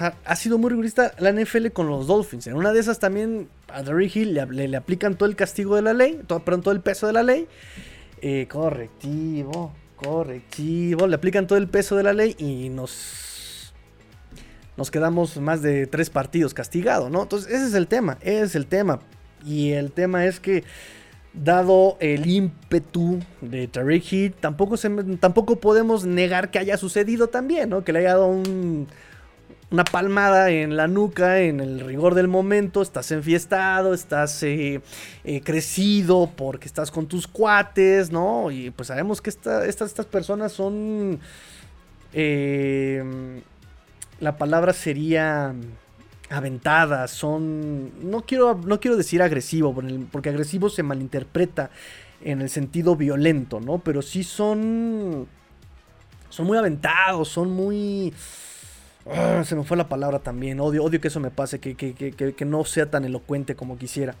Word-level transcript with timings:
Ha 0.00 0.36
sido 0.36 0.58
muy 0.58 0.70
rigurista 0.70 1.12
la 1.18 1.32
NFL 1.32 1.68
con 1.68 1.88
los 1.88 2.06
Dolphins. 2.06 2.46
En 2.46 2.54
una 2.54 2.72
de 2.72 2.80
esas 2.80 2.98
también 2.98 3.48
a 3.68 3.82
Derry 3.82 4.10
Hill 4.12 4.34
le, 4.34 4.76
aplican 4.76 5.16
todo 5.16 5.28
el 5.28 5.36
castigo 5.36 5.76
de 5.76 5.82
la 5.82 5.94
ley, 5.94 6.20
todo, 6.26 6.40
perdón, 6.44 6.62
todo 6.62 6.74
el 6.74 6.80
peso 6.80 7.06
de 7.06 7.12
la 7.12 7.22
ley. 7.22 7.46
Eh, 8.20 8.46
correctivo, 8.50 9.72
correctivo. 9.96 11.06
Le 11.06 11.16
aplican 11.16 11.46
todo 11.46 11.58
el 11.58 11.68
peso 11.68 11.96
de 11.96 12.02
la 12.02 12.12
ley 12.12 12.34
y 12.38 12.68
nos, 12.68 13.72
nos 14.76 14.90
quedamos 14.90 15.36
más 15.38 15.62
de 15.62 15.86
tres 15.86 16.10
partidos 16.10 16.54
castigados, 16.54 17.10
¿no? 17.10 17.22
Entonces 17.22 17.52
ese 17.52 17.66
es 17.66 17.74
el 17.74 17.86
tema, 17.86 18.18
ese 18.20 18.42
es 18.44 18.54
el 18.54 18.66
tema. 18.66 19.00
Y 19.44 19.72
el 19.72 19.92
tema 19.92 20.26
es 20.26 20.40
que 20.40 20.64
dado 21.32 21.96
el 22.00 22.26
ímpetu 22.26 23.20
de 23.40 23.68
Tariq 23.68 24.12
Hill, 24.12 24.34
tampoco, 24.34 24.76
tampoco 25.20 25.56
podemos 25.56 26.04
negar 26.04 26.50
que 26.50 26.58
haya 26.58 26.76
sucedido 26.76 27.28
también, 27.28 27.68
¿no? 27.68 27.84
Que 27.84 27.92
le 27.92 28.00
haya 28.00 28.10
dado 28.10 28.42
una 29.70 29.84
palmada 29.84 30.50
en 30.50 30.76
la 30.76 30.86
nuca 30.86 31.40
en 31.40 31.60
el 31.60 31.80
rigor 31.80 32.14
del 32.14 32.28
momento, 32.28 32.82
estás 32.82 33.10
enfiestado, 33.10 33.94
estás 33.94 34.42
eh, 34.44 34.80
eh, 35.24 35.40
crecido 35.40 36.30
porque 36.36 36.66
estás 36.66 36.90
con 36.90 37.06
tus 37.06 37.26
cuates, 37.26 38.12
¿no? 38.12 38.50
Y 38.52 38.70
pues 38.70 38.88
sabemos 38.88 39.20
que 39.20 39.30
estas, 39.30 40.06
personas 40.06 40.52
son... 40.52 41.18
Eh, 42.12 43.42
la 44.20 44.36
palabra 44.36 44.72
sería 44.72 45.52
aventadas, 46.30 47.10
son... 47.10 48.10
No 48.10 48.22
quiero, 48.22 48.54
no 48.54 48.78
quiero 48.78 48.96
decir 48.96 49.20
agresivo, 49.20 49.74
porque 50.12 50.28
agresivo 50.28 50.70
se 50.70 50.84
malinterpreta 50.84 51.70
en 52.22 52.40
el 52.40 52.50
sentido 52.50 52.94
violento, 52.94 53.58
¿no? 53.60 53.78
Pero 53.78 54.00
sí 54.00 54.22
son... 54.22 55.26
Son 56.30 56.46
muy 56.46 56.56
aventados, 56.56 57.28
son 57.28 57.50
muy... 57.50 58.14
Ah, 59.08 59.42
se 59.44 59.54
me 59.54 59.64
fue 59.64 59.76
la 59.76 59.88
palabra 59.88 60.18
también. 60.18 60.60
Odio, 60.60 60.82
odio 60.84 61.00
que 61.00 61.08
eso 61.08 61.20
me 61.20 61.30
pase, 61.30 61.60
que, 61.60 61.74
que, 61.76 62.44
no 62.44 62.64
sea 62.64 62.90
tan 62.90 63.04
elocuente 63.04 63.54
como 63.54 63.78
quisiera. 63.78 64.14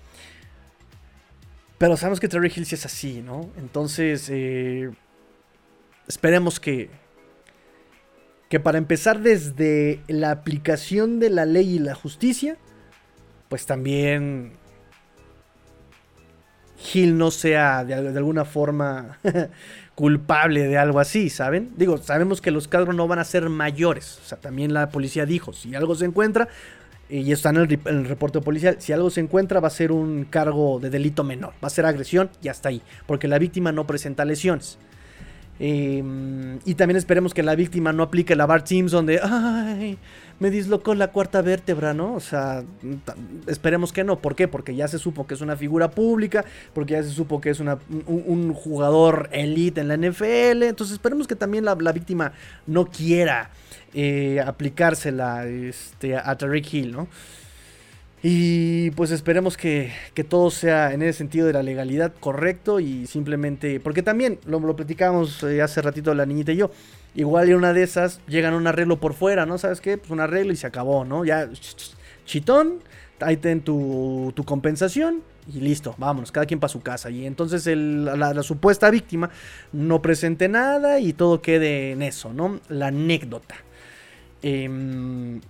Pero 1.78 1.96
sabemos 1.96 2.20
que 2.20 2.28
Terry 2.28 2.52
Hill 2.54 2.66
sí 2.66 2.74
es 2.74 2.86
así, 2.86 3.20
¿no? 3.20 3.50
Entonces, 3.58 4.28
eh, 4.30 4.90
esperemos 6.06 6.60
que, 6.60 6.88
que 8.48 8.60
para 8.60 8.78
empezar 8.78 9.20
desde 9.20 10.00
la 10.06 10.30
aplicación 10.30 11.18
de 11.18 11.30
la 11.30 11.44
ley 11.44 11.74
y 11.74 11.78
la 11.78 11.94
justicia, 11.94 12.56
pues 13.48 13.66
también 13.66 14.52
Gil 16.78 17.16
no 17.16 17.30
sea 17.30 17.84
de, 17.84 17.94
alguna 17.94 18.44
forma 18.44 19.18
culpable 19.96 20.68
de 20.68 20.78
algo 20.78 21.00
así, 21.00 21.30
¿saben? 21.30 21.72
Digo, 21.76 21.96
sabemos 21.96 22.40
que 22.40 22.52
los 22.52 22.68
cargos 22.68 22.94
no 22.94 23.08
van 23.08 23.18
a 23.18 23.24
ser 23.24 23.48
mayores, 23.48 24.20
o 24.22 24.28
sea, 24.28 24.38
también 24.38 24.72
la 24.74 24.90
policía 24.90 25.24
dijo, 25.26 25.54
si 25.54 25.74
algo 25.74 25.94
se 25.96 26.04
encuentra, 26.04 26.48
y 27.08 27.32
está 27.32 27.50
en 27.50 27.56
el, 27.56 28.04
reporte 28.04 28.40
policial, 28.40 28.76
si 28.78 28.92
algo 28.92 29.10
se 29.10 29.20
encuentra 29.20 29.58
va 29.58 29.68
a 29.68 29.70
ser 29.70 29.92
un 29.92 30.24
cargo 30.24 30.78
de 30.80 30.90
delito 30.90 31.24
menor, 31.24 31.54
va 31.64 31.68
a 31.68 31.70
ser 31.70 31.86
agresión 31.86 32.28
y 32.42 32.48
hasta 32.48 32.68
ahí, 32.68 32.82
porque 33.06 33.26
la 33.26 33.38
víctima 33.38 33.72
no 33.72 33.86
presenta 33.86 34.24
lesiones. 34.24 34.78
Em, 35.58 36.58
y 36.66 36.74
también 36.74 36.98
esperemos 36.98 37.32
que 37.32 37.42
la 37.42 37.54
víctima 37.54 37.90
no 37.90 38.02
aplique 38.02 38.36
la 38.36 38.44
Bart 38.44 38.66
Simpson 38.66 39.06
de, 39.06 39.96
me 40.38 40.50
dislocó 40.50 40.94
la 40.94 41.08
cuarta 41.08 41.42
vértebra, 41.42 41.94
¿no? 41.94 42.14
O 42.14 42.20
sea, 42.20 42.64
esperemos 43.46 43.92
que 43.92 44.04
no. 44.04 44.18
¿Por 44.18 44.34
qué? 44.34 44.48
Porque 44.48 44.74
ya 44.74 44.88
se 44.88 44.98
supo 44.98 45.26
que 45.26 45.34
es 45.34 45.40
una 45.40 45.56
figura 45.56 45.90
pública, 45.90 46.44
porque 46.74 46.94
ya 46.94 47.02
se 47.02 47.10
supo 47.10 47.40
que 47.40 47.50
es 47.50 47.60
un, 47.60 48.52
jugador 48.54 49.28
elite 49.32 49.80
en 49.80 49.88
la 49.88 49.96
NFL. 49.96 50.62
Entonces 50.62 50.94
esperemos 50.94 51.26
que 51.26 51.36
también 51.36 51.64
la, 51.64 51.74
víctima 51.74 52.32
no 52.66 52.86
quiera 52.86 53.50
eh, 53.94 54.40
aplicársela 54.44 55.46
este, 55.46 56.16
a 56.16 56.36
Tariq 56.36 56.74
Hill, 56.74 56.92
¿no? 56.92 57.08
Y 58.28 58.90
pues 58.92 59.12
esperemos 59.12 59.56
que, 59.56 59.92
todo 60.28 60.50
sea 60.50 60.92
en 60.92 61.02
ese 61.02 61.18
sentido 61.18 61.46
de 61.46 61.52
la 61.52 61.62
legalidad 61.62 62.12
correcto 62.18 62.80
y 62.80 63.06
simplemente, 63.06 63.78
porque 63.78 64.02
también 64.02 64.40
lo, 64.46 64.58
lo 64.58 64.74
eh, 64.78 65.62
hace 65.62 65.82
ratito 65.82 66.12
la 66.12 66.26
niñita 66.26 66.50
y 66.50 66.56
yo, 66.56 66.70
igual 67.16 67.48
en 67.48 67.56
una 67.56 67.72
de 67.72 67.82
esas 67.82 68.20
llegan 68.28 68.54
un 68.54 68.66
arreglo 68.66 68.98
por 68.98 69.14
fuera, 69.14 69.46
¿no? 69.46 69.58
¿Sabes 69.58 69.80
qué? 69.80 69.98
Pues 69.98 70.10
un 70.10 70.20
arreglo 70.20 70.52
y 70.52 70.56
se 70.56 70.66
acabó, 70.66 71.04
¿no? 71.04 71.24
Ya, 71.24 71.48
chitón, 72.24 72.80
ahí 73.20 73.36
ten 73.38 73.62
tu, 73.62 74.32
tu 74.36 74.44
compensación 74.44 75.22
y 75.52 75.60
listo, 75.60 75.94
vámonos, 75.98 76.32
cada 76.32 76.46
quien 76.46 76.60
para 76.60 76.72
su 76.72 76.82
casa. 76.82 77.10
Y 77.10 77.26
entonces 77.26 77.66
la, 77.66 78.42
supuesta 78.42 78.90
víctima 78.90 79.30
no 79.72 80.02
presente 80.02 80.48
nada 80.48 80.98
y 81.00 81.12
todo 81.12 81.40
quede 81.40 81.92
en 81.92 82.02
eso, 82.02 82.32
¿no? 82.32 82.60
La 82.68 82.88
anécdota. 82.88 83.56
Em, 84.42 85.40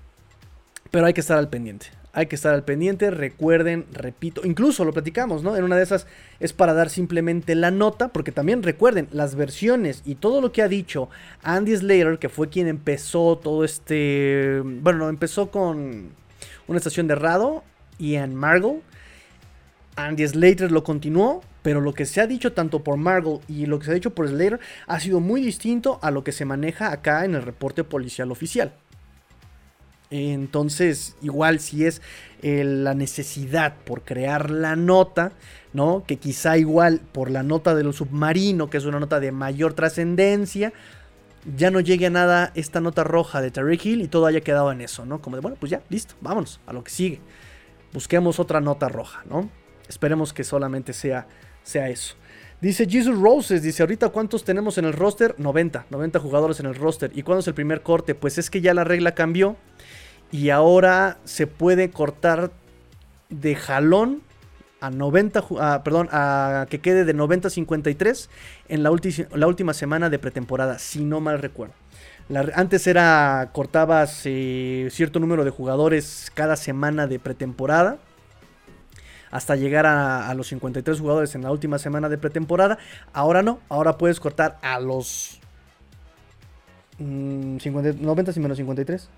pero 0.91 1.06
hay 1.06 1.12
que 1.12 1.21
estar 1.21 1.38
al 1.38 1.49
pendiente 1.49 1.88
hay 2.16 2.27
que 2.27 2.34
estar 2.34 2.54
al 2.54 2.65
pendiente. 2.65 3.10
Recuerden, 3.10 3.84
repito, 3.93 4.41
incluso 4.44 4.87
lo 4.87 4.94
platicamos, 4.94 5.43
¿no? 5.43 5.54
En 5.54 5.65
una 5.65 5.77
de 5.77 5.82
esas 5.82 6.06
es 6.41 6.54
para 6.54 6.72
dar 6.72 6.88
simplemente 6.88 7.54
la 7.54 7.71
nota, 7.71 8.09
porque 8.09 8.32
también 8.32 8.62
recuerden 8.62 9.06
las 9.12 9.34
versiones 9.34 10.00
y 10.06 10.15
todo 10.15 10.41
lo 10.41 10.50
que 10.50 10.62
ha 10.62 10.69
dicho 10.69 11.10
Andy 11.43 11.76
Slater, 11.76 12.19
que 12.19 12.31
fue 12.31 12.49
quien 12.49 12.69
empezó 12.69 13.37
todo 13.37 13.65
este. 13.65 14.62
Bueno, 14.65 15.10
empezó 15.10 15.50
con 15.50 16.09
una 16.66 16.78
estación 16.78 17.06
de 17.06 17.16
Rado, 17.16 17.62
Ian 17.99 18.34
Margle. 18.34 18.81
Andy 19.97 20.26
Slater 20.26 20.72
lo 20.72 20.84
continuó, 20.84 21.43
pero 21.62 21.82
lo 21.82 21.93
que 21.93 22.06
se 22.06 22.22
ha 22.22 22.26
dicho 22.26 22.55
tanto 22.55 22.82
por 22.82 22.97
Margle 22.97 23.41
y 23.47 23.66
lo 23.66 23.78
que 23.78 23.84
se 23.84 23.91
ha 23.91 23.94
dicho 23.94 24.15
por 24.15 24.26
Slater 24.26 24.59
ha 24.87 25.00
sido 25.00 25.21
muy 25.21 25.43
distinto 25.43 25.99
a 26.00 26.10
lo 26.10 26.25
que 26.25 26.32
se 26.32 26.47
maneja 26.47 26.93
acá 26.93 27.26
en 27.26 27.34
el 27.34 27.43
reporte 27.43 27.84
policial 27.84 28.32
oficial. 28.32 28.72
Entonces, 30.11 31.17
igual 31.21 31.59
si 31.61 31.84
es 31.84 32.00
eh, 32.43 32.65
la 32.65 32.94
necesidad 32.94 33.75
por 33.84 34.03
crear 34.03 34.50
la 34.50 34.77
nota, 34.77 35.33
¿no? 35.72 36.05
Que 36.06 36.17
quizá 36.17 36.59
igual 36.59 37.00
por 37.12 37.31
la 37.31 37.43
nota 37.43 37.75
del 37.75 37.93
submarino, 37.93 38.71
que 38.71 38.77
es 38.77 38.84
una 38.84 39.00
nota 39.00 39.19
de 39.21 39.33
mayor 39.33 39.75
trascendencia, 39.75 40.72
ya 41.56 41.71
no 41.71 41.81
llegue 41.81 42.06
a 42.06 42.11
nada 42.11 42.53
esta 42.55 42.81
nota 42.81 43.05
roja 43.05 43.41
de 43.41 43.50
Terry 43.50 43.81
Hill 43.83 44.03
y 44.03 44.09
todo 44.09 44.27
haya 44.27 44.41
quedado 44.41 44.71
en 44.72 44.81
eso, 44.81 45.05
¿no? 45.06 45.21
Como 45.21 45.37
de, 45.37 45.43
bueno, 45.43 45.56
pues 45.59 45.71
ya, 45.71 45.83
listo, 45.89 46.15
vámonos 46.21 46.61
a 46.67 46.73
lo 46.73 46.84
que 46.84 46.91
sigue. 46.91 47.21
Busquemos 47.93 48.38
otra 48.41 48.61
nota 48.61 48.88
roja, 48.88 49.23
¿no? 49.28 49.49
Esperemos 49.88 50.33
que 50.33 50.44
solamente 50.44 50.93
sea, 50.93 51.27
sea 51.62 51.88
eso. 51.88 52.17
Dice 52.61 52.87
Jesus 52.88 53.19
Roses, 53.19 53.62
dice, 53.62 53.83
ahorita 53.83 54.09
cuántos 54.09 54.44
tenemos 54.44 54.78
en 54.78 54.87
el 54.87 54.93
roster? 54.93 55.34
90, 55.38 55.87
90 55.91 56.19
jugadores 56.19 56.59
en 56.61 56.67
el 56.67 56.75
roster. 56.75 57.11
¿Y 57.15 57.23
cuándo 57.23 57.41
es 57.41 57.49
el 57.49 57.55
primer 57.55 57.83
corte? 57.83 58.15
Pues 58.15 58.38
es 58.38 58.50
que 58.50 58.61
ya 58.61 58.73
la 58.73 58.84
regla 58.84 59.15
cambió 59.15 59.56
y 60.31 60.50
ahora 60.50 61.19
se 61.25 61.47
puede 61.47 61.91
cortar 61.91 62.50
de 63.28 63.54
jalón 63.54 64.22
a 64.81 64.91
90, 64.91 65.82
perdón, 65.82 66.09
a 66.12 66.66
que 66.69 66.81
quede 66.81 67.04
de 67.04 67.14
90 67.14 67.48
a 67.48 67.50
53 67.50 68.31
en 68.69 68.82
la, 68.82 68.91
la 69.34 69.47
última 69.47 69.75
semana 69.75 70.10
de 70.10 70.19
pretemporada, 70.19 70.78
si 70.78 71.04
no 71.04 71.20
mal 71.20 71.41
recuerdo. 71.41 71.75
antes 72.54 72.87
era 72.87 73.50
cortabas 73.53 74.10
cierto 74.10 75.19
número 75.19 75.44
de 75.44 75.50
jugadores 75.50 76.31
cada 76.34 76.56
semana 76.56 77.06
de 77.06 77.19
pretemporada 77.19 77.98
hasta 79.31 79.56
llegar 79.56 79.87
a, 79.87 80.32
los 80.34 80.48
53 80.48 81.00
jugadores 81.00 81.34
en 81.34 81.43
la 81.43 81.50
última 81.50 81.78
semana 81.78 82.08
de 82.08 82.19
pretemporada. 82.19 82.78
Ahora 83.12 83.43
no, 83.43 83.61
ahora 83.69 83.99
puedes 83.99 84.20
cortar 84.20 84.58
a 84.62 84.81
los 84.81 85.40
90 86.99 87.64
mm, 87.64 88.34
y 88.37 88.40
menos 88.40 88.56
53. 88.56 89.08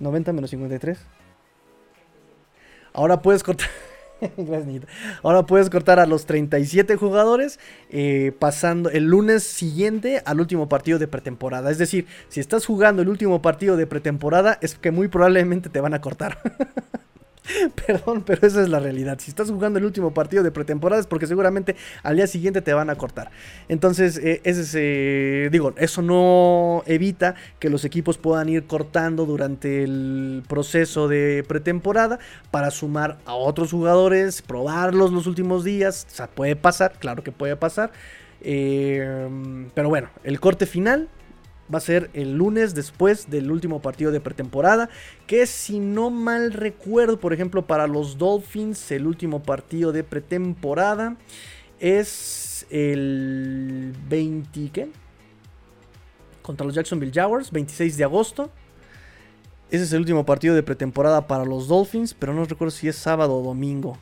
90 0.00 0.32
menos 0.32 0.50
53. 0.50 0.98
Ahora 2.92 3.22
puedes 3.22 3.42
cortar. 3.42 3.68
Ahora 5.22 5.46
puedes 5.46 5.70
cortar 5.70 6.00
a 6.00 6.06
los 6.06 6.26
37 6.26 6.96
jugadores 6.96 7.60
eh, 7.90 8.32
pasando 8.38 8.90
el 8.90 9.04
lunes 9.04 9.44
siguiente 9.44 10.22
al 10.24 10.40
último 10.40 10.68
partido 10.68 10.98
de 10.98 11.06
pretemporada. 11.08 11.70
Es 11.70 11.78
decir, 11.78 12.06
si 12.28 12.40
estás 12.40 12.66
jugando 12.66 13.02
el 13.02 13.08
último 13.08 13.40
partido 13.42 13.76
de 13.76 13.86
pretemporada 13.86 14.58
es 14.60 14.74
que 14.74 14.90
muy 14.90 15.08
probablemente 15.08 15.68
te 15.68 15.80
van 15.80 15.94
a 15.94 16.00
cortar. 16.00 16.38
Perdón, 17.86 18.22
pero 18.26 18.46
esa 18.46 18.62
es 18.62 18.68
la 18.68 18.78
realidad. 18.78 19.18
Si 19.20 19.30
estás 19.30 19.50
jugando 19.50 19.78
el 19.78 19.84
último 19.84 20.12
partido 20.12 20.42
de 20.42 20.50
pretemporada 20.50 21.00
es 21.00 21.06
porque 21.06 21.26
seguramente 21.26 21.76
al 22.02 22.16
día 22.16 22.26
siguiente 22.26 22.62
te 22.62 22.72
van 22.72 22.90
a 22.90 22.96
cortar. 22.96 23.30
Entonces, 23.68 24.18
eh, 24.18 24.40
ese, 24.44 25.48
digo, 25.50 25.74
eso 25.76 26.02
no 26.02 26.82
evita 26.86 27.34
que 27.58 27.70
los 27.70 27.84
equipos 27.84 28.18
puedan 28.18 28.48
ir 28.48 28.66
cortando 28.66 29.26
durante 29.26 29.82
el 29.84 30.42
proceso 30.48 31.08
de 31.08 31.44
pretemporada 31.46 32.18
para 32.50 32.70
sumar 32.70 33.18
a 33.24 33.34
otros 33.34 33.70
jugadores, 33.70 34.42
probarlos 34.42 35.12
los 35.12 35.26
últimos 35.26 35.64
días. 35.64 36.06
O 36.10 36.14
sea, 36.14 36.26
puede 36.26 36.56
pasar, 36.56 36.92
claro 36.98 37.22
que 37.22 37.32
puede 37.32 37.56
pasar. 37.56 37.90
Eh, 38.40 39.28
pero 39.74 39.88
bueno, 39.88 40.10
el 40.22 40.38
corte 40.38 40.66
final 40.66 41.08
va 41.72 41.78
a 41.78 41.82
ser 41.82 42.10
el 42.14 42.36
lunes 42.36 42.74
después 42.74 43.30
del 43.30 43.50
último 43.50 43.80
partido 43.80 44.10
de 44.10 44.20
pretemporada. 44.20 44.88
Que 45.26 45.46
si 45.46 45.80
no 45.80 46.10
mal 46.10 46.52
recuerdo, 46.52 47.20
por 47.20 47.32
ejemplo, 47.32 47.66
para 47.66 47.86
los 47.86 48.18
Dolphins, 48.18 48.90
el 48.90 49.06
último 49.06 49.42
partido 49.42 49.92
de 49.92 50.04
pretemporada 50.04 51.16
es 51.80 52.66
el 52.70 53.94
20. 54.08 54.70
¿Qué? 54.70 54.88
contra 56.48 56.64
los 56.64 56.74
Jacksonville 56.74 57.12
Jaguars, 57.12 57.50
26 57.50 57.98
de 57.98 58.04
agosto. 58.04 58.50
Ese 59.70 59.84
es 59.84 59.92
el 59.92 60.00
último 60.00 60.24
partido 60.24 60.54
de 60.54 60.62
pretemporada 60.62 61.26
para 61.26 61.44
los 61.44 61.68
Dolphins, 61.68 62.14
pero 62.14 62.32
no 62.32 62.42
recuerdo 62.46 62.70
si 62.70 62.88
es 62.88 62.96
sábado 62.96 63.36
o 63.36 63.42
domingo. 63.42 63.98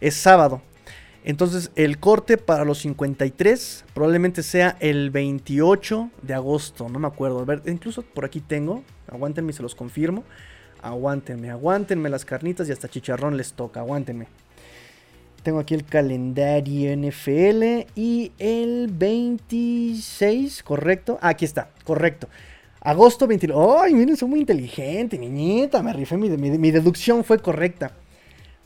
es 0.00 0.16
sábado. 0.16 0.60
Entonces 1.24 1.70
el 1.76 1.98
corte 1.98 2.36
para 2.36 2.64
los 2.64 2.78
53 2.78 3.84
probablemente 3.94 4.42
sea 4.42 4.76
el 4.80 5.10
28 5.10 6.10
de 6.22 6.34
agosto, 6.34 6.88
no 6.88 6.98
me 6.98 7.06
acuerdo. 7.06 7.40
A 7.40 7.44
ver, 7.44 7.62
incluso 7.66 8.02
por 8.02 8.24
aquí 8.24 8.40
tengo, 8.40 8.82
aguántenme, 9.08 9.52
se 9.52 9.62
los 9.62 9.74
confirmo. 9.74 10.24
Aguántenme, 10.82 11.50
aguántenme 11.50 12.10
las 12.10 12.24
carnitas 12.24 12.68
y 12.68 12.72
hasta 12.72 12.88
chicharrón 12.88 13.36
les 13.36 13.52
toca, 13.52 13.80
aguántenme. 13.80 14.26
Tengo 15.44 15.60
aquí 15.60 15.74
el 15.74 15.84
calendario 15.84 16.96
NFL 16.96 17.88
y 17.96 18.32
el 18.38 18.88
26, 18.92 20.62
¿correcto? 20.62 21.18
Ah, 21.20 21.30
aquí 21.30 21.44
está, 21.44 21.70
correcto. 21.84 22.28
Agosto 22.80 23.28
29. 23.28 23.74
¡Ay, 23.80 23.94
miren, 23.94 24.16
soy 24.16 24.28
muy 24.28 24.40
inteligente, 24.40 25.18
niñita! 25.18 25.82
Me 25.82 25.92
rifé, 25.92 26.16
mi, 26.16 26.28
mi, 26.30 26.70
deducción 26.72 27.22
fue 27.22 27.38
correcta. 27.38 27.92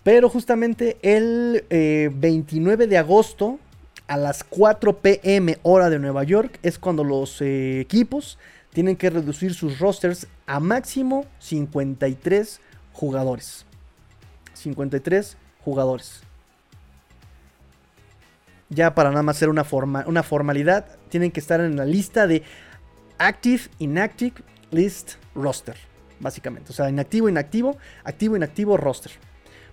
Pero 0.07 0.29
justamente 0.29 0.99
el 1.03 1.65
29 1.69 2.85
eh, 2.85 2.87
de 2.87 2.97
agosto, 2.97 3.59
a 4.07 4.17
las 4.17 4.45
4 4.45 4.99
pm 4.99 5.59
hora 5.65 5.91
de 5.91 5.99
Nueva 5.99 6.23
York, 6.23 6.61
es 6.63 6.79
cuando 6.79 7.03
los 7.03 7.43
eh, 7.43 7.81
equipos 7.81 8.39
tienen 8.73 8.95
que 8.95 9.11
reducir 9.11 9.53
sus 9.53 9.81
rosters 9.81 10.29
a 10.47 10.61
máximo 10.61 11.27
53 11.41 12.61
jugadores. 12.93 13.67
53 14.55 15.37
jugadores. 15.65 16.21
Ya 18.69 18.95
para 18.95 19.11
nada 19.11 19.25
más 19.25 19.39
ser 19.39 19.49
una, 19.49 19.65
forma, 19.65 20.05
una 20.07 20.23
formalidad, 20.23 20.87
tienen 21.09 21.33
que 21.33 21.41
estar 21.41 21.61
en 21.61 21.75
la 21.75 21.85
lista 21.85 22.29
de 22.29 22.45
Active, 23.19 23.63
Inactive, 23.81 24.37
List, 24.71 25.15
Roster. 25.35 25.75
Básicamente. 26.21 26.71
O 26.71 26.75
sea, 26.75 26.89
inactivo, 26.89 27.29
inactivo, 27.29 27.77
activo, 28.05 28.37
inactivo, 28.37 28.77
roster. 28.77 29.11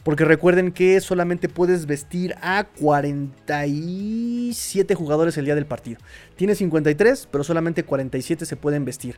Porque 0.03 0.25
recuerden 0.25 0.71
que 0.71 1.00
solamente 1.00 1.50
puedes 1.50 1.85
vestir 1.85 2.33
a 2.41 2.65
47 2.65 4.95
jugadores 4.95 5.38
el 5.38 5.45
día 5.45 5.53
del 5.55 5.65
partido. 5.65 6.01
Tiene 6.35 6.55
53, 6.55 7.29
pero 7.31 7.45
solamente 7.45 7.83
47 7.83 8.45
se 8.45 8.55
pueden 8.57 8.85
vestir. 8.85 9.17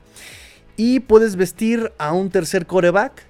Y 0.77 1.01
puedes 1.01 1.35
vestir 1.35 1.91
a 1.97 2.13
un 2.13 2.29
tercer 2.29 2.67
coreback 2.67 3.23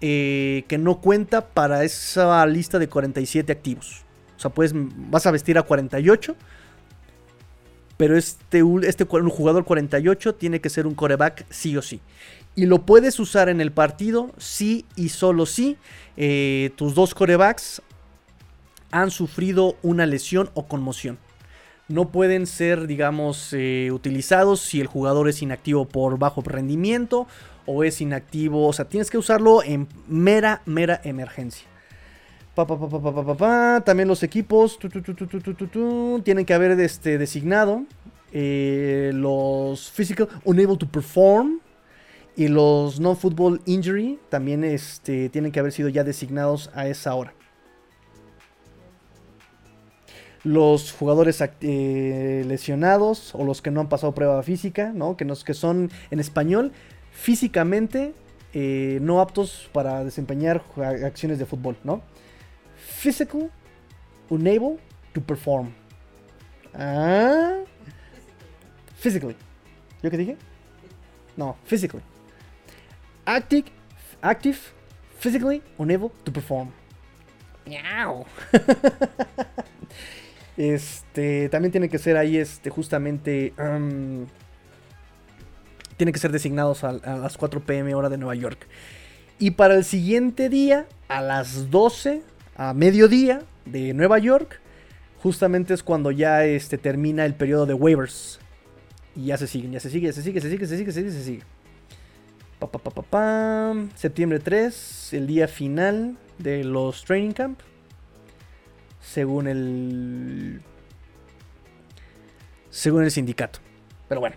eh, 0.00 0.64
que 0.68 0.78
no 0.78 1.00
cuenta 1.00 1.48
para 1.48 1.82
esa 1.82 2.46
lista 2.46 2.78
de 2.78 2.88
47 2.88 3.50
activos. 3.50 4.04
O 4.36 4.40
sea, 4.40 4.50
puedes, 4.50 4.72
vas 4.74 5.26
a 5.26 5.30
vestir 5.30 5.56
a 5.58 5.62
48 5.62 6.36
pero 7.96 8.16
este, 8.16 8.62
este 8.82 9.04
jugador 9.04 9.64
48 9.64 10.34
tiene 10.34 10.60
que 10.60 10.70
ser 10.70 10.86
un 10.86 10.94
coreback 10.94 11.46
sí 11.50 11.76
o 11.76 11.82
sí. 11.82 12.00
Y 12.56 12.66
lo 12.66 12.86
puedes 12.86 13.18
usar 13.18 13.48
en 13.48 13.60
el 13.60 13.72
partido 13.72 14.30
sí 14.38 14.84
y 14.96 15.08
solo 15.08 15.46
si 15.46 15.76
eh, 16.16 16.70
tus 16.76 16.94
dos 16.94 17.14
corebacks 17.14 17.82
han 18.90 19.10
sufrido 19.10 19.76
una 19.82 20.06
lesión 20.06 20.50
o 20.54 20.66
conmoción. 20.66 21.18
No 21.88 22.08
pueden 22.08 22.46
ser, 22.46 22.86
digamos, 22.86 23.52
eh, 23.52 23.90
utilizados 23.92 24.60
si 24.60 24.80
el 24.80 24.86
jugador 24.86 25.28
es 25.28 25.42
inactivo 25.42 25.84
por 25.84 26.18
bajo 26.18 26.42
rendimiento 26.42 27.26
o 27.66 27.84
es 27.84 28.00
inactivo. 28.00 28.66
O 28.66 28.72
sea, 28.72 28.86
tienes 28.86 29.10
que 29.10 29.18
usarlo 29.18 29.62
en 29.62 29.88
mera, 30.08 30.62
mera 30.64 31.00
emergencia. 31.04 31.73
También 33.84 34.08
los 34.08 34.22
equipos 34.22 34.78
tienen 36.24 36.44
que 36.44 36.54
haber 36.54 36.78
este, 36.80 37.18
designado 37.18 37.84
eh, 38.36 39.12
los 39.14 39.92
physical 39.92 40.28
unable 40.44 40.76
to 40.76 40.88
perform 40.88 41.60
y 42.34 42.48
los 42.48 42.98
no 42.98 43.14
football 43.14 43.60
injury 43.64 44.18
también 44.28 44.64
este, 44.64 45.28
tienen 45.28 45.52
que 45.52 45.60
haber 45.60 45.70
sido 45.70 45.88
ya 45.88 46.02
designados 46.02 46.68
a 46.74 46.88
esa 46.88 47.14
hora. 47.14 47.32
Los 50.42 50.92
jugadores 50.92 51.42
eh, 51.60 52.44
lesionados 52.46 53.36
o 53.36 53.44
los 53.44 53.62
que 53.62 53.70
no 53.70 53.80
han 53.80 53.88
pasado 53.88 54.14
prueba 54.14 54.42
física, 54.42 54.92
¿no? 54.92 55.16
que 55.16 55.54
son 55.54 55.90
en 56.10 56.18
español 56.18 56.72
físicamente 57.12 58.14
eh, 58.52 58.98
no 59.00 59.20
aptos 59.20 59.70
para 59.72 60.04
desempeñar 60.04 60.62
acciones 61.04 61.38
de 61.38 61.46
fútbol, 61.46 61.76
¿no? 61.82 62.02
Physical, 63.04 63.50
unable 64.30 64.78
to 65.12 65.20
perform. 65.20 65.74
Ah. 66.74 67.60
Physically. 68.96 69.36
¿Yo 70.02 70.10
qué 70.10 70.16
dije? 70.16 70.36
No, 71.36 71.56
physically. 71.66 72.02
Active, 73.26 73.64
active, 74.22 74.58
physically 75.18 75.62
unable 75.78 76.12
to 76.24 76.32
perform. 76.32 76.72
Miau. 77.66 78.24
este, 80.56 81.50
también 81.50 81.72
tiene 81.72 81.90
que 81.90 81.98
ser 81.98 82.16
ahí, 82.16 82.38
este, 82.38 82.70
justamente, 82.70 83.52
um, 83.58 84.26
tiene 85.98 86.10
que 86.10 86.18
ser 86.18 86.32
designados 86.32 86.84
a, 86.84 86.88
a, 86.88 87.18
las 87.18 87.36
4 87.36 87.60
pm 87.60 87.94
hora 87.94 88.08
de 88.08 88.16
Nueva 88.16 88.34
York. 88.34 88.66
Y 89.38 89.50
para 89.50 89.74
el 89.74 89.84
siguiente 89.84 90.48
día, 90.48 90.86
a 91.08 91.20
las 91.20 91.70
12 91.70 92.22
a 92.56 92.74
mediodía 92.74 93.42
de 93.64 93.94
Nueva 93.94 94.18
York, 94.18 94.60
justamente 95.22 95.74
es 95.74 95.82
cuando 95.82 96.10
ya 96.10 96.44
este, 96.44 96.78
termina 96.78 97.24
el 97.24 97.34
periodo 97.34 97.66
de 97.66 97.74
waivers. 97.74 98.38
Y 99.16 99.26
ya 99.26 99.36
se 99.36 99.46
siguen, 99.46 99.72
ya 99.72 99.80
se 99.80 99.90
sigue, 99.90 100.06
ya 100.08 100.12
se 100.12 100.22
sigue, 100.22 100.40
se 100.40 100.50
sigue, 100.50 100.66
se 100.66 100.76
sigue, 100.76 100.92
se 100.92 101.00
sigue, 101.00 101.12
se 101.12 101.24
sigue. 101.24 101.42
Pa, 102.58 102.68
pa, 102.68 103.02
pa, 103.02 103.74
Septiembre 103.94 104.38
3, 104.38 105.12
el 105.12 105.26
día 105.26 105.48
final 105.48 106.16
de 106.38 106.64
los 106.64 107.04
training 107.04 107.32
camp. 107.32 107.60
Según 109.00 109.48
el. 109.48 110.60
Según 112.70 113.04
el 113.04 113.10
sindicato. 113.10 113.60
Pero 114.08 114.20
bueno, 114.20 114.36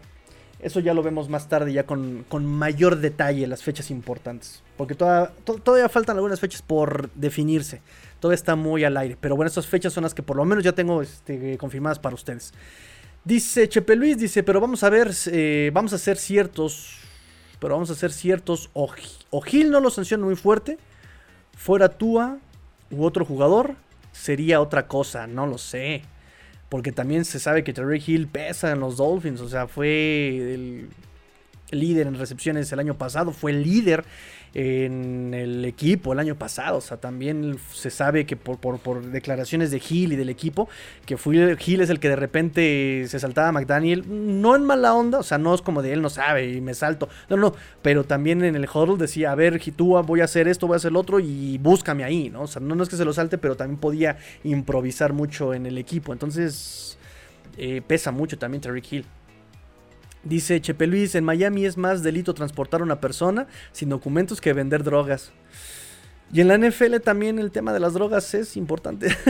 eso 0.59 0.79
ya 0.79 0.93
lo 0.93 1.03
vemos 1.03 1.29
más 1.29 1.47
tarde, 1.47 1.71
ya 1.71 1.85
con, 1.85 2.25
con 2.27 2.45
mayor 2.45 2.97
detalle, 2.97 3.47
las 3.47 3.63
fechas 3.63 3.91
importantes. 3.91 4.63
Porque 4.75 4.95
todavía 4.95 5.87
faltan 5.89 6.17
algunas 6.17 6.39
fechas 6.39 6.61
por 6.61 7.11
definirse 7.13 7.81
todo 8.19 8.31
está 8.31 8.55
muy 8.55 8.83
al 8.83 8.97
aire. 8.97 9.17
Pero 9.19 9.35
bueno, 9.35 9.47
estas 9.47 9.67
fechas 9.67 9.93
son 9.93 10.03
las 10.03 10.13
que 10.13 10.23
por 10.23 10.35
lo 10.35 10.45
menos 10.45 10.63
ya 10.63 10.73
tengo 10.73 11.01
este, 11.01 11.57
confirmadas 11.57 11.99
para 11.99 12.15
ustedes. 12.15 12.53
Dice 13.23 13.67
Chepe 13.67 13.95
Luis, 13.95 14.17
dice, 14.17 14.41
pero 14.43 14.61
vamos 14.61 14.83
a 14.83 14.89
ver, 14.89 15.11
eh, 15.27 15.69
vamos 15.73 15.91
a 15.93 15.97
ser 15.97 16.17
ciertos, 16.17 16.97
pero 17.59 17.73
vamos 17.73 17.89
a 17.89 17.95
ser 17.95 18.11
ciertos, 18.13 18.69
o, 18.73 18.87
Gil 19.41 19.69
no 19.69 19.81
lo 19.81 19.89
sanciona 19.89 20.23
muy 20.23 20.35
fuerte, 20.35 20.77
fuera 21.55 21.89
Tua 21.89 22.37
u 22.89 23.03
otro 23.03 23.25
jugador, 23.25 23.75
sería 24.13 24.61
otra 24.61 24.87
cosa, 24.87 25.27
no 25.27 25.45
lo 25.45 25.57
sé. 25.57 26.03
Porque 26.69 26.91
también 26.91 27.25
se 27.25 27.39
sabe 27.39 27.63
que 27.63 27.73
Terry 27.73 28.01
Hill 28.05 28.27
pesa 28.27 28.71
en 28.71 28.79
los 28.79 28.97
Dolphins, 28.97 29.41
o 29.41 29.49
sea, 29.49 29.67
fue 29.67 30.37
el 30.53 30.89
líder 31.71 32.07
en 32.07 32.15
recepciones 32.15 32.71
el 32.71 32.79
año 32.79 32.97
pasado, 32.97 33.31
fue 33.31 33.51
el 33.51 33.63
líder 33.63 34.05
en 34.53 35.33
el 35.33 35.65
equipo 35.65 36.13
el 36.13 36.19
año 36.19 36.35
pasado. 36.35 36.77
O 36.77 36.81
sea, 36.81 36.97
también 36.97 37.57
se 37.71 37.89
sabe 37.89 38.25
que 38.25 38.35
por, 38.35 38.57
por, 38.57 39.03
declaraciones 39.03 39.71
de 39.71 39.79
Gil 39.79 40.13
y 40.13 40.15
del 40.15 40.29
equipo, 40.29 40.69
que 41.05 41.17
fue 41.17 41.55
Gil 41.57 41.81
es 41.81 41.89
el 41.89 41.99
que 41.99 42.09
de 42.09 42.15
repente 42.15 43.05
se 43.07 43.19
saltaba 43.19 43.49
a 43.49 43.51
McDaniel, 43.51 44.03
no 44.07 44.55
en 44.55 44.63
mala 44.63 44.93
onda, 44.93 45.19
o 45.19 45.23
sea, 45.23 45.37
no 45.37 45.53
es 45.53 45.61
como 45.61 45.81
de 45.81 45.93
él 45.93 46.01
no 46.01 46.09
sabe 46.09 46.51
y 46.53 46.61
me 46.61 46.73
salto. 46.73 47.09
No, 47.29 47.37
no, 47.37 47.53
pero 47.81 48.03
también 48.03 48.43
en 48.43 48.55
el 48.55 48.67
huddle 48.67 48.97
decía, 48.97 49.31
a 49.31 49.35
ver, 49.35 49.59
Gitúa, 49.59 50.01
voy 50.01 50.21
a 50.21 50.25
hacer 50.25 50.47
esto, 50.47 50.67
voy 50.67 50.75
a 50.75 50.77
hacer 50.77 50.91
lo 50.91 50.99
otro 50.99 51.19
y 51.19 51.57
búscame 51.57 52.03
ahí, 52.03 52.29
¿no? 52.29 52.43
O 52.43 52.47
sea, 52.47 52.61
no, 52.61 52.81
es 52.81 52.89
que 52.89 52.97
se 52.97 53.05
lo 53.05 53.13
salte, 53.13 53.37
pero 53.37 53.55
también 53.55 53.79
podía 53.79 54.17
improvisar 54.43 55.13
mucho 55.13 55.53
en 55.53 55.65
el 55.65 55.77
equipo. 55.77 56.13
Entonces, 56.13 56.97
eh, 57.57 57.81
pesa 57.85 58.11
mucho 58.11 58.37
también 58.37 58.61
Terry 58.61 58.83
Hill. 58.89 59.05
Dice 60.23 60.59
Chepe 60.61 60.87
Luis, 60.87 61.15
en 61.15 61.23
Miami 61.23 61.65
es 61.65 61.77
más 61.77 62.03
delito 62.03 62.33
transportar 62.33 62.81
a 62.81 62.83
una 62.83 62.99
persona 62.99 63.47
sin 63.71 63.89
documentos 63.89 64.41
que 64.41 64.53
vender 64.53 64.83
drogas. 64.83 65.31
Y 66.33 66.41
en 66.41 66.49
la 66.49 66.57
NFL 66.57 66.97
también 67.03 67.39
el 67.39 67.51
tema 67.51 67.71
de 67.73 67.79
las 67.79 67.93
drogas 67.93 68.33
es 68.33 68.57
importante. 68.57 69.15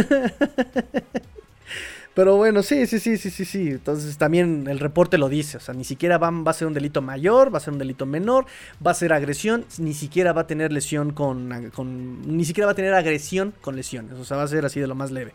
Pero 2.17 2.35
bueno, 2.35 2.63
sí, 2.63 2.87
sí, 2.87 2.99
sí, 2.99 3.15
sí, 3.17 3.29
sí, 3.29 3.45
sí. 3.45 3.67
Entonces 3.67 4.17
también 4.17 4.65
el 4.67 4.79
reporte 4.79 5.19
lo 5.19 5.29
dice. 5.29 5.57
O 5.57 5.59
sea, 5.59 5.75
ni 5.75 5.83
siquiera 5.83 6.17
va, 6.17 6.29
a 6.43 6.53
ser 6.53 6.67
un 6.67 6.73
delito 6.73 6.99
mayor, 7.03 7.53
va 7.53 7.57
a 7.57 7.61
ser 7.61 7.73
un 7.73 7.77
delito 7.77 8.07
menor, 8.07 8.47
va 8.85 8.89
a 8.89 8.95
ser 8.95 9.13
agresión, 9.13 9.65
ni 9.77 9.93
siquiera 9.93 10.33
va 10.33 10.41
a 10.41 10.47
tener 10.47 10.73
lesión 10.73 11.13
con 11.13 11.47
ni 12.25 12.43
siquiera 12.43 12.65
va 12.65 12.71
a 12.71 12.75
tener 12.75 12.95
agresión 12.95 13.53
con 13.61 13.75
lesiones. 13.75 14.13
O 14.13 14.25
sea, 14.25 14.35
va 14.35 14.43
a 14.43 14.47
ser 14.47 14.65
así 14.65 14.79
de 14.79 14.87
lo 14.87 14.95
más 14.95 15.11
leve. 15.11 15.33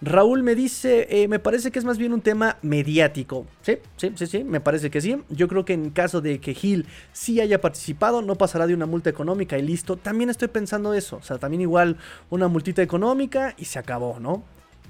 Raúl 0.00 0.44
me 0.44 0.54
dice, 0.54 1.08
eh, 1.10 1.26
me 1.26 1.40
parece 1.40 1.70
que 1.72 1.78
es 1.78 1.84
más 1.84 1.98
bien 1.98 2.12
un 2.12 2.20
tema 2.20 2.56
mediático. 2.62 3.46
Sí, 3.62 3.78
sí, 3.96 4.12
sí, 4.14 4.26
sí, 4.26 4.44
me 4.44 4.60
parece 4.60 4.90
que 4.90 5.00
sí. 5.00 5.16
Yo 5.28 5.48
creo 5.48 5.64
que 5.64 5.72
en 5.72 5.90
caso 5.90 6.20
de 6.20 6.38
que 6.40 6.54
Gil 6.54 6.86
sí 7.12 7.40
haya 7.40 7.60
participado, 7.60 8.22
no 8.22 8.36
pasará 8.36 8.66
de 8.66 8.74
una 8.74 8.86
multa 8.86 9.10
económica 9.10 9.58
y 9.58 9.62
listo. 9.62 9.96
También 9.96 10.30
estoy 10.30 10.48
pensando 10.48 10.94
eso. 10.94 11.16
O 11.16 11.22
sea, 11.22 11.38
también 11.38 11.62
igual 11.62 11.96
una 12.30 12.46
multita 12.46 12.80
económica 12.82 13.54
y 13.58 13.64
se 13.64 13.78
acabó, 13.78 14.20
¿no? 14.20 14.44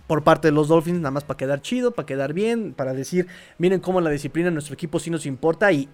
por 0.07 0.25
parte 0.25 0.49
de 0.49 0.53
los 0.53 0.69
Dolphins, 0.69 1.01
nada 1.01 1.11
más 1.11 1.25
para 1.25 1.37
quedar 1.37 1.61
chido, 1.61 1.91
para 1.91 2.07
quedar 2.07 2.33
bien, 2.33 2.73
para 2.73 2.95
decir, 2.95 3.27
miren 3.59 3.79
cómo 3.79 4.01
la 4.01 4.09
disciplina 4.09 4.49
de 4.49 4.53
nuestro 4.55 4.73
equipo 4.73 4.99
sí 4.99 5.11
nos 5.11 5.27
importa 5.27 5.71
y 5.71 5.87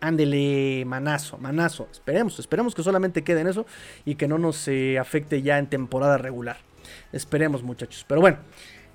ándele 0.00 0.84
manazo, 0.86 1.36
manazo. 1.38 1.88
Esperemos, 1.90 2.38
esperemos 2.38 2.76
que 2.76 2.84
solamente 2.84 3.22
quede 3.22 3.40
en 3.40 3.48
eso 3.48 3.66
y 4.04 4.14
que 4.14 4.28
no 4.28 4.38
nos 4.38 4.68
eh, 4.68 4.98
afecte 4.98 5.42
ya 5.42 5.58
en 5.58 5.66
temporada 5.66 6.16
regular. 6.16 6.58
Esperemos 7.12 7.62
muchachos. 7.62 8.04
Pero 8.08 8.20
bueno, 8.20 8.38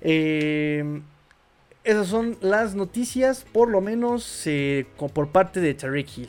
eh, 0.00 1.02
esas 1.84 2.06
son 2.06 2.36
las 2.40 2.74
noticias, 2.74 3.44
por 3.52 3.68
lo 3.68 3.80
menos 3.80 4.46
eh, 4.46 4.86
por 5.14 5.28
parte 5.30 5.60
de 5.60 5.74
Tariq 5.74 6.18
Hill. 6.18 6.28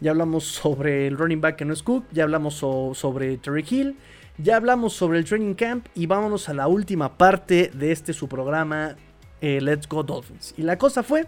Ya 0.00 0.10
hablamos 0.10 0.44
sobre 0.44 1.06
el 1.06 1.16
running 1.16 1.40
back 1.40 1.56
que 1.56 1.64
no 1.64 1.72
es 1.72 1.82
Cook, 1.82 2.04
ya 2.12 2.24
hablamos 2.24 2.54
sobre 2.54 3.36
Tariq 3.36 3.72
Hill, 3.72 3.96
ya 4.38 4.56
hablamos 4.56 4.92
sobre 4.94 5.18
el 5.18 5.24
training 5.24 5.54
camp 5.54 5.86
y 5.94 6.06
vámonos 6.06 6.48
a 6.48 6.54
la 6.54 6.68
última 6.68 7.16
parte 7.16 7.70
de 7.74 7.92
este 7.92 8.12
su 8.12 8.28
programa 8.28 8.96
Let's 9.40 9.88
Go 9.88 10.02
Dolphins. 10.02 10.54
Y 10.56 10.62
la 10.62 10.78
cosa 10.78 11.02
fue 11.02 11.26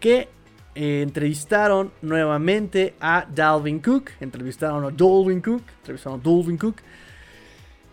que 0.00 0.28
eh, 0.74 1.02
entrevistaron 1.02 1.92
nuevamente 2.00 2.94
a 3.00 3.26
Dalvin 3.32 3.80
Cook. 3.80 4.10
Entrevistaron 4.20 4.84
a 4.84 4.90
Dalvin 4.90 5.40
Cook. 5.40 5.62
Entrevistaron 5.78 6.20
a 6.20 6.22
Dalvin 6.22 6.56
Cook. 6.56 6.76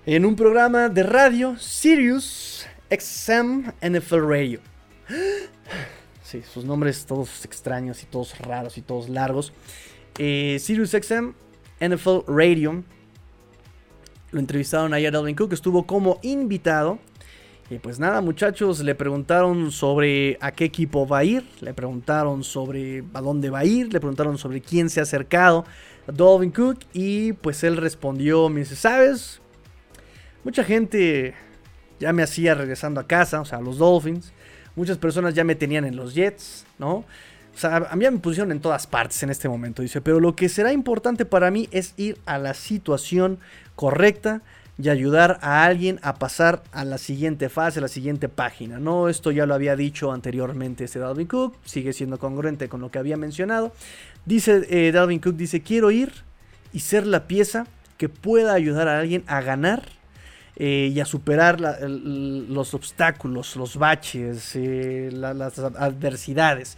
En 0.05 0.25
un 0.25 0.35
programa 0.35 0.87
de 0.87 1.03
radio, 1.03 1.57
Sirius 1.57 2.65
XM 2.89 3.73
NFL 3.81 4.27
Radio. 4.27 4.61
Sí, 6.23 6.41
sus 6.41 6.63
nombres 6.63 7.05
todos 7.05 7.43
extraños 7.43 8.01
y 8.01 8.05
todos 8.05 8.37
raros 8.39 8.77
y 8.77 8.81
todos 8.81 9.09
largos. 9.09 9.51
Eh, 10.17 10.57
Sirius 10.61 10.91
XM 10.91 11.33
NFL 11.81 12.19
Radio. 12.27 12.83
Lo 14.31 14.39
entrevistaron 14.39 14.93
ahí 14.93 15.05
a 15.05 15.11
Dalvin 15.11 15.35
Cook. 15.35 15.51
Estuvo 15.51 15.85
como 15.85 16.19
invitado. 16.23 16.97
Y 17.69 17.77
pues 17.77 17.99
nada, 17.99 18.21
muchachos, 18.21 18.79
le 18.79 18.95
preguntaron 18.95 19.69
sobre 19.71 20.37
a 20.39 20.53
qué 20.53 20.63
equipo 20.63 21.05
va 21.05 21.19
a 21.19 21.23
ir, 21.25 21.45
le 21.59 21.73
preguntaron 21.73 22.43
sobre 22.43 23.03
a 23.13 23.21
dónde 23.21 23.49
va 23.49 23.59
a 23.59 23.65
ir, 23.65 23.93
le 23.93 23.99
preguntaron 23.99 24.37
sobre 24.39 24.61
quién 24.61 24.89
se 24.89 25.01
ha 25.01 25.03
acercado 25.03 25.65
a 26.07 26.11
Dolphin 26.11 26.51
Cook 26.51 26.79
y 26.93 27.33
pues 27.33 27.63
él 27.63 27.77
respondió, 27.77 28.49
me 28.49 28.61
dice, 28.61 28.75
¿sabes? 28.75 29.39
Mucha 30.49 30.63
gente 30.63 31.35
ya 31.99 32.11
me 32.11 32.23
hacía 32.23 32.55
regresando 32.55 32.99
a 32.99 33.05
casa, 33.05 33.39
o 33.39 33.45
sea, 33.45 33.61
los 33.61 33.77
Dolphins. 33.77 34.33
Muchas 34.75 34.97
personas 34.97 35.35
ya 35.35 35.43
me 35.43 35.53
tenían 35.53 35.85
en 35.85 35.95
los 35.95 36.15
Jets, 36.15 36.65
¿no? 36.79 36.91
O 36.95 37.05
sea, 37.53 37.75
a 37.75 37.95
mí 37.95 38.09
me 38.09 38.17
pusieron 38.17 38.51
en 38.51 38.59
todas 38.59 38.87
partes 38.87 39.21
en 39.21 39.29
este 39.29 39.47
momento, 39.47 39.83
dice, 39.83 40.01
pero 40.01 40.19
lo 40.19 40.35
que 40.35 40.49
será 40.49 40.73
importante 40.73 41.23
para 41.23 41.51
mí 41.51 41.69
es 41.69 41.93
ir 41.97 42.17
a 42.25 42.39
la 42.39 42.55
situación 42.55 43.37
correcta, 43.75 44.41
y 44.81 44.89
ayudar 44.89 45.37
a 45.43 45.65
alguien 45.65 45.99
a 46.01 46.15
pasar 46.15 46.63
a 46.71 46.83
la 46.83 46.97
siguiente 46.97 47.49
fase, 47.49 47.77
a 47.77 47.83
la 47.83 47.87
siguiente 47.87 48.27
página. 48.27 48.79
No, 48.79 49.07
esto 49.07 49.29
ya 49.29 49.45
lo 49.45 49.53
había 49.53 49.75
dicho 49.75 50.11
anteriormente 50.11 50.85
este 50.85 50.97
Dalvin 50.97 51.27
Cook, 51.27 51.57
sigue 51.63 51.93
siendo 51.93 52.17
congruente 52.17 52.69
con 52.69 52.81
lo 52.81 52.89
que 52.89 52.97
había 52.97 53.17
mencionado. 53.17 53.71
Dice 54.25 54.65
eh, 54.71 54.91
Dalvin 54.91 55.19
Cook, 55.19 55.35
dice, 55.35 55.61
quiero 55.61 55.91
ir 55.91 56.11
y 56.73 56.79
ser 56.79 57.05
la 57.05 57.27
pieza 57.27 57.67
que 57.97 58.09
pueda 58.09 58.53
ayudar 58.53 58.87
a 58.87 58.99
alguien 58.99 59.23
a 59.27 59.41
ganar 59.41 59.98
eh, 60.59 60.91
y 60.93 60.99
a 60.99 61.05
superar 61.05 61.59
los 61.61 62.73
obstáculos, 62.73 63.55
los 63.55 63.77
baches, 63.77 64.55
eh, 64.55 65.09
las 65.11 65.57
adversidades. 65.57 66.77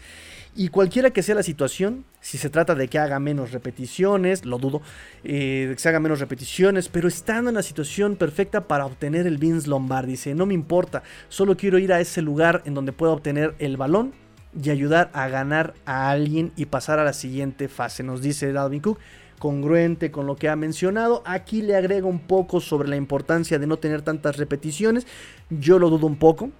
Y 0.56 0.68
cualquiera 0.68 1.10
que 1.10 1.24
sea 1.24 1.34
la 1.34 1.44
situación, 1.44 2.06
si 2.20 2.38
se 2.38 2.50
trata 2.50 2.76
de 2.76 2.88
que 2.90 3.00
haga 3.00 3.20
menos 3.20 3.52
repeticiones, 3.52 4.46
lo 4.46 4.60
dudo, 4.60 4.82
eh, 5.24 5.66
de 5.70 5.76
que 5.76 5.82
se 5.82 5.90
haga 5.90 6.00
menos 6.00 6.20
repeticiones, 6.20 6.90
pero 6.90 7.08
estando 7.08 7.50
en 7.50 7.56
la 7.56 7.64
situación 7.64 8.18
perfecta 8.18 8.68
para 8.68 8.86
obtener 8.86 9.26
el 9.26 9.38
Vince 9.38 9.68
Lombardi. 9.68 10.12
Dice, 10.12 10.36
no 10.36 10.46
me 10.46 10.54
importa, 10.54 11.02
solo 11.30 11.58
quiero 11.58 11.80
ir 11.80 11.92
a 11.92 12.02
ese 12.02 12.22
lugar 12.22 12.62
en 12.66 12.76
donde 12.76 12.92
pueda 12.92 13.14
obtener 13.14 13.56
el 13.60 13.78
balón 13.78 14.14
y 14.62 14.70
ayudar 14.70 15.10
a 15.14 15.28
ganar 15.30 15.74
a 15.86 16.12
alguien 16.12 16.52
y 16.56 16.66
pasar 16.66 17.00
a 17.00 17.06
la 17.06 17.14
siguiente 17.14 17.68
fase, 17.68 18.04
nos 18.04 18.22
dice 18.22 18.52
Dalvin 18.52 18.82
Cook 18.82 19.00
congruente 19.42 20.12
con 20.12 20.28
lo 20.28 20.36
que 20.36 20.48
ha 20.48 20.56
mencionado. 20.56 21.24
Aquí 21.26 21.64
le 21.64 21.76
agrego 21.76 22.08
un 22.08 22.20
poco 22.20 22.62
sobre 22.62 22.88
la 22.88 22.96
importancia 22.96 23.58
de 23.58 23.66
no 23.66 23.78
tener 23.78 24.04
tantas 24.04 24.38
repeticiones. 24.38 25.08
Yo 25.50 25.80
lo 25.80 25.90
dudo 25.90 26.06
un 26.06 26.16
poco. 26.16 26.52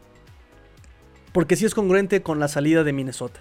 Porque 1.32 1.56
sí 1.56 1.64
es 1.64 1.76
congruente 1.76 2.24
con 2.24 2.40
la 2.40 2.48
salida 2.48 2.84
de 2.84 2.92
Minnesota. 2.92 3.40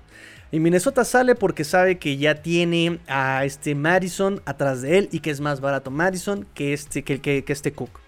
Y 0.52 0.60
Minnesota 0.60 1.04
sale 1.04 1.34
porque 1.34 1.64
sabe 1.64 1.98
que 1.98 2.18
ya 2.18 2.42
tiene 2.42 3.00
a 3.08 3.44
este 3.46 3.74
Madison 3.74 4.42
atrás 4.44 4.82
de 4.82 4.98
él 4.98 5.08
y 5.10 5.20
que 5.20 5.30
es 5.30 5.40
más 5.40 5.60
barato 5.60 5.90
Madison 5.90 6.46
que 6.54 6.74
este, 6.74 7.02
que, 7.02 7.44
este 7.48 7.72
Cook. 7.72 7.98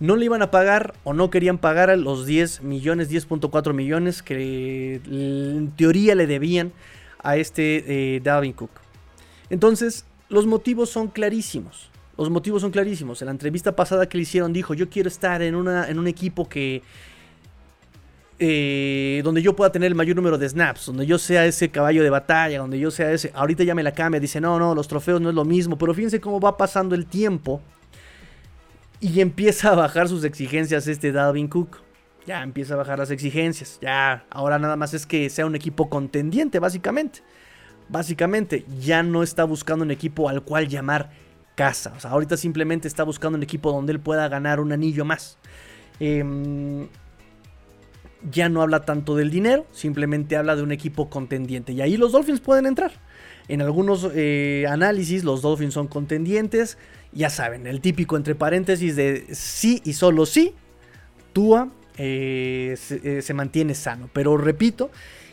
No 0.00 0.16
le 0.16 0.24
iban 0.24 0.40
a 0.40 0.50
pagar 0.50 0.94
o 1.04 1.12
no 1.12 1.28
querían 1.28 1.58
pagar 1.58 1.96
los 1.98 2.24
10 2.24 2.62
millones, 2.62 3.10
10.4 3.10 3.74
millones 3.74 4.22
que 4.22 5.00
en 5.04 5.72
teoría 5.76 6.14
le 6.14 6.26
debían 6.26 6.72
a 7.22 7.36
este 7.36 8.16
eh, 8.16 8.54
Cook. 8.56 8.70
Entonces, 9.50 10.06
los 10.28 10.46
motivos 10.46 10.90
son 10.90 11.08
clarísimos. 11.08 11.90
Los 12.16 12.30
motivos 12.30 12.62
son 12.62 12.70
clarísimos. 12.70 13.22
En 13.22 13.26
la 13.26 13.32
entrevista 13.32 13.76
pasada 13.76 14.08
que 14.08 14.18
le 14.18 14.22
hicieron 14.22 14.52
dijo, 14.52 14.74
yo 14.74 14.88
quiero 14.88 15.08
estar 15.08 15.40
en, 15.42 15.54
una, 15.54 15.88
en 15.88 15.98
un 15.98 16.08
equipo 16.08 16.48
que, 16.48 16.82
eh, 18.40 19.20
donde 19.24 19.42
yo 19.42 19.56
pueda 19.56 19.72
tener 19.72 19.88
el 19.88 19.94
mayor 19.94 20.16
número 20.16 20.38
de 20.38 20.48
snaps, 20.48 20.86
donde 20.86 21.06
yo 21.06 21.18
sea 21.18 21.44
ese 21.46 21.70
caballo 21.70 22.02
de 22.02 22.10
batalla, 22.10 22.58
donde 22.58 22.78
yo 22.78 22.90
sea 22.90 23.12
ese. 23.12 23.32
Ahorita 23.34 23.64
ya 23.64 23.74
me 23.74 23.82
la 23.82 23.92
cambia, 23.92 24.20
dice, 24.20 24.40
no, 24.40 24.58
no, 24.58 24.74
los 24.74 24.86
trofeos 24.86 25.20
no 25.20 25.28
es 25.28 25.34
lo 25.34 25.44
mismo, 25.44 25.78
pero 25.78 25.94
fíjense 25.94 26.20
cómo 26.20 26.40
va 26.40 26.56
pasando 26.56 26.94
el 26.94 27.06
tiempo 27.06 27.60
y 29.00 29.20
empieza 29.20 29.70
a 29.70 29.74
bajar 29.74 30.08
sus 30.08 30.24
exigencias 30.24 30.86
este 30.86 31.12
Dalvin 31.12 31.48
Cook. 31.48 31.78
Ya 32.26 32.42
empieza 32.42 32.74
a 32.74 32.76
bajar 32.76 32.98
las 32.98 33.10
exigencias. 33.10 33.78
Ya, 33.80 34.26
ahora 34.30 34.58
nada 34.58 34.76
más 34.76 34.92
es 34.92 35.06
que 35.06 35.30
sea 35.30 35.46
un 35.46 35.54
equipo 35.54 35.88
contendiente, 35.88 36.58
básicamente. 36.58 37.22
Básicamente, 37.88 38.64
ya 38.80 39.02
no 39.02 39.22
está 39.22 39.44
buscando 39.44 39.84
un 39.84 39.90
equipo 39.90 40.28
al 40.28 40.42
cual 40.42 40.68
llamar 40.68 41.10
casa. 41.54 41.92
O 41.96 42.00
sea, 42.00 42.10
ahorita 42.10 42.36
simplemente 42.36 42.86
está 42.86 43.02
buscando 43.02 43.36
un 43.36 43.42
equipo 43.42 43.72
donde 43.72 43.92
él 43.92 44.00
pueda 44.00 44.28
ganar 44.28 44.60
un 44.60 44.72
anillo 44.72 45.04
más. 45.04 45.38
Eh, 46.00 46.24
ya 48.30 48.48
no 48.48 48.62
habla 48.62 48.80
tanto 48.80 49.16
del 49.16 49.30
dinero, 49.30 49.66
simplemente 49.72 50.36
habla 50.36 50.56
de 50.56 50.62
un 50.62 50.72
equipo 50.72 51.08
contendiente. 51.08 51.72
Y 51.72 51.80
ahí 51.80 51.96
los 51.96 52.12
Dolphins 52.12 52.40
pueden 52.40 52.66
entrar. 52.66 52.92
En 53.48 53.62
algunos 53.62 54.08
eh, 54.14 54.66
análisis 54.68 55.24
los 55.24 55.42
Dolphins 55.42 55.74
son 55.74 55.88
contendientes. 55.88 56.78
Ya 57.12 57.30
saben, 57.30 57.66
el 57.66 57.80
típico 57.80 58.16
entre 58.16 58.34
paréntesis 58.34 58.96
de 58.96 59.26
sí 59.34 59.80
y 59.84 59.94
solo 59.94 60.26
sí, 60.26 60.54
Tua 61.32 61.70
eh, 61.96 62.76
eh, 62.90 63.22
se, 63.22 63.34
mantiene 63.34 63.74
sano. 63.74 64.10
Pero 64.12 64.36
repito, 64.36 64.90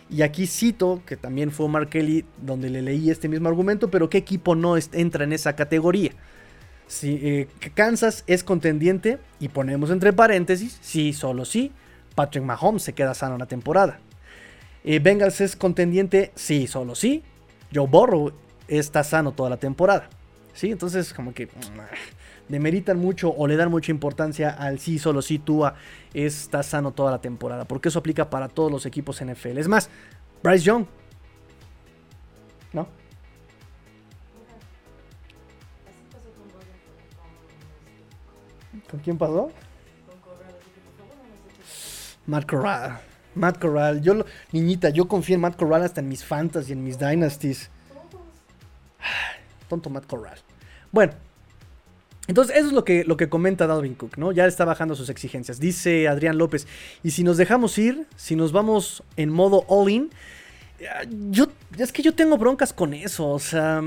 y 0.09 0.21
aquí 0.21 0.47
cito, 0.47 1.01
que 1.05 1.17
también 1.17 1.51
fue 1.51 1.67
Mark 1.67 1.89
Kelly 1.89 2.25
donde 2.41 2.69
le 2.69 2.81
leí 2.81 3.09
este 3.09 3.27
mismo 3.27 3.49
argumento, 3.49 3.89
pero 3.89 4.09
¿qué 4.09 4.17
equipo 4.17 4.55
no 4.55 4.75
entra 4.77 5.23
en 5.23 5.33
esa 5.33 5.55
categoría? 5.55 6.11
Si 6.87 7.47
Kansas 7.73 8.23
es 8.27 8.43
contendiente 8.43 9.17
y 9.39 9.49
ponemos 9.49 9.89
entre 9.89 10.13
paréntesis, 10.13 10.77
sí, 10.81 11.13
solo 11.13 11.43
sí. 11.43 11.71
Patrick 12.13 12.43
Mahomes 12.43 12.83
se 12.83 12.93
queda 12.93 13.13
sano 13.13 13.37
la 13.37 13.47
temporada. 13.47 13.99
Eh, 14.83 14.99
Bengals 14.99 15.41
es 15.41 15.55
contendiente, 15.55 16.31
sí, 16.35 16.67
solo 16.67 16.93
sí. 16.93 17.23
Joe 17.73 17.87
Burrow 17.87 18.31
está 18.67 19.03
sano 19.03 19.31
toda 19.31 19.49
la 19.49 19.57
temporada. 19.57 20.09
¿Sí? 20.53 20.71
Entonces, 20.71 21.13
como 21.13 21.33
que 21.33 21.47
mm, 21.47 21.49
demeritan 22.47 22.99
mucho 22.99 23.33
o 23.35 23.47
le 23.47 23.55
dan 23.55 23.71
mucha 23.71 23.91
importancia 23.91 24.49
al 24.49 24.79
sí, 24.79 24.99
solo 24.99 25.21
sí, 25.21 25.39
Tua 25.39 25.75
está 26.13 26.63
sano 26.63 26.91
toda 26.91 27.11
la 27.11 27.21
temporada. 27.21 27.65
Porque 27.65 27.89
eso 27.89 27.99
aplica 27.99 28.29
para 28.29 28.47
todos 28.47 28.71
los 28.71 28.85
equipos 28.85 29.23
NFL. 29.23 29.57
Es 29.57 29.67
más, 29.67 29.89
Bryce 30.43 30.65
Young. 30.65 30.85
¿No? 32.73 32.87
¿Con 38.89 38.99
quién 38.99 39.17
pasó? 39.17 39.51
Matt 42.27 42.45
Corral. 42.45 42.99
Matt 43.35 43.59
Corral. 43.59 44.01
Yo, 44.01 44.25
niñita, 44.51 44.89
yo 44.89 45.07
confío 45.07 45.35
en 45.35 45.41
Matt 45.41 45.55
Corral 45.55 45.83
hasta 45.83 46.01
en 46.01 46.09
mis 46.09 46.23
fantasy, 46.23 46.73
en 46.73 46.83
mis 46.83 46.97
dynasties. 46.97 47.69
Tonto 49.69 49.89
Matt 49.89 50.05
Corral. 50.05 50.37
Bueno. 50.91 51.13
Entonces, 52.27 52.55
eso 52.57 52.67
es 52.67 52.73
lo 52.73 52.83
que, 52.83 53.03
lo 53.03 53.17
que 53.17 53.29
comenta 53.29 53.67
Dalvin 53.67 53.93
Cook, 53.93 54.17
¿no? 54.17 54.31
Ya 54.31 54.47
está 54.47 54.65
bajando 54.65 54.95
sus 54.95 55.09
exigencias. 55.09 55.59
Dice 55.59 56.07
Adrián 56.07 56.37
López, 56.37 56.67
y 57.03 57.11
si 57.11 57.23
nos 57.23 57.37
dejamos 57.37 57.77
ir, 57.77 58.07
si 58.15 58.35
nos 58.35 58.51
vamos 58.51 59.03
en 59.15 59.29
modo 59.29 59.63
all-in, 59.67 60.09
yo, 61.29 61.47
es 61.77 61.91
que 61.91 62.01
yo 62.01 62.13
tengo 62.13 62.37
broncas 62.37 62.73
con 62.73 62.93
eso, 62.93 63.29
o 63.29 63.39
sea, 63.39 63.81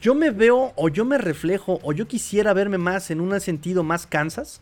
yo 0.00 0.14
me 0.14 0.30
veo 0.30 0.72
o 0.76 0.88
yo 0.88 1.04
me 1.04 1.18
reflejo 1.18 1.78
o 1.82 1.92
yo 1.92 2.08
quisiera 2.08 2.52
verme 2.52 2.78
más 2.78 3.10
en 3.10 3.20
un 3.20 3.38
sentido 3.40 3.84
más 3.84 4.06
Kansas 4.06 4.60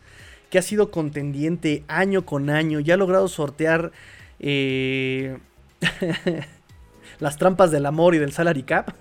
que 0.49 0.59
ha 0.59 0.61
sido 0.61 0.91
contendiente 0.91 1.83
año 1.87 2.25
con 2.25 2.51
año, 2.51 2.79
ya 2.79 2.93
ha 2.93 2.97
logrado 2.97 3.27
sortear 3.27 3.91
eh, 4.39 5.39
las 7.19 7.37
trampas 7.37 7.71
del 7.71 7.87
amor 7.87 8.13
y 8.13 8.19
del 8.19 8.31
salary 8.31 8.61
cap. 8.61 8.91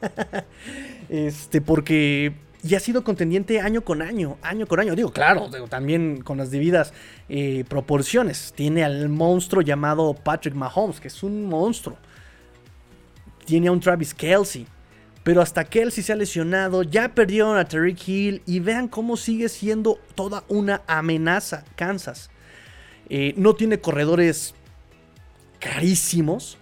este, 1.08 1.62
porque 1.62 2.34
y 2.62 2.74
ha 2.74 2.80
sido 2.80 3.04
contendiente 3.04 3.60
año 3.60 3.82
con 3.82 4.02
año, 4.02 4.38
año 4.42 4.66
con 4.66 4.80
año. 4.80 4.94
Digo, 4.94 5.12
claro, 5.12 5.48
también 5.68 6.22
con 6.22 6.38
las 6.38 6.50
debidas 6.50 6.92
eh, 7.28 7.64
proporciones. 7.68 8.52
Tiene 8.54 8.84
al 8.84 9.08
monstruo 9.08 9.62
llamado 9.62 10.14
Patrick 10.14 10.54
Mahomes, 10.54 11.00
que 11.00 11.08
es 11.08 11.22
un 11.22 11.46
monstruo. 11.46 11.96
Tiene 13.44 13.68
a 13.68 13.72
un 13.72 13.80
Travis 13.80 14.12
Kelsey. 14.12 14.66
Pero 15.22 15.42
hasta 15.42 15.64
Kelsey 15.64 16.02
se 16.02 16.12
ha 16.12 16.16
lesionado, 16.16 16.82
ya 16.82 17.14
perdieron 17.14 17.58
a 17.58 17.66
Tariq 17.66 18.08
Hill 18.08 18.42
y 18.46 18.60
vean 18.60 18.88
cómo 18.88 19.18
sigue 19.18 19.50
siendo 19.50 19.98
toda 20.14 20.44
una 20.48 20.82
amenaza 20.86 21.64
Kansas. 21.76 22.30
Eh, 23.10 23.34
no 23.36 23.54
tiene 23.54 23.80
corredores 23.80 24.54
carísimos. 25.58 26.56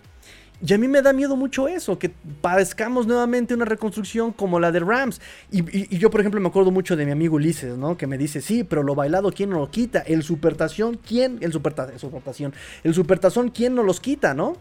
Y 0.61 0.75
a 0.75 0.79
mí 0.79 0.89
me 0.89 1.03
da 1.03 1.13
miedo 1.13 1.37
mucho 1.37 1.69
eso, 1.69 1.99
que 1.99 2.11
padezcamos 2.41 3.07
nuevamente 3.07 3.55
una 3.55 3.65
reconstrucción 3.65 4.33
como 4.33 4.59
la 4.59 4.73
de 4.73 4.81
Rams. 4.81 5.21
Y, 5.53 5.97
yo, 5.97 6.11
por 6.11 6.21
ejemplo, 6.21 6.41
me 6.41 6.49
acuerdo 6.49 6.73
mucho 6.73 6.97
de 6.97 7.05
mi 7.05 7.13
amigo 7.13 7.37
Ulises, 7.37 7.77
¿no? 7.79 7.97
Que 7.97 8.09
me 8.09 8.19
dice, 8.19 8.41
sí, 8.41 8.65
pero 8.65 8.83
lo 8.83 8.97
bailado, 8.97 9.31
¿quién 9.31 9.51
no 9.51 9.59
lo 9.59 9.71
quita? 9.71 10.01
El 10.01 10.25
supertación, 10.25 10.97
¿quién? 10.97 11.39
El 11.43 11.53
supertación. 11.53 12.53
El 12.83 12.93
supertazón, 12.93 13.51
¿quién 13.51 13.77
no 13.77 13.85
los 13.85 14.01
quita, 14.01 14.35
no? 14.35 14.57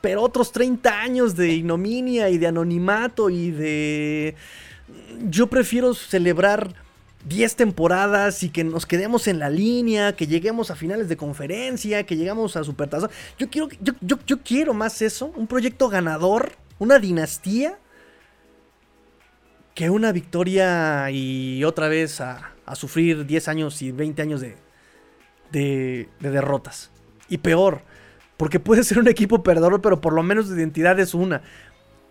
Pero 0.00 0.22
otros 0.22 0.52
30 0.52 1.00
años 1.00 1.34
de 1.34 1.52
ignominia 1.52 2.30
y 2.30 2.38
de 2.38 2.46
anonimato 2.46 3.28
y 3.28 3.50
de... 3.50 4.36
Yo 5.28 5.48
prefiero 5.48 5.94
celebrar 5.94 6.83
10 7.24 7.56
temporadas 7.56 8.42
y 8.42 8.50
que 8.50 8.64
nos 8.64 8.86
quedemos 8.86 9.26
en 9.28 9.38
la 9.38 9.48
línea, 9.48 10.14
que 10.14 10.26
lleguemos 10.26 10.70
a 10.70 10.76
finales 10.76 11.08
de 11.08 11.16
conferencia, 11.16 12.04
que 12.04 12.16
llegamos 12.16 12.56
a 12.56 12.64
Supertazón. 12.64 13.10
Yo 13.38 13.48
quiero, 13.48 13.68
yo, 13.80 14.18
yo, 14.26 14.42
quiero 14.42 14.74
más 14.74 15.00
eso, 15.02 15.32
un 15.36 15.46
proyecto 15.46 15.88
ganador, 15.88 16.52
una 16.78 16.98
dinastía, 16.98 17.78
que 19.74 19.90
una 19.90 20.12
victoria 20.12 21.10
y 21.10 21.64
otra 21.64 21.88
vez 21.88 22.20
a, 22.20 22.50
sufrir 22.74 23.26
10 23.26 23.48
años 23.48 23.82
y 23.82 23.90
20 23.90 24.22
años 24.22 24.40
de, 24.40 24.56
de, 25.50 26.08
de 26.20 26.30
derrotas. 26.30 26.90
Y 27.28 27.38
peor, 27.38 27.82
porque 28.36 28.60
puede 28.60 28.84
ser 28.84 28.98
un 28.98 29.08
equipo 29.08 29.42
perdedor, 29.42 29.80
pero 29.80 30.00
por 30.00 30.12
lo 30.12 30.22
menos 30.22 30.48
de 30.48 30.56
identidad 30.56 30.98
es 31.00 31.14
una. 31.14 31.42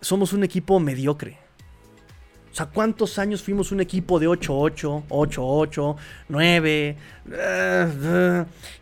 Somos 0.02 0.34
un 0.34 0.44
equipo 0.44 0.80
mediocre. 0.80 1.43
O 2.54 2.56
sea, 2.56 2.68
¿cuántos 2.68 3.18
años 3.18 3.42
fuimos 3.42 3.72
un 3.72 3.82
equipo 3.82 4.20
de 4.20 4.28
8-8, 4.28 5.06
8-8, 5.10 5.96
9? 6.30 6.98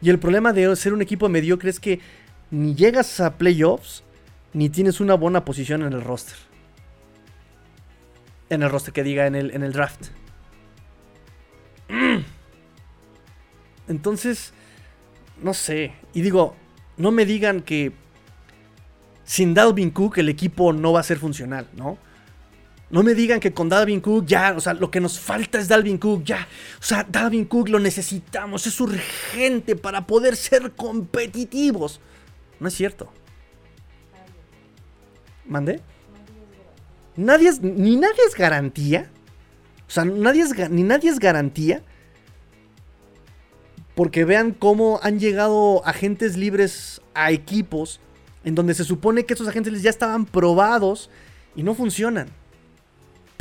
Y 0.01 0.09
el 0.09 0.19
problema 0.19 0.51
de 0.51 0.75
ser 0.75 0.93
un 0.93 1.01
equipo 1.01 1.29
mediocre 1.29 1.69
es 1.69 1.79
que 1.79 2.01
ni 2.49 2.75
llegas 2.75 3.21
a 3.21 3.37
playoffs, 3.37 4.03
ni 4.51 4.67
tienes 4.67 4.99
una 4.99 5.13
buena 5.13 5.45
posición 5.45 5.83
en 5.83 5.93
el 5.93 6.01
roster. 6.01 6.35
En 8.49 8.61
el 8.61 8.69
roster 8.69 8.93
que 8.93 9.03
diga 9.03 9.25
en 9.25 9.35
el, 9.35 9.51
en 9.51 9.63
el 9.63 9.71
draft. 9.71 10.07
Entonces, 13.87 14.51
no 15.41 15.53
sé. 15.53 15.93
Y 16.13 16.23
digo, 16.23 16.57
no 16.97 17.11
me 17.11 17.25
digan 17.25 17.61
que 17.61 17.93
sin 19.23 19.53
Dalvin 19.53 19.91
Cook 19.91 20.17
el 20.17 20.27
equipo 20.27 20.73
no 20.73 20.91
va 20.91 20.99
a 20.99 21.03
ser 21.03 21.19
funcional, 21.19 21.69
¿no? 21.77 21.97
No 22.91 23.03
me 23.03 23.13
digan 23.13 23.39
que 23.39 23.53
con 23.53 23.69
Dalvin 23.69 24.01
Cook 24.01 24.25
ya, 24.25 24.53
o 24.55 24.59
sea, 24.59 24.73
lo 24.73 24.91
que 24.91 24.99
nos 24.99 25.17
falta 25.17 25.57
es 25.57 25.69
Dalvin 25.69 25.97
Cook, 25.97 26.25
ya. 26.25 26.45
O 26.77 26.83
sea, 26.83 27.05
Dalvin 27.09 27.45
Cook 27.45 27.69
lo 27.69 27.79
necesitamos, 27.79 28.67
es 28.67 28.79
urgente 28.81 29.77
para 29.77 30.05
poder 30.05 30.35
ser 30.35 30.71
competitivos. 30.73 32.01
No 32.59 32.67
es 32.67 32.73
cierto. 32.73 33.09
¿Mandé? 35.45 35.79
Nadie 37.15 37.47
es, 37.47 37.61
ni 37.61 37.95
nadie 37.95 38.19
es 38.27 38.35
garantía. 38.35 39.09
O 39.87 39.91
sea, 39.91 40.03
nadie 40.03 40.41
es, 40.41 40.69
ni 40.69 40.83
nadie 40.83 41.09
es 41.09 41.19
garantía. 41.19 41.81
Porque 43.95 44.25
vean 44.25 44.51
cómo 44.51 44.99
han 45.01 45.17
llegado 45.17 45.85
agentes 45.85 46.35
libres 46.35 47.01
a 47.13 47.31
equipos 47.31 48.01
en 48.43 48.53
donde 48.55 48.73
se 48.73 48.83
supone 48.83 49.25
que 49.25 49.33
esos 49.33 49.47
agentes 49.47 49.81
ya 49.81 49.89
estaban 49.89 50.25
probados 50.25 51.09
y 51.55 51.63
no 51.63 51.73
funcionan 51.73 52.40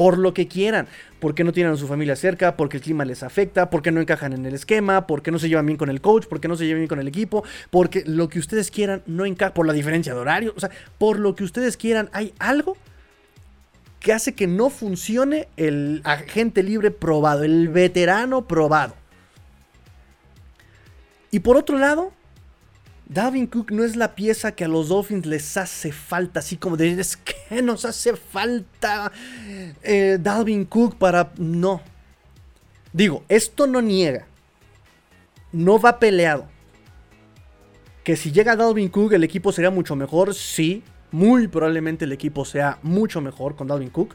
por 0.01 0.17
lo 0.17 0.33
que 0.33 0.49
quieran, 0.49 0.89
porque 1.19 1.45
no 1.45 1.53
tienen 1.53 1.75
a 1.75 1.77
su 1.77 1.87
familia 1.87 2.17
cerca, 2.17 2.57
porque 2.57 2.79
el 2.79 2.83
clima 2.83 3.05
les 3.05 3.23
afecta, 3.23 3.69
porque 3.69 3.93
no 3.93 4.01
encajan 4.01 4.33
en 4.33 4.47
el 4.47 4.55
esquema, 4.55 5.07
porque 5.07 5.31
no 5.31 5.39
se 5.39 5.51
llevan 5.51 5.67
bien 5.67 5.77
con 5.77 5.91
el 5.91 6.01
coach, 6.01 6.25
porque 6.27 6.49
no 6.49 6.57
se 6.57 6.65
llevan 6.65 6.79
bien 6.79 6.89
con 6.89 7.01
el 7.01 7.07
equipo, 7.07 7.45
porque 7.69 8.03
lo 8.07 8.31
que 8.31 8.39
ustedes 8.39 8.71
quieran 8.71 9.03
no 9.05 9.27
encaja, 9.27 9.53
por 9.53 9.67
la 9.67 9.75
diferencia 9.75 10.15
de 10.15 10.21
horario, 10.21 10.55
o 10.57 10.61
sea, 10.61 10.71
por 10.97 11.19
lo 11.19 11.35
que 11.35 11.45
ustedes 11.45 11.77
quieran, 11.77 12.09
hay 12.15 12.33
algo 12.39 12.79
que 13.99 14.15
hace 14.15 14.35
que 14.35 14.47
no 14.47 14.71
funcione 14.71 15.49
el 15.59 16.01
agente 16.05 16.63
libre 16.63 16.91
probado, 16.91 17.45
el 17.45 17.69
veterano 17.69 18.49
probado. 18.49 18.95
Y 21.31 21.41
por 21.41 21.59
otro 21.59 21.77
lado, 21.77 22.11
Dalvin 23.11 23.49
Cook 23.49 23.73
no 23.73 23.83
es 23.83 23.97
la 23.97 24.15
pieza 24.15 24.53
que 24.53 24.65
a 24.65 24.69
los 24.69 24.89
Dolphins 24.89 25.27
les 25.27 25.57
hace 25.57 25.91
falta, 25.91 26.39
así 26.39 26.57
como 26.57 26.77
de, 26.77 26.93
es 26.93 27.17
que 27.17 27.61
nos 27.61 27.85
hace 27.85 28.15
falta 28.15 29.11
eh, 29.83 30.17
Dalvin 30.21 30.65
Cook 30.65 30.97
para... 30.97 31.33
No. 31.37 31.83
Digo, 32.93 33.25
esto 33.29 33.67
no 33.67 33.83
niega. 33.83 34.27
No 35.51 35.81
va 35.81 35.99
peleado. 35.99 36.47
Que 38.05 38.15
si 38.15 38.31
llega 38.31 38.55
Dalvin 38.55 38.89
Cook 38.89 39.15
el 39.15 39.25
equipo 39.25 39.51
sería 39.51 39.73
mucho 39.73 39.97
mejor, 39.97 40.33
sí. 40.33 40.85
Muy 41.11 41.49
probablemente 41.49 42.05
el 42.05 42.13
equipo 42.13 42.45
sea 42.45 42.79
mucho 42.85 43.21
mejor 43.21 43.57
con 43.57 43.67
Dalvin 43.67 43.91
Cook. 43.91 44.15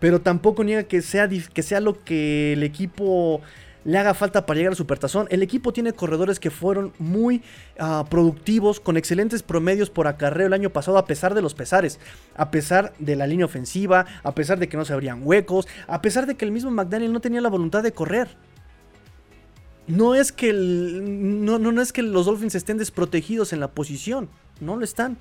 Pero 0.00 0.20
tampoco 0.20 0.64
niega 0.64 0.82
que 0.82 1.00
sea, 1.00 1.28
que 1.28 1.62
sea 1.62 1.78
lo 1.78 2.02
que 2.02 2.54
el 2.54 2.64
equipo 2.64 3.40
le 3.84 3.98
haga 3.98 4.14
falta 4.14 4.46
para 4.46 4.58
llegar 4.58 4.72
al 4.72 4.76
Supertazón. 4.76 5.26
El 5.30 5.42
equipo 5.42 5.72
tiene 5.72 5.92
corredores 5.92 6.40
que 6.40 6.50
fueron 6.50 6.92
muy 6.98 7.42
ah, 7.78 8.04
productivos, 8.08 8.80
con 8.80 8.96
excelentes 8.96 9.42
promedios 9.42 9.90
por 9.90 10.06
acarreo 10.06 10.46
el 10.46 10.52
año 10.52 10.70
pasado, 10.70 10.98
a 10.98 11.06
pesar 11.06 11.34
de 11.34 11.42
los 11.42 11.54
pesares, 11.54 11.98
a 12.34 12.50
pesar 12.50 12.92
de 12.98 13.16
la 13.16 13.26
línea 13.26 13.46
ofensiva, 13.46 14.06
a 14.22 14.34
pesar 14.34 14.58
de 14.58 14.68
que 14.68 14.76
no 14.76 14.84
se 14.84 14.92
abrían 14.92 15.20
huecos, 15.22 15.66
a 15.86 16.02
pesar 16.02 16.26
de 16.26 16.36
que 16.36 16.44
el 16.44 16.52
mismo 16.52 16.70
McDaniel 16.70 17.12
no 17.12 17.20
tenía 17.20 17.40
la 17.40 17.48
voluntad 17.48 17.82
de 17.82 17.92
correr. 17.92 18.28
No 19.86 20.14
es 20.14 20.30
que, 20.30 20.52
no, 20.52 21.58
no 21.58 21.82
es 21.82 21.92
que 21.92 22.02
los 22.02 22.26
Dolphins 22.26 22.54
estén 22.54 22.78
desprotegidos 22.78 23.52
en 23.52 23.60
la 23.60 23.68
posición, 23.68 24.28
no 24.60 24.76
lo 24.76 24.84
están. 24.84 25.18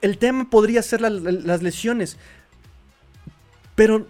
El 0.00 0.18
tema 0.18 0.48
podría 0.50 0.82
ser 0.82 1.00
las 1.00 1.62
lesiones. 1.62 2.16
Pero 3.74 4.06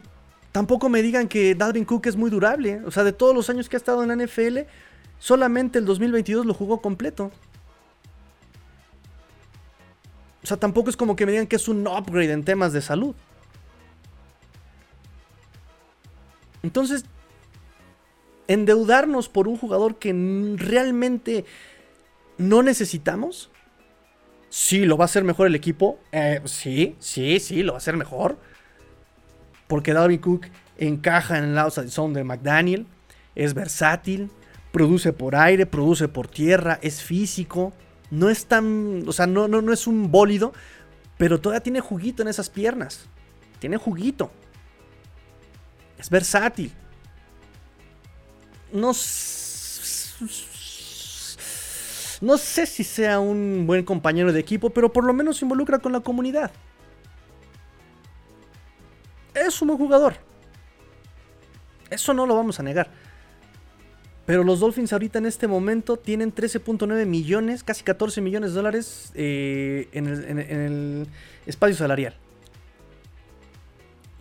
tampoco 0.52 0.88
me 0.88 1.02
digan 1.02 1.28
que 1.28 1.54
Dalvin 1.54 1.84
Cook 1.84 2.06
es 2.06 2.16
muy 2.16 2.30
durable. 2.30 2.82
O 2.84 2.90
sea, 2.90 3.04
de 3.04 3.12
todos 3.12 3.34
los 3.34 3.50
años 3.50 3.68
que 3.68 3.76
ha 3.76 3.78
estado 3.78 4.02
en 4.02 4.08
la 4.08 4.26
NFL, 4.26 4.60
solamente 5.18 5.78
el 5.78 5.84
2022 5.84 6.46
lo 6.46 6.54
jugó 6.54 6.80
completo. 6.80 7.30
O 10.42 10.46
sea, 10.46 10.56
tampoco 10.56 10.88
es 10.90 10.96
como 10.96 11.16
que 11.16 11.26
me 11.26 11.32
digan 11.32 11.46
que 11.46 11.56
es 11.56 11.68
un 11.68 11.86
upgrade 11.86 12.32
en 12.32 12.44
temas 12.44 12.72
de 12.72 12.80
salud. 12.80 13.14
Entonces, 16.62 17.04
endeudarnos 18.46 19.28
por 19.28 19.46
un 19.46 19.56
jugador 19.56 19.96
que 19.96 20.12
realmente 20.56 21.44
no 22.38 22.62
necesitamos 22.62 23.50
Sí, 24.50 24.84
lo 24.84 24.96
va 24.96 25.04
a 25.04 25.06
hacer 25.06 25.24
mejor 25.24 25.46
el 25.46 25.54
equipo. 25.54 25.98
Eh, 26.12 26.40
sí, 26.44 26.96
sí, 26.98 27.38
sí, 27.40 27.62
lo 27.62 27.72
va 27.72 27.76
a 27.76 27.78
hacer 27.78 27.96
mejor. 27.96 28.38
Porque 29.66 29.92
Dalvin 29.92 30.18
Cook 30.18 30.46
encaja 30.78 31.38
en 31.38 31.44
el 31.44 31.58
outside 31.58 31.90
zone 31.90 32.14
de 32.14 32.24
McDaniel. 32.24 32.86
Es 33.34 33.54
versátil. 33.54 34.30
Produce 34.72 35.12
por 35.12 35.36
aire, 35.36 35.66
produce 35.66 36.08
por 36.08 36.28
tierra. 36.28 36.78
Es 36.82 37.02
físico. 37.02 37.72
No 38.10 38.30
es 38.30 38.46
tan. 38.46 39.04
O 39.06 39.12
sea, 39.12 39.26
no, 39.26 39.48
no, 39.48 39.60
no 39.60 39.72
es 39.72 39.86
un 39.86 40.10
bólido. 40.10 40.52
Pero 41.18 41.40
todavía 41.40 41.62
tiene 41.62 41.80
juguito 41.80 42.22
en 42.22 42.28
esas 42.28 42.48
piernas. 42.48 43.06
Tiene 43.58 43.76
juguito. 43.76 44.30
Es 45.98 46.08
versátil. 46.08 46.72
No 48.72 48.92
no 52.20 52.38
sé 52.38 52.66
si 52.66 52.84
sea 52.84 53.20
un 53.20 53.66
buen 53.66 53.84
compañero 53.84 54.32
de 54.32 54.40
equipo, 54.40 54.70
pero 54.70 54.92
por 54.92 55.04
lo 55.04 55.12
menos 55.12 55.38
se 55.38 55.44
involucra 55.44 55.78
con 55.78 55.92
la 55.92 56.00
comunidad. 56.00 56.50
Es 59.34 59.60
un 59.62 59.68
buen 59.68 59.78
jugador. 59.78 60.14
Eso 61.90 62.12
no 62.12 62.26
lo 62.26 62.34
vamos 62.34 62.58
a 62.58 62.62
negar. 62.62 62.88
Pero 64.26 64.44
los 64.44 64.60
Dolphins 64.60 64.92
ahorita 64.92 65.18
en 65.18 65.26
este 65.26 65.46
momento 65.46 65.96
tienen 65.96 66.34
13.9 66.34 67.06
millones, 67.06 67.64
casi 67.64 67.82
14 67.82 68.20
millones 68.20 68.50
de 68.50 68.56
dólares 68.56 69.10
eh, 69.14 69.88
en, 69.92 70.06
el, 70.06 71.06
espacio 71.46 71.76
salarial. 71.76 72.14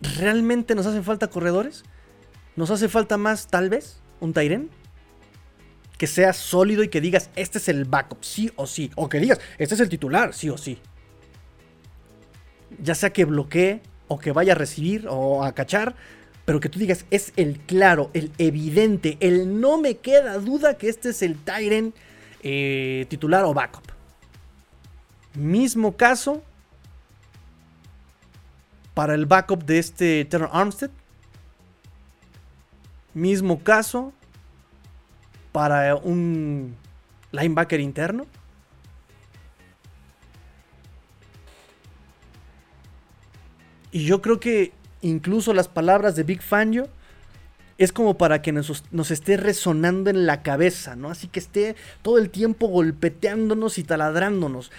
¿Realmente 0.00 0.74
nos 0.74 0.86
hacen 0.86 1.04
falta 1.04 1.28
corredores? 1.28 1.84
¿Nos 2.56 2.70
hace 2.70 2.88
falta 2.88 3.18
más, 3.18 3.48
tal 3.48 3.68
vez, 3.68 4.00
un 4.20 4.32
Tyren? 4.32 4.70
Que 5.98 6.06
sea 6.06 6.32
sólido 6.32 6.84
y 6.84 6.88
que 6.88 7.00
digas, 7.00 7.28
este 7.36 7.58
es 7.58 7.68
el 7.68 7.84
backup, 7.84 8.22
sí 8.22 8.50
o 8.56 8.66
sí. 8.66 8.90
O 8.94 9.08
que 9.08 9.18
digas, 9.18 9.40
este 9.58 9.74
es 9.74 9.80
el 9.80 9.88
titular, 9.88 10.32
sí 10.32 10.48
o 10.48 10.56
sí. 10.56 10.78
Ya 12.80 12.94
sea 12.94 13.10
que 13.10 13.24
bloquee 13.24 13.82
o 14.06 14.18
que 14.18 14.30
vaya 14.32 14.52
a 14.52 14.56
recibir 14.56 15.06
o 15.10 15.44
a 15.44 15.52
cachar, 15.52 15.96
pero 16.44 16.60
que 16.60 16.68
tú 16.68 16.78
digas, 16.78 17.04
es 17.10 17.32
el 17.36 17.58
claro, 17.58 18.10
el 18.14 18.30
evidente, 18.38 19.18
el 19.20 19.60
no 19.60 19.76
me 19.76 19.96
queda 19.96 20.38
duda 20.38 20.78
que 20.78 20.88
este 20.88 21.10
es 21.10 21.20
el 21.20 21.36
Tyrant 21.36 21.94
eh, 22.42 23.06
titular 23.10 23.44
o 23.44 23.52
backup. 23.52 23.92
Mismo 25.34 25.96
caso 25.96 26.42
para 28.94 29.14
el 29.14 29.26
backup 29.26 29.64
de 29.64 29.78
este 29.78 30.24
Terror 30.24 30.50
Armstead. 30.52 30.90
Mismo 33.14 33.58
caso 33.62 34.12
para 35.52 35.96
un 35.96 36.76
linebacker 37.32 37.80
interno. 37.80 38.26
Y 43.90 44.04
yo 44.04 44.20
creo 44.20 44.38
que 44.38 44.72
incluso 45.00 45.54
las 45.54 45.68
palabras 45.68 46.14
de 46.14 46.22
Big 46.22 46.42
Fangio 46.42 46.88
es 47.78 47.92
como 47.92 48.18
para 48.18 48.42
que 48.42 48.52
nos, 48.52 48.84
nos, 48.90 49.10
esté 49.10 49.36
resonando 49.36 50.10
en 50.10 50.26
la 50.26 50.42
cabeza, 50.42 50.96
¿no? 50.96 51.10
Así 51.10 51.28
que 51.28 51.38
esté 51.38 51.76
todo 52.02 52.18
el 52.18 52.28
tiempo 52.28 52.66
golpeteándonos 52.66 53.78
y 53.78 53.84
taladrándonos. 53.84 54.72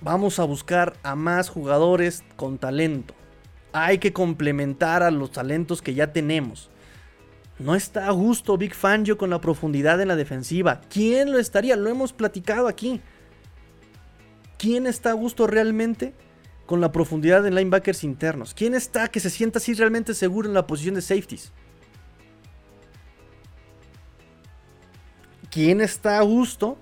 Vamos 0.00 0.38
a 0.38 0.44
buscar 0.44 0.96
a 1.02 1.16
más 1.16 1.48
jugadores 1.48 2.22
con 2.36 2.58
talento. 2.58 3.17
Hay 3.80 3.98
que 3.98 4.12
complementar 4.12 5.04
a 5.04 5.10
los 5.12 5.30
talentos 5.30 5.82
que 5.82 5.94
ya 5.94 6.12
tenemos. 6.12 6.68
No 7.60 7.76
está 7.76 8.08
a 8.08 8.10
gusto 8.10 8.58
Big 8.58 8.74
Fangio 8.74 9.16
con 9.16 9.30
la 9.30 9.40
profundidad 9.40 10.00
en 10.00 10.08
la 10.08 10.16
defensiva. 10.16 10.80
¿Quién 10.90 11.30
lo 11.30 11.38
estaría? 11.38 11.76
Lo 11.76 11.88
hemos 11.88 12.12
platicado 12.12 12.66
aquí. 12.66 13.00
¿Quién 14.58 14.88
está 14.88 15.10
a 15.10 15.12
gusto 15.12 15.46
realmente 15.46 16.12
con 16.66 16.80
la 16.80 16.90
profundidad 16.90 17.46
en 17.46 17.54
linebackers 17.54 18.02
internos? 18.02 18.52
¿Quién 18.52 18.74
está 18.74 19.06
que 19.06 19.20
se 19.20 19.30
sienta 19.30 19.58
así 19.58 19.74
realmente 19.74 20.12
seguro 20.12 20.48
en 20.48 20.54
la 20.54 20.66
posición 20.66 20.96
de 20.96 21.02
safeties? 21.02 21.52
¿Quién 25.52 25.80
está 25.80 26.18
a 26.18 26.22
gusto 26.22 26.78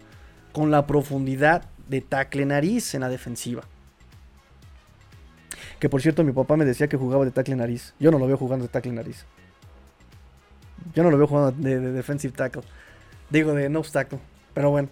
con 0.52 0.70
la 0.70 0.86
profundidad 0.86 1.68
de 1.88 2.00
tackle 2.00 2.46
nariz 2.46 2.94
en 2.94 3.02
la 3.02 3.10
defensiva? 3.10 3.64
Que 5.78 5.88
por 5.88 6.00
cierto, 6.00 6.24
mi 6.24 6.32
papá 6.32 6.56
me 6.56 6.64
decía 6.64 6.88
que 6.88 6.96
jugaba 6.96 7.24
de 7.24 7.30
tackle 7.30 7.56
nariz. 7.56 7.94
Yo 7.98 8.10
no 8.10 8.18
lo 8.18 8.26
veo 8.26 8.36
jugando 8.36 8.64
de 8.64 8.68
tackle 8.68 8.92
nariz. 8.92 9.26
Yo 10.94 11.02
no 11.02 11.10
lo 11.10 11.18
veo 11.18 11.26
jugando 11.26 11.52
de, 11.52 11.80
defensive 11.80 12.32
tackle. 12.34 12.62
Digo, 13.30 13.52
de 13.54 13.68
no 13.68 13.82
tackle. 13.82 14.18
Pero 14.54 14.70
bueno. 14.70 14.88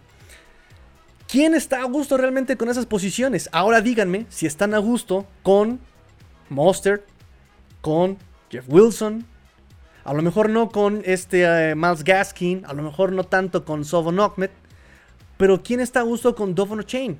¿Quién 1.27 1.55
está 1.55 1.81
a 1.81 1.85
gusto 1.85 2.16
realmente 2.16 2.57
con 2.57 2.68
esas 2.68 2.87
posiciones? 2.87 3.49
Ahora 3.51 3.81
díganme 3.81 4.27
si 4.29 4.47
están 4.47 4.75
a 4.75 4.79
gusto 4.79 5.27
con 5.42 5.81
Monster, 6.49 7.05
con 7.81 8.18
Jeff 8.51 8.66
Wilson, 8.68 9.25
a 10.05 10.12
lo 10.12 10.23
mejor 10.23 10.51
no 10.51 10.68
con 10.68 11.03
este 11.05 11.70
eh, 11.70 11.75
Miles 11.75 12.05
Gaskin, 12.05 12.64
a 12.66 12.75
lo 12.75 12.83
mejor 12.83 13.11
no 13.11 13.25
tanto 13.25 13.64
con 13.64 13.85
Sovon 13.85 14.20
Ahmed, 14.20 14.51
pero 15.37 15.62
¿quién 15.62 15.81
está 15.81 16.01
a 16.01 16.03
gusto 16.05 16.35
con 16.35 16.55
Dovon 16.55 16.85
Chain? 16.85 17.18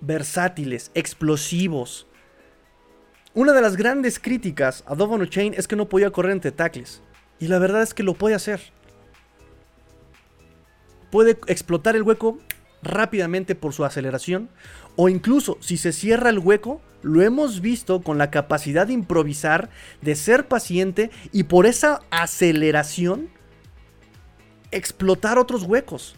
Versátiles, 0.00 0.90
explosivos. 0.94 2.06
Una 3.34 3.52
de 3.52 3.62
las 3.62 3.76
grandes 3.76 4.18
críticas 4.18 4.84
a 4.86 4.94
Dovon 4.94 5.28
Chain 5.28 5.54
es 5.56 5.68
que 5.68 5.76
no 5.76 5.88
podía 5.88 6.10
correr 6.10 6.32
entre 6.32 6.52
tackles. 6.52 7.02
Y 7.38 7.48
la 7.48 7.58
verdad 7.58 7.82
es 7.82 7.94
que 7.94 8.02
lo 8.02 8.14
puede 8.14 8.34
hacer 8.34 8.60
puede 11.10 11.38
explotar 11.46 11.96
el 11.96 12.02
hueco 12.02 12.38
rápidamente 12.82 13.54
por 13.54 13.72
su 13.72 13.84
aceleración 13.84 14.48
o 14.96 15.08
incluso 15.08 15.58
si 15.60 15.76
se 15.76 15.92
cierra 15.92 16.30
el 16.30 16.38
hueco, 16.38 16.80
lo 17.02 17.22
hemos 17.22 17.60
visto 17.60 18.02
con 18.02 18.18
la 18.18 18.30
capacidad 18.30 18.86
de 18.86 18.92
improvisar, 18.92 19.70
de 20.02 20.16
ser 20.16 20.48
paciente 20.48 21.10
y 21.32 21.44
por 21.44 21.66
esa 21.66 22.02
aceleración 22.10 23.30
explotar 24.70 25.38
otros 25.38 25.62
huecos. 25.62 26.16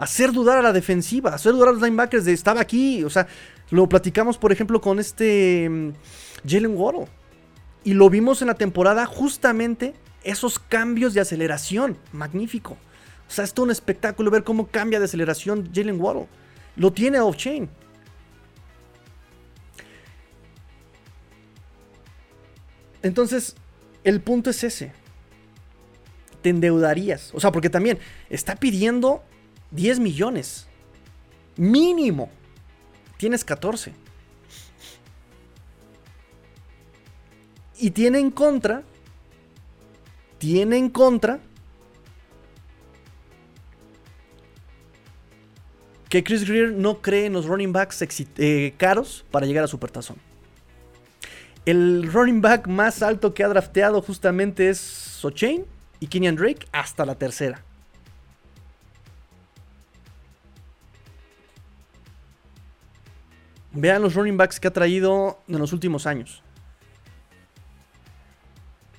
Hacer 0.00 0.32
dudar 0.32 0.56
a 0.56 0.62
la 0.62 0.72
defensiva, 0.72 1.34
hacer 1.34 1.52
dudar 1.52 1.68
a 1.68 1.72
los 1.72 1.82
linebackers 1.82 2.24
de 2.24 2.32
estaba 2.32 2.62
aquí, 2.62 3.04
o 3.04 3.10
sea, 3.10 3.28
lo 3.68 3.86
platicamos 3.86 4.38
por 4.38 4.50
ejemplo 4.50 4.80
con 4.80 4.98
este 4.98 5.68
mm, 5.68 5.92
Jalen 6.48 6.74
Waddle 6.74 7.06
y 7.84 7.92
lo 7.92 8.08
vimos 8.08 8.40
en 8.40 8.48
la 8.48 8.54
temporada 8.54 9.04
justamente 9.04 9.92
esos 10.24 10.58
cambios 10.58 11.12
de 11.12 11.20
aceleración, 11.20 11.98
magnífico. 12.12 12.78
O 13.28 13.30
sea, 13.30 13.44
es 13.44 13.52
todo 13.52 13.64
un 13.64 13.72
espectáculo 13.72 14.30
ver 14.30 14.42
cómo 14.42 14.68
cambia 14.68 15.00
de 15.00 15.04
aceleración 15.04 15.70
Jalen 15.70 16.00
Waddle. 16.00 16.28
Lo 16.76 16.94
tiene 16.94 17.20
off-chain. 17.20 17.68
Entonces, 23.02 23.54
el 24.02 24.22
punto 24.22 24.48
es 24.48 24.64
ese. 24.64 24.92
Te 26.40 26.48
endeudarías. 26.48 27.32
O 27.34 27.40
sea, 27.40 27.52
porque 27.52 27.68
también 27.68 27.98
está 28.30 28.56
pidiendo 28.56 29.22
10 29.70 30.00
millones. 30.00 30.66
Mínimo. 31.56 32.30
Tienes 33.16 33.44
14. 33.44 33.92
Y 37.78 37.90
tiene 37.90 38.18
en 38.18 38.30
contra. 38.30 38.82
Tiene 40.38 40.78
en 40.78 40.90
contra 40.90 41.40
que 46.10 46.24
Chris 46.24 46.46
Greer 46.46 46.72
no 46.72 47.00
cree 47.00 47.26
en 47.26 47.32
los 47.34 47.46
running 47.46 47.72
backs 47.72 48.04
eh, 48.36 48.74
caros 48.76 49.24
para 49.30 49.46
llegar 49.46 49.64
a 49.64 49.68
Supertazón. 49.68 50.16
El 51.64 52.10
running 52.12 52.40
back 52.40 52.66
más 52.66 53.02
alto 53.02 53.32
que 53.32 53.44
ha 53.44 53.48
drafteado 53.48 54.02
justamente 54.02 54.68
es 54.70 54.78
Sochain 54.78 55.64
y 56.00 56.08
Kenyan 56.08 56.34
Drake 56.34 56.66
hasta 56.72 57.06
la 57.06 57.14
tercera. 57.14 57.62
Vean 63.72 64.02
los 64.02 64.14
running 64.14 64.36
backs 64.36 64.58
que 64.58 64.68
ha 64.68 64.72
traído 64.72 65.38
en 65.48 65.58
los 65.58 65.72
últimos 65.72 66.06
años. 66.06 66.42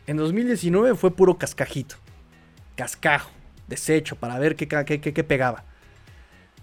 En 0.08 0.18
2019 0.18 0.96
fue 0.96 1.12
puro 1.12 1.38
cascajito. 1.38 1.96
Cascajo, 2.76 3.30
desecho 3.68 4.16
para 4.16 4.40
ver 4.40 4.56
qué, 4.56 4.68
qué 4.68 5.24
pegaba. 5.24 5.64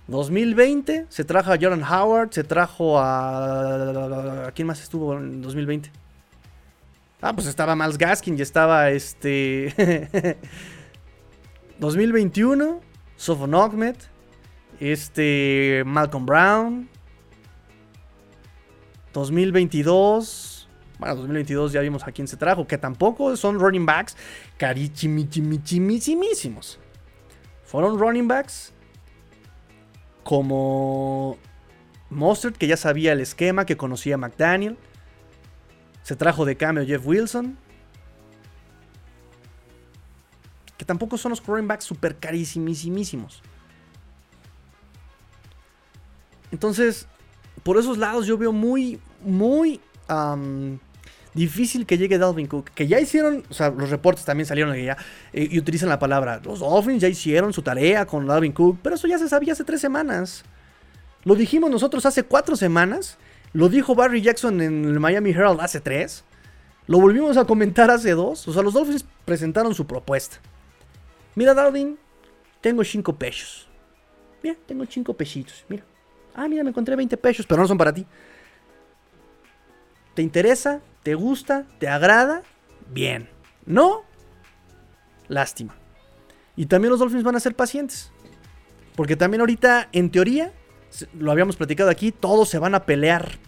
2020 0.08 1.06
se 1.10 1.24
trajo 1.24 1.52
a 1.52 1.58
Jordan 1.60 1.84
Howard, 1.84 2.32
se 2.32 2.42
trajo 2.42 2.98
a... 2.98 4.46
¿A 4.48 4.52
quién 4.52 4.66
más 4.66 4.82
estuvo 4.82 5.16
en 5.16 5.42
2020? 5.42 5.90
Ah, 7.20 7.34
pues 7.34 7.46
estaba 7.46 7.76
Miles 7.76 7.98
Gaskin 7.98 8.38
y 8.38 8.42
estaba 8.42 8.90
este... 8.90 10.38
2021, 11.78 12.80
Sofon 13.16 13.54
Ahmed, 13.54 13.96
este... 14.80 15.82
Malcolm 15.84 16.24
Brown. 16.24 16.88
2022... 19.18 20.68
Bueno, 20.98 21.16
2022 21.16 21.72
ya 21.72 21.80
vimos 21.80 22.06
a 22.06 22.12
quién 22.12 22.26
se 22.26 22.36
trajo, 22.36 22.66
que 22.66 22.76
tampoco 22.76 23.36
son 23.36 23.60
running 23.60 23.86
backs 23.86 24.16
carichimichimichimísimos. 24.56 26.80
Fueron 27.64 28.00
running 28.00 28.26
backs 28.26 28.72
como 30.24 31.38
Mustard, 32.10 32.54
que 32.54 32.66
ya 32.66 32.76
sabía 32.76 33.12
el 33.12 33.20
esquema, 33.20 33.64
que 33.64 33.76
conocía 33.76 34.16
a 34.16 34.18
McDaniel. 34.18 34.76
Se 36.02 36.16
trajo 36.16 36.44
de 36.44 36.56
cambio 36.56 36.84
Jeff 36.84 37.06
Wilson. 37.06 37.56
Que 40.76 40.84
tampoco 40.84 41.16
son 41.16 41.30
los 41.30 41.46
running 41.46 41.68
backs 41.68 41.84
super 41.84 42.16
carísimísimos. 42.16 43.40
Entonces, 46.50 47.06
por 47.62 47.78
esos 47.78 47.98
lados 47.98 48.26
yo 48.26 48.36
veo 48.38 48.52
muy, 48.52 48.98
muy 49.20 49.80
difícil 51.34 51.86
que 51.86 51.98
llegue 51.98 52.18
Dalvin 52.18 52.46
Cook. 52.46 52.70
Que 52.74 52.86
ya 52.86 53.00
hicieron, 53.00 53.44
o 53.48 53.54
sea, 53.54 53.70
los 53.70 53.90
reportes 53.90 54.24
también 54.24 54.46
salieron 54.46 54.76
ya, 54.76 54.96
eh, 55.32 55.48
y 55.50 55.58
utilizan 55.58 55.88
la 55.88 55.98
palabra. 55.98 56.40
Los 56.44 56.60
Dolphins 56.60 57.02
ya 57.02 57.08
hicieron 57.08 57.52
su 57.52 57.62
tarea 57.62 58.06
con 58.06 58.26
Dalvin 58.26 58.52
Cook, 58.52 58.78
pero 58.82 58.96
eso 58.96 59.06
ya 59.06 59.18
se 59.18 59.28
sabía 59.28 59.52
hace 59.52 59.64
tres 59.64 59.80
semanas. 59.80 60.44
Lo 61.24 61.34
dijimos 61.34 61.70
nosotros 61.70 62.06
hace 62.06 62.22
cuatro 62.22 62.56
semanas. 62.56 63.18
Lo 63.52 63.68
dijo 63.68 63.94
Barry 63.94 64.20
Jackson 64.20 64.60
en 64.60 64.84
el 64.84 65.00
Miami 65.00 65.30
Herald 65.30 65.60
hace 65.60 65.80
tres. 65.80 66.24
Lo 66.86 67.00
volvimos 67.00 67.36
a 67.36 67.44
comentar 67.44 67.90
hace 67.90 68.12
dos. 68.12 68.46
O 68.48 68.52
sea, 68.52 68.62
los 68.62 68.74
Dolphins 68.74 69.04
presentaron 69.24 69.74
su 69.74 69.86
propuesta. 69.86 70.38
Mira, 71.34 71.54
Dalvin, 71.54 71.98
tengo 72.60 72.82
cinco 72.84 73.14
pesos. 73.16 73.68
Mira, 74.42 74.56
tengo 74.66 74.84
cinco 74.86 75.14
pesitos. 75.14 75.64
Mira. 75.68 75.84
Ah, 76.34 76.46
mira, 76.46 76.62
me 76.62 76.70
encontré 76.70 76.94
20 76.94 77.16
pesos, 77.16 77.46
pero 77.46 77.60
no 77.60 77.68
son 77.68 77.76
para 77.76 77.92
ti. 77.92 78.06
¿Te 80.18 80.22
interesa? 80.22 80.80
¿Te 81.04 81.14
gusta? 81.14 81.64
¿Te 81.78 81.86
agrada? 81.86 82.42
Bien. 82.90 83.28
¿No? 83.66 84.02
Lástima. 85.28 85.76
Y 86.56 86.66
también 86.66 86.90
los 86.90 86.98
Dolphins 86.98 87.22
van 87.22 87.36
a 87.36 87.38
ser 87.38 87.54
pacientes. 87.54 88.10
Porque 88.96 89.14
también 89.14 89.42
ahorita, 89.42 89.90
en 89.92 90.10
teoría, 90.10 90.52
lo 91.16 91.30
habíamos 91.30 91.54
platicado 91.54 91.88
aquí, 91.88 92.10
todos 92.10 92.48
se 92.48 92.58
van 92.58 92.74
a 92.74 92.84
pelear 92.84 93.38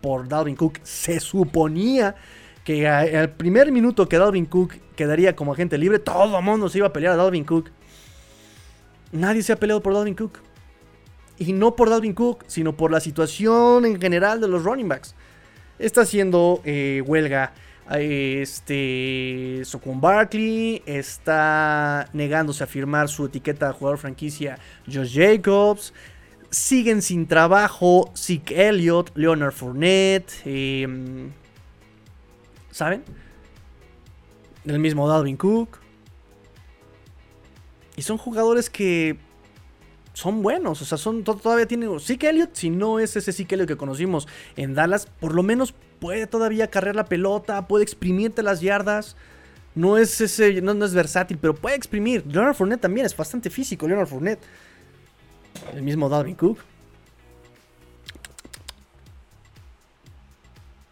por 0.00 0.28
Dalvin 0.28 0.54
Cook. 0.54 0.78
Se 0.84 1.18
suponía 1.18 2.14
que 2.62 2.86
al 2.86 3.30
primer 3.30 3.72
minuto 3.72 4.08
que 4.08 4.16
Dalvin 4.16 4.46
Cook 4.46 4.74
quedaría 4.94 5.34
como 5.34 5.54
agente 5.54 5.78
libre, 5.78 5.98
todo 5.98 6.38
el 6.38 6.44
mundo 6.44 6.68
se 6.68 6.78
iba 6.78 6.86
a 6.86 6.92
pelear 6.92 7.14
a 7.14 7.16
Dalvin 7.16 7.44
Cook. 7.44 7.72
Nadie 9.10 9.42
se 9.42 9.52
ha 9.52 9.56
peleado 9.56 9.82
por 9.82 9.94
Dalvin 9.94 10.14
Cook. 10.14 10.38
Y 11.38 11.52
no 11.54 11.74
por 11.74 11.90
Dalvin 11.90 12.14
Cook, 12.14 12.44
sino 12.46 12.76
por 12.76 12.92
la 12.92 13.00
situación 13.00 13.84
en 13.84 14.00
general 14.00 14.40
de 14.40 14.46
los 14.46 14.62
running 14.62 14.86
backs. 14.86 15.16
Está 15.80 16.02
haciendo 16.02 16.60
eh, 16.64 17.02
huelga 17.06 17.52
este 17.98 19.62
Socon 19.64 20.00
Barkley 20.00 20.82
está 20.86 22.08
negándose 22.12 22.62
a 22.62 22.66
firmar 22.68 23.08
su 23.08 23.26
etiqueta 23.26 23.66
de 23.66 23.72
jugador 23.72 23.98
franquicia 23.98 24.58
Josh 24.86 25.14
Jacobs. 25.14 25.92
Siguen 26.50 27.02
sin 27.02 27.26
trabajo 27.26 28.12
Zeke 28.16 28.68
Elliott, 28.68 29.10
Leonard 29.16 29.52
Fournette. 29.52 30.32
Em, 30.44 31.32
¿Saben? 32.70 33.02
El 34.64 34.78
mismo 34.78 35.08
Dalvin 35.08 35.36
Cook. 35.36 35.78
Y 37.96 38.02
son 38.02 38.18
jugadores 38.18 38.70
que 38.70 39.18
son 40.20 40.42
buenos. 40.42 40.82
O 40.82 40.84
sea, 40.84 40.98
todavía 41.24 41.66
tienen. 41.66 41.98
Zeke 41.98 42.28
Elliott, 42.28 42.50
si 42.52 42.68
no 42.68 43.00
es 43.00 43.16
ese 43.16 43.32
Zeke 43.32 43.54
Elliott 43.54 43.68
que 43.68 43.76
conocimos 43.76 44.28
en 44.54 44.74
Dallas, 44.74 45.06
por 45.06 45.34
lo 45.34 45.42
menos 45.42 45.74
puede 45.98 46.26
todavía 46.26 46.68
cargar 46.68 46.94
la 46.94 47.06
pelota, 47.06 47.66
puede 47.66 47.84
exprimirte 47.84 48.42
las 48.42 48.60
yardas. 48.60 49.16
No 49.74 49.96
es 49.96 50.20
ese, 50.20 50.60
no, 50.60 50.84
es 50.84 50.92
versátil, 50.92 51.38
pero 51.38 51.54
puede 51.54 51.76
exprimir. 51.76 52.26
Leonard 52.26 52.54
Fournette 52.54 52.82
también 52.82 53.06
es 53.06 53.16
bastante 53.16 53.48
físico, 53.48 53.88
Leonard 53.88 54.08
Fournette. 54.08 54.42
El 55.72 55.82
mismo 55.82 56.08
Dalvin 56.08 56.34
Cook. 56.34 56.58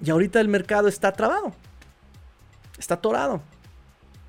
Y 0.03 0.11
ahorita 0.11 0.41
el 0.41 0.49
mercado 0.49 0.89
está 0.89 1.13
trabado. 1.13 1.53
Está 2.79 2.95
atorado. 2.95 3.43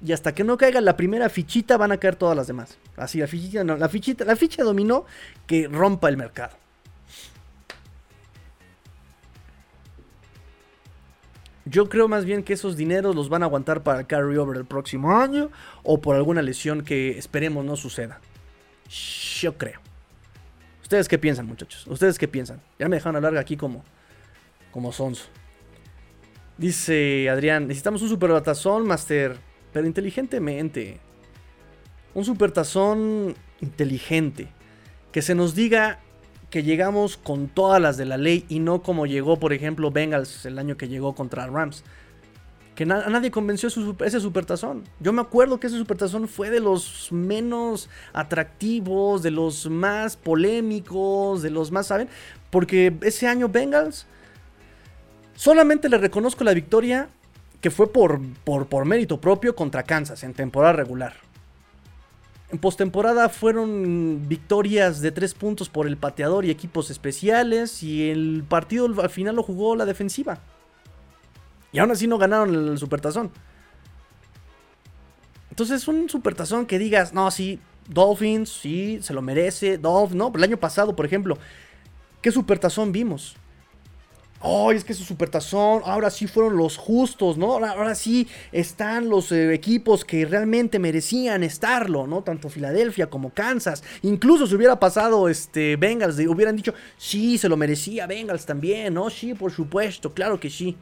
Y 0.03 0.11
hasta 0.11 0.33
que 0.33 0.43
no 0.43 0.57
caiga 0.57 0.81
la 0.81 0.97
primera 0.97 1.29
fichita 1.29 1.77
van 1.77 1.93
a 1.93 1.97
caer 1.97 2.17
todas 2.17 2.35
las 2.35 2.47
demás. 2.47 2.77
Así, 2.99 3.19
la 3.19 3.27
fichita, 3.27 3.63
no, 3.63 3.77
la 3.77 3.89
fichita, 3.89 4.25
la 4.25 4.35
ficha 4.35 4.63
dominó 4.63 5.05
que 5.47 5.67
rompa 5.67 6.09
el 6.09 6.17
mercado. 6.17 6.55
Yo 11.65 11.87
creo 11.87 12.07
más 12.07 12.25
bien 12.25 12.43
que 12.43 12.53
esos 12.53 12.75
dineros 12.77 13.15
los 13.15 13.29
van 13.29 13.43
a 13.43 13.45
aguantar 13.45 13.83
para 13.83 13.99
el 13.99 14.07
carry-over 14.07 14.57
el 14.57 14.65
próximo 14.65 15.15
año 15.15 15.51
o 15.83 16.01
por 16.01 16.15
alguna 16.15 16.41
lesión 16.41 16.83
que 16.83 17.17
esperemos 17.17 17.63
no 17.63 17.75
suceda. 17.75 18.19
Yo 19.39 19.55
creo. 19.55 19.79
¿Ustedes 20.81 21.07
qué 21.07 21.19
piensan, 21.19 21.45
muchachos? 21.45 21.85
¿Ustedes 21.85 22.17
qué 22.17 22.27
piensan? 22.27 22.59
Ya 22.79 22.89
me 22.89 22.95
dejaron 22.95 23.17
hablar 23.17 23.37
aquí 23.37 23.55
como, 23.55 23.83
como 24.71 24.91
sonso. 24.91 25.25
Dice 26.57 27.29
Adrián, 27.29 27.67
necesitamos 27.67 28.01
un 28.01 28.09
superbatazón, 28.09 28.87
Master, 28.87 29.37
pero 29.71 29.85
inteligentemente. 29.85 30.99
Un 32.19 32.25
supertazón 32.25 33.33
inteligente. 33.61 34.49
Que 35.13 35.21
se 35.21 35.35
nos 35.35 35.55
diga 35.55 35.99
que 36.49 36.63
llegamos 36.63 37.15
con 37.15 37.47
todas 37.47 37.81
las 37.81 37.95
de 37.95 38.03
la 38.03 38.17
ley 38.17 38.45
y 38.49 38.59
no 38.59 38.81
como 38.81 39.05
llegó, 39.05 39.39
por 39.39 39.53
ejemplo, 39.53 39.89
Bengals 39.89 40.45
el 40.45 40.59
año 40.59 40.75
que 40.75 40.89
llegó 40.89 41.15
contra 41.15 41.47
Rams. 41.47 41.85
Que 42.75 42.83
a 42.83 42.87
nadie 43.09 43.31
convenció 43.31 43.69
ese 43.69 44.19
supertazón. 44.19 44.83
Yo 44.99 45.13
me 45.13 45.21
acuerdo 45.21 45.61
que 45.61 45.67
ese 45.67 45.77
supertazón 45.77 46.27
fue 46.27 46.49
de 46.49 46.59
los 46.59 47.09
menos 47.09 47.89
atractivos, 48.11 49.23
de 49.23 49.31
los 49.31 49.69
más 49.69 50.17
polémicos, 50.17 51.41
de 51.41 51.51
los 51.51 51.71
más, 51.71 51.87
¿saben? 51.87 52.09
Porque 52.49 52.93
ese 53.01 53.27
año 53.27 53.47
Bengals 53.47 54.07
solamente 55.35 55.87
le 55.87 55.97
reconozco 55.97 56.43
la 56.43 56.53
victoria 56.53 57.07
que 57.61 57.71
fue 57.71 57.93
por, 57.93 58.19
por, 58.43 58.67
por 58.67 58.83
mérito 58.83 59.21
propio 59.21 59.55
contra 59.55 59.83
Kansas 59.83 60.25
en 60.25 60.33
temporada 60.33 60.73
regular. 60.73 61.28
En 62.51 62.57
postemporada 62.57 63.29
fueron 63.29 64.27
victorias 64.27 65.01
de 65.01 65.11
tres 65.11 65.35
puntos 65.35 65.69
por 65.69 65.85
el 65.85 65.97
pateador 65.97 66.45
y 66.45 66.49
equipos 66.49 66.89
especiales. 66.89 67.83
Y 67.83 68.09
el 68.09 68.43
partido 68.47 68.87
al 69.01 69.09
final 69.09 69.35
lo 69.35 69.43
jugó 69.43 69.75
la 69.75 69.85
defensiva. 69.85 70.39
Y 71.71 71.79
aún 71.79 71.91
así 71.91 72.07
no 72.07 72.17
ganaron 72.17 72.53
el 72.53 72.77
supertazón. 72.79 73.31
Entonces, 75.51 75.87
un 75.87 76.09
supertazón 76.09 76.65
que 76.65 76.79
digas, 76.79 77.13
no, 77.13 77.29
sí, 77.29 77.59
Dolphins, 77.87 78.49
sí, 78.49 78.99
se 79.01 79.13
lo 79.13 79.21
merece. 79.21 79.77
Dolphins, 79.77 80.15
no, 80.15 80.31
el 80.33 80.43
año 80.43 80.57
pasado, 80.57 80.95
por 80.95 81.05
ejemplo, 81.05 81.37
¿qué 82.21 82.31
supertazón 82.31 82.91
vimos? 82.91 83.35
¡Ay, 84.41 84.77
es 84.77 84.85
que 84.85 84.93
su 84.93 85.03
supertazón! 85.03 85.81
Ahora 85.85 86.09
sí 86.09 86.25
fueron 86.25 86.55
los 86.55 86.77
justos, 86.77 87.37
¿no? 87.37 87.53
Ahora, 87.53 87.93
sí 87.93 88.27
están 88.53 89.09
los 89.09 89.33
eh, 89.33 89.53
equipos 89.53 90.05
que 90.05 90.25
realmente 90.25 90.79
merecían 90.79 91.43
estarlo, 91.43 92.07
¿no? 92.07 92.23
Tanto 92.23 92.47
Filadelfia 92.47 93.09
como 93.09 93.31
Kansas. 93.31 93.83
Incluso 94.01 94.47
si 94.47 94.55
hubiera 94.55 94.79
pasado 94.79 95.27
este 95.27 95.75
Bengals, 95.75 96.17
hubieran 96.19 96.55
dicho, 96.55 96.73
sí, 96.97 97.37
se 97.37 97.49
lo 97.49 97.57
merecía 97.57 98.07
Bengals 98.07 98.45
también, 98.45 98.93
¿no? 98.93 99.09
Sí, 99.09 99.33
por 99.33 99.51
supuesto, 99.51 100.13
claro 100.13 100.39
que 100.39 100.49
sí. 100.49 100.77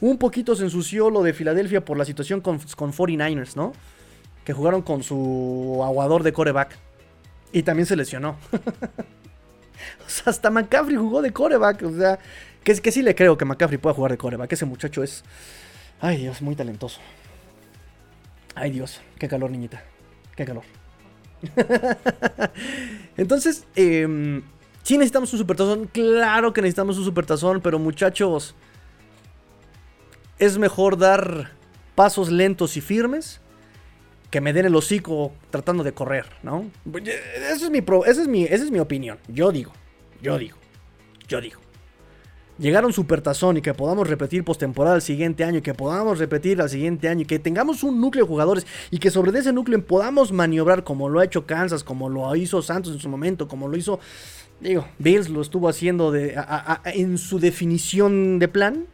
Un 0.00 0.16
poquito 0.16 0.54
se 0.54 0.62
ensució 0.62 1.10
lo 1.10 1.24
de 1.24 1.32
Filadelfia 1.32 1.84
por 1.84 1.98
la 1.98 2.04
situación 2.04 2.40
con, 2.40 2.60
con 2.76 2.92
49ers, 2.92 3.56
¿no? 3.56 3.72
Que 4.44 4.52
jugaron 4.52 4.82
con 4.82 5.02
su 5.02 5.80
aguador 5.84 6.22
de 6.22 6.32
coreback. 6.32 6.78
Y 7.52 7.64
también 7.64 7.86
se 7.86 7.96
lesionó. 7.96 8.36
o 8.52 10.08
sea, 10.08 10.30
hasta 10.30 10.50
McCaffrey 10.50 10.96
jugó 10.96 11.22
de 11.22 11.32
coreback. 11.32 11.82
O 11.82 11.92
sea, 11.92 12.20
que, 12.74 12.82
que 12.82 12.92
sí 12.92 13.02
le 13.02 13.14
creo 13.14 13.38
que 13.38 13.46
McCaffrey 13.46 13.78
pueda 13.78 13.94
jugar 13.94 14.12
de 14.12 14.18
coreback. 14.18 14.52
Ese 14.52 14.66
muchacho 14.66 15.02
es. 15.02 15.24
Ay, 16.00 16.18
Dios, 16.18 16.42
muy 16.42 16.54
talentoso. 16.54 17.00
Ay, 18.54 18.70
Dios, 18.70 19.00
qué 19.18 19.26
calor, 19.26 19.50
niñita. 19.50 19.82
Qué 20.36 20.44
calor. 20.44 20.64
Entonces, 23.16 23.64
eh, 23.74 24.42
sí 24.82 24.98
necesitamos 24.98 25.32
un 25.32 25.38
supertazón. 25.38 25.86
Claro 25.86 26.52
que 26.52 26.60
necesitamos 26.60 26.98
un 26.98 27.04
supertazón, 27.04 27.60
pero 27.62 27.78
muchachos, 27.78 28.54
es 30.38 30.58
mejor 30.58 30.98
dar 30.98 31.52
pasos 31.94 32.30
lentos 32.30 32.76
y 32.76 32.80
firmes 32.80 33.40
que 34.30 34.42
me 34.42 34.52
den 34.52 34.66
el 34.66 34.76
hocico 34.76 35.32
tratando 35.50 35.82
de 35.82 35.92
correr, 35.92 36.26
¿no? 36.42 36.70
Esa 36.94 37.64
es 37.64 37.70
mi, 37.70 37.78
esa 37.78 38.22
es 38.22 38.28
mi, 38.28 38.44
esa 38.44 38.64
es 38.64 38.70
mi 38.70 38.78
opinión. 38.78 39.18
Yo 39.26 39.50
digo, 39.52 39.72
yo 40.20 40.36
digo, 40.36 40.58
yo 41.26 41.40
digo 41.40 41.60
llegar 42.58 42.84
a 42.84 42.86
un 42.86 42.92
supertazón 42.92 43.56
y 43.56 43.62
que 43.62 43.74
podamos 43.74 44.08
repetir 44.08 44.44
postemporada 44.44 44.96
el 44.96 45.02
siguiente 45.02 45.44
año, 45.44 45.58
y 45.58 45.62
que 45.62 45.74
podamos 45.74 46.18
repetir 46.18 46.60
al 46.60 46.68
siguiente 46.68 47.08
año, 47.08 47.22
y 47.22 47.24
que 47.24 47.38
tengamos 47.38 47.82
un 47.82 48.00
núcleo 48.00 48.24
de 48.24 48.28
jugadores 48.28 48.66
y 48.90 48.98
que 48.98 49.10
sobre 49.10 49.36
ese 49.38 49.52
núcleo 49.52 49.84
podamos 49.84 50.32
maniobrar 50.32 50.84
como 50.84 51.08
lo 51.08 51.20
ha 51.20 51.24
hecho 51.24 51.46
Kansas, 51.46 51.84
como 51.84 52.08
lo 52.08 52.34
hizo 52.34 52.62
Santos 52.62 52.92
en 52.92 52.98
su 52.98 53.08
momento, 53.08 53.48
como 53.48 53.68
lo 53.68 53.76
hizo, 53.76 54.00
digo, 54.60 54.86
Bills 54.98 55.28
lo 55.28 55.40
estuvo 55.40 55.68
haciendo 55.68 56.10
de, 56.10 56.36
en 56.86 57.18
su 57.18 57.38
definición 57.38 58.38
de 58.38 58.48
plan. 58.48 58.86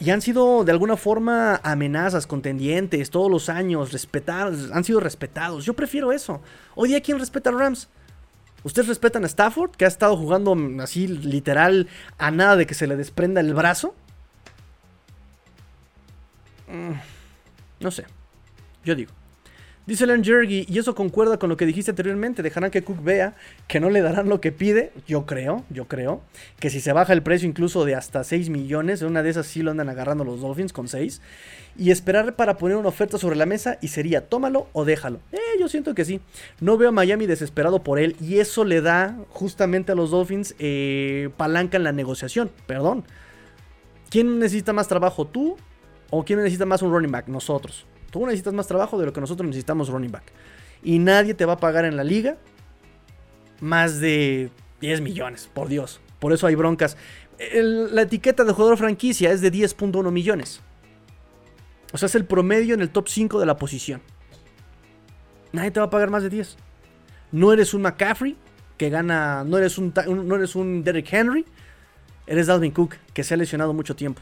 Y 0.00 0.10
han 0.10 0.20
sido 0.20 0.64
de 0.64 0.72
alguna 0.72 0.96
forma 0.96 1.60
amenazas, 1.62 2.26
contendientes, 2.26 3.10
todos 3.10 3.30
los 3.30 3.48
años, 3.48 3.92
respetados, 3.92 4.72
han 4.72 4.82
sido 4.82 4.98
respetados. 4.98 5.64
Yo 5.64 5.74
prefiero 5.74 6.10
eso. 6.10 6.40
Hoy 6.74 6.88
día, 6.88 7.00
¿quién 7.00 7.20
respeta 7.20 7.50
a 7.50 7.52
Rams? 7.52 7.88
¿Ustedes 8.64 8.88
respetan 8.88 9.24
a 9.24 9.26
Stafford, 9.26 9.72
que 9.72 9.84
ha 9.84 9.88
estado 9.88 10.16
jugando 10.16 10.56
así 10.80 11.08
literal 11.08 11.88
a 12.18 12.30
nada 12.30 12.56
de 12.56 12.66
que 12.66 12.74
se 12.74 12.86
le 12.86 12.96
desprenda 12.96 13.40
el 13.40 13.54
brazo? 13.54 13.94
Mm, 16.68 16.92
no 17.80 17.90
sé. 17.90 18.06
Yo 18.84 18.94
digo. 18.94 19.12
Dice 19.84 20.06
Len 20.06 20.22
Jergy, 20.22 20.64
y 20.68 20.78
eso 20.78 20.94
concuerda 20.94 21.38
con 21.38 21.48
lo 21.48 21.56
que 21.56 21.66
dijiste 21.66 21.90
anteriormente, 21.90 22.44
dejarán 22.44 22.70
que 22.70 22.84
Cook 22.84 23.02
vea 23.02 23.34
que 23.66 23.80
no 23.80 23.90
le 23.90 24.00
darán 24.00 24.28
lo 24.28 24.40
que 24.40 24.52
pide, 24.52 24.92
yo 25.08 25.26
creo, 25.26 25.64
yo 25.70 25.88
creo, 25.88 26.22
que 26.60 26.70
si 26.70 26.80
se 26.80 26.92
baja 26.92 27.12
el 27.12 27.24
precio 27.24 27.48
incluso 27.48 27.84
de 27.84 27.96
hasta 27.96 28.22
6 28.22 28.48
millones, 28.48 29.02
una 29.02 29.24
de 29.24 29.30
esas 29.30 29.46
sí 29.48 29.60
lo 29.60 29.72
andan 29.72 29.88
agarrando 29.88 30.22
los 30.22 30.40
Dolphins 30.40 30.72
con 30.72 30.86
6, 30.86 31.20
y 31.76 31.90
esperar 31.90 32.36
para 32.36 32.58
poner 32.58 32.76
una 32.76 32.90
oferta 32.90 33.18
sobre 33.18 33.34
la 33.34 33.44
mesa 33.44 33.78
y 33.80 33.88
sería 33.88 34.28
tómalo 34.28 34.68
o 34.72 34.84
déjalo. 34.84 35.18
Eh, 35.32 35.38
yo 35.58 35.68
siento 35.68 35.96
que 35.96 36.04
sí, 36.04 36.20
no 36.60 36.76
veo 36.76 36.90
a 36.90 36.92
Miami 36.92 37.26
desesperado 37.26 37.82
por 37.82 37.98
él 37.98 38.14
y 38.20 38.38
eso 38.38 38.64
le 38.64 38.82
da 38.82 39.18
justamente 39.30 39.90
a 39.90 39.94
los 39.96 40.12
Dolphins 40.12 40.54
eh, 40.60 41.30
palanca 41.36 41.76
en 41.76 41.82
la 41.82 41.92
negociación, 41.92 42.52
perdón. 42.68 43.04
¿Quién 44.10 44.38
necesita 44.38 44.72
más 44.72 44.86
trabajo, 44.86 45.26
tú 45.26 45.56
o 46.10 46.24
quién 46.24 46.38
necesita 46.38 46.66
más 46.66 46.82
un 46.82 46.92
running 46.92 47.10
back? 47.10 47.26
Nosotros. 47.26 47.86
Tú 48.12 48.26
necesitas 48.26 48.52
más 48.52 48.66
trabajo 48.66 48.98
de 48.98 49.06
lo 49.06 49.12
que 49.14 49.22
nosotros 49.22 49.46
necesitamos 49.46 49.88
running 49.88 50.12
back. 50.12 50.24
Y 50.84 50.98
nadie 50.98 51.32
te 51.32 51.46
va 51.46 51.54
a 51.54 51.56
pagar 51.56 51.86
en 51.86 51.96
la 51.96 52.04
liga 52.04 52.36
más 53.60 54.00
de 54.00 54.50
10 54.82 55.00
millones, 55.00 55.48
por 55.52 55.68
Dios. 55.68 56.02
Por 56.18 56.34
eso 56.34 56.46
hay 56.46 56.54
broncas. 56.54 56.98
la 57.38 58.02
etiqueta 58.02 58.44
de 58.44 58.52
jugador 58.52 58.76
franquicia 58.76 59.32
es 59.32 59.40
de 59.40 59.50
10.1 59.50 60.10
millones. 60.10 60.60
O 61.94 61.96
sea, 61.96 62.06
es 62.06 62.14
el 62.14 62.26
promedio 62.26 62.74
en 62.74 62.82
el 62.82 62.90
top 62.90 63.08
5 63.08 63.40
de 63.40 63.46
la 63.46 63.56
posición. 63.56 64.02
Nadie 65.52 65.70
te 65.70 65.80
va 65.80 65.86
a 65.86 65.90
pagar 65.90 66.10
más 66.10 66.22
de 66.22 66.28
10. 66.28 66.58
No 67.32 67.50
eres 67.50 67.72
un 67.72 67.80
McCaffrey 67.80 68.36
que 68.76 68.90
gana. 68.90 69.42
No 69.42 69.56
eres 69.56 69.78
un, 69.78 69.94
no 70.06 70.36
eres 70.36 70.54
un 70.54 70.84
Derrick 70.84 71.10
Henry. 71.10 71.46
Eres 72.26 72.46
Dalvin 72.46 72.72
Cook, 72.72 72.96
que 73.14 73.24
se 73.24 73.32
ha 73.32 73.36
lesionado 73.38 73.72
mucho 73.72 73.96
tiempo. 73.96 74.20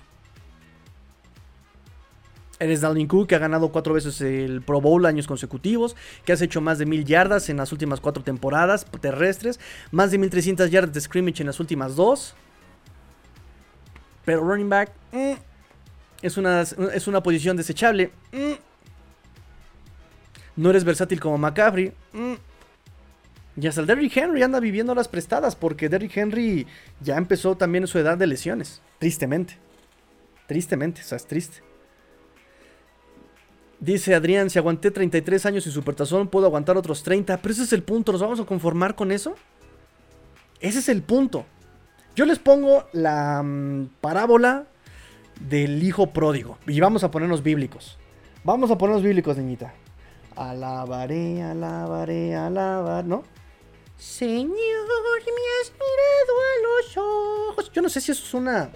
Eres 2.61 2.83
Dalvin 2.83 3.09
Cook, 3.09 3.29
que 3.29 3.35
ha 3.35 3.38
ganado 3.38 3.73
cuatro 3.73 3.94
veces 3.94 4.20
el 4.20 4.61
Pro 4.61 4.83
Bowl 4.83 5.07
años 5.07 5.27
consecutivos, 5.27 5.96
que 6.27 6.35
has 6.35 6.42
hecho 6.42 6.61
más 6.61 6.79
de 6.79 6.85
mil 6.85 7.07
yardas 7.07 7.49
en 7.49 7.57
las 7.57 7.73
últimas 7.73 8.01
cuatro 8.01 8.23
temporadas 8.23 8.87
terrestres, 9.01 9.59
más 9.90 10.11
de 10.11 10.18
1300 10.18 10.70
yardas 10.70 10.92
de 10.92 11.01
scrimmage 11.01 11.40
en 11.40 11.46
las 11.46 11.59
últimas 11.59 11.96
dos. 11.96 12.35
Pero 14.27 14.42
running 14.42 14.68
back 14.68 14.92
mm, 15.12 15.33
es, 16.20 16.37
una, 16.37 16.61
es 16.61 17.09
una 17.09 17.23
posición 17.23 17.57
desechable. 17.57 18.12
Mm. 18.31 18.53
No 20.57 20.68
eres 20.68 20.85
versátil 20.85 21.18
como 21.18 21.38
McCaffrey. 21.38 21.94
Mm. 22.12 22.35
Y 23.57 23.66
hasta 23.66 23.81
el 23.81 23.87
Derrick 23.87 24.14
Henry 24.14 24.42
anda 24.42 24.61
viviendo 24.61 24.94
las 24.94 25.09
prestadas 25.09 25.57
porque 25.57 25.88
Derrick 25.88 26.14
Henry 26.14 26.66
ya 27.01 27.16
empezó 27.16 27.57
también 27.57 27.87
su 27.87 27.99
edad 27.99 28.18
de 28.18 28.27
lesiones. 28.27 28.83
Tristemente. 28.99 29.57
Tristemente, 30.46 31.01
o 31.01 31.05
sea, 31.05 31.16
es 31.16 31.27
triste. 31.27 31.69
Dice 33.80 34.14
Adrián, 34.14 34.50
si 34.50 34.58
aguanté 34.58 34.90
33 34.90 35.46
años 35.46 35.66
y 35.66 35.70
supertazón, 35.70 36.28
puedo 36.28 36.44
aguantar 36.44 36.76
otros 36.76 37.02
30. 37.02 37.38
Pero 37.38 37.52
ese 37.52 37.62
es 37.62 37.72
el 37.72 37.82
punto, 37.82 38.12
¿nos 38.12 38.20
vamos 38.20 38.38
a 38.38 38.44
conformar 38.44 38.94
con 38.94 39.10
eso? 39.10 39.34
Ese 40.60 40.80
es 40.80 40.88
el 40.90 41.02
punto. 41.02 41.46
Yo 42.14 42.26
les 42.26 42.38
pongo 42.38 42.84
la 42.92 43.42
mm, 43.42 43.88
parábola 44.02 44.66
del 45.48 45.82
hijo 45.82 46.08
pródigo. 46.08 46.58
Y 46.66 46.78
vamos 46.78 47.04
a 47.04 47.10
ponernos 47.10 47.42
bíblicos. 47.42 47.96
Vamos 48.44 48.70
a 48.70 48.76
ponernos 48.76 49.02
bíblicos, 49.02 49.38
niñita. 49.38 49.72
Alabaré, 50.36 51.42
alabaré, 51.42 52.34
alabar, 52.34 53.06
¿no? 53.06 53.24
Señor, 53.96 54.48
me 54.48 55.42
has 55.60 55.72
mirado 55.72 56.34
a 56.40 56.62
los 56.62 56.96
ojos. 56.96 57.72
Yo 57.72 57.80
no 57.80 57.88
sé 57.88 58.02
si 58.02 58.12
eso 58.12 58.24
es 58.24 58.34
una 58.34 58.70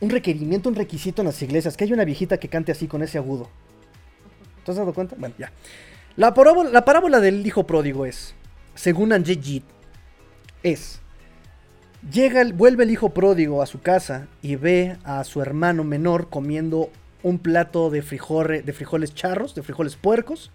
un 0.00 0.10
requerimiento, 0.10 0.68
un 0.68 0.74
requisito 0.74 1.22
en 1.22 1.26
las 1.26 1.42
iglesias, 1.42 1.76
que 1.76 1.84
haya 1.84 1.94
una 1.94 2.04
viejita 2.04 2.38
que 2.38 2.48
cante 2.48 2.72
así 2.72 2.86
con 2.86 3.02
ese 3.02 3.18
agudo. 3.18 3.48
¿Te 4.64 4.70
has 4.70 4.76
dado 4.76 4.92
cuenta? 4.92 5.16
Bueno, 5.18 5.34
ya. 5.38 5.50
La 6.16 6.34
parábola, 6.34 6.70
la 6.70 6.84
parábola 6.84 7.20
del 7.20 7.46
hijo 7.46 7.66
pródigo 7.66 8.06
es, 8.06 8.34
según 8.74 9.12
Anjejit, 9.12 9.64
es, 10.62 11.00
llega, 12.12 12.44
vuelve 12.52 12.84
el 12.84 12.90
hijo 12.90 13.10
pródigo 13.10 13.62
a 13.62 13.66
su 13.66 13.80
casa 13.80 14.26
y 14.42 14.56
ve 14.56 14.96
a 15.04 15.22
su 15.24 15.40
hermano 15.40 15.84
menor 15.84 16.28
comiendo 16.28 16.90
un 17.22 17.38
plato 17.38 17.90
de, 17.90 18.00
de 18.00 18.72
frijoles 18.72 19.14
charros, 19.14 19.54
de 19.54 19.62
frijoles 19.62 19.96
puercos, 19.96 20.50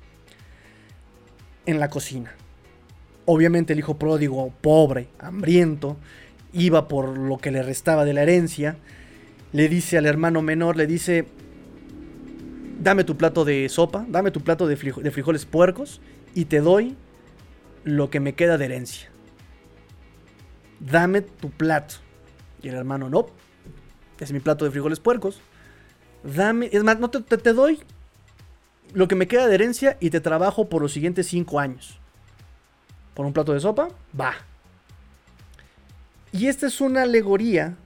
en 1.65 1.79
la 1.79 1.89
cocina. 1.89 2.33
Obviamente 3.25 3.73
el 3.73 3.79
hijo 3.79 3.97
pródigo, 3.97 4.51
pobre, 4.61 5.07
hambriento, 5.19 5.97
iba 6.51 6.87
por 6.87 7.17
lo 7.17 7.37
que 7.37 7.51
le 7.51 7.63
restaba 7.63 8.05
de 8.05 8.13
la 8.13 8.23
herencia, 8.23 8.75
le 9.53 9.69
dice 9.69 9.97
al 9.97 10.05
hermano 10.07 10.41
menor, 10.41 10.75
le 10.75 10.87
dice, 10.87 11.27
dame 12.79 13.03
tu 13.03 13.15
plato 13.15 13.45
de 13.45 13.69
sopa, 13.69 14.05
dame 14.09 14.31
tu 14.31 14.41
plato 14.41 14.67
de, 14.67 14.75
frijoles 14.75 15.45
puercos 15.45 16.01
y 16.33 16.45
te 16.45 16.59
doy 16.59 16.97
lo 17.83 18.09
que 18.09 18.19
me 18.19 18.33
queda 18.33 18.57
de 18.57 18.65
herencia. 18.65 19.09
Dame 20.79 21.21
tu 21.21 21.51
plato. 21.51 21.95
Y 22.61 22.69
el 22.69 22.75
hermano, 22.75 23.09
no, 23.09 23.27
es 24.19 24.31
mi 24.33 24.39
plato 24.39 24.65
de 24.65 24.71
frijoles 24.71 24.99
puercos. 24.99 25.39
Dame, 26.23 26.69
es 26.71 26.83
más, 26.83 26.99
no 26.99 27.09
te, 27.09 27.21
te 27.21 27.53
doy 27.53 27.79
lo 28.93 29.07
que 29.07 29.15
me 29.15 29.27
queda 29.27 29.47
de 29.47 29.55
herencia 29.55 29.97
y 29.99 30.09
te 30.09 30.19
trabajo 30.19 30.67
por 30.67 30.81
los 30.81 30.91
siguientes 30.91 31.27
cinco 31.27 31.59
años. 31.59 31.99
¿Por 33.13 33.25
un 33.25 33.33
plato 33.33 33.53
de 33.53 33.59
sopa? 33.59 33.89
Va. 34.19 34.33
Y 36.31 36.47
esta 36.47 36.65
es 36.65 36.81
una 36.81 37.03
alegoría 37.03 37.77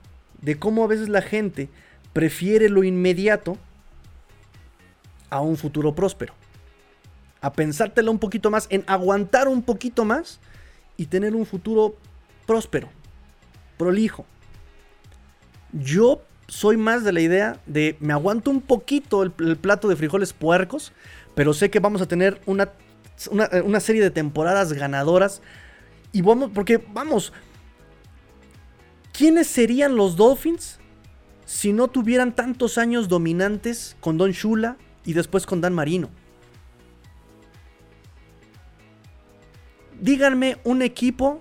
de 0.42 0.58
cómo 0.58 0.84
a 0.84 0.88
veces 0.88 1.08
la 1.08 1.22
gente 1.22 1.68
prefiere 2.12 2.68
lo 2.68 2.84
inmediato 2.84 3.56
a 5.30 5.40
un 5.40 5.56
futuro 5.56 5.94
próspero. 5.94 6.34
A 7.40 7.52
pensártelo 7.52 8.10
un 8.10 8.18
poquito 8.18 8.50
más, 8.50 8.66
en 8.70 8.84
aguantar 8.86 9.48
un 9.48 9.62
poquito 9.62 10.04
más 10.04 10.40
y 10.96 11.06
tener 11.06 11.34
un 11.34 11.46
futuro 11.46 11.96
próspero, 12.46 12.88
prolijo. 13.76 14.26
Yo 15.72 16.22
soy 16.48 16.76
más 16.76 17.04
de 17.04 17.12
la 17.12 17.20
idea 17.20 17.60
de 17.66 17.96
me 18.00 18.12
aguanto 18.12 18.50
un 18.50 18.62
poquito 18.62 19.22
el, 19.22 19.30
plato 19.56 19.86
de 19.86 19.96
frijoles 19.96 20.32
puercos, 20.32 20.92
pero 21.34 21.52
sé 21.52 21.70
que 21.70 21.78
vamos 21.78 22.00
a 22.00 22.06
tener 22.06 22.40
una, 22.46 22.70
una, 23.30 23.48
una 23.64 23.80
serie 23.80 24.02
de 24.02 24.10
temporadas 24.10 24.72
ganadoras. 24.72 25.42
Y 26.10 26.22
vamos, 26.22 26.50
porque 26.54 26.82
vamos, 26.92 27.32
¿Quiénes 29.18 29.48
serían 29.48 29.96
los 29.96 30.14
Dolphins 30.14 30.78
si 31.44 31.72
no 31.72 31.88
tuvieran 31.88 32.36
tantos 32.36 32.78
años 32.78 33.08
dominantes 33.08 33.96
con 33.98 34.16
Don 34.16 34.30
Shula 34.30 34.76
y 35.04 35.12
después 35.12 35.44
con 35.44 35.60
Dan 35.60 35.74
Marino? 35.74 36.08
Díganme 40.00 40.58
un 40.62 40.82
equipo 40.82 41.40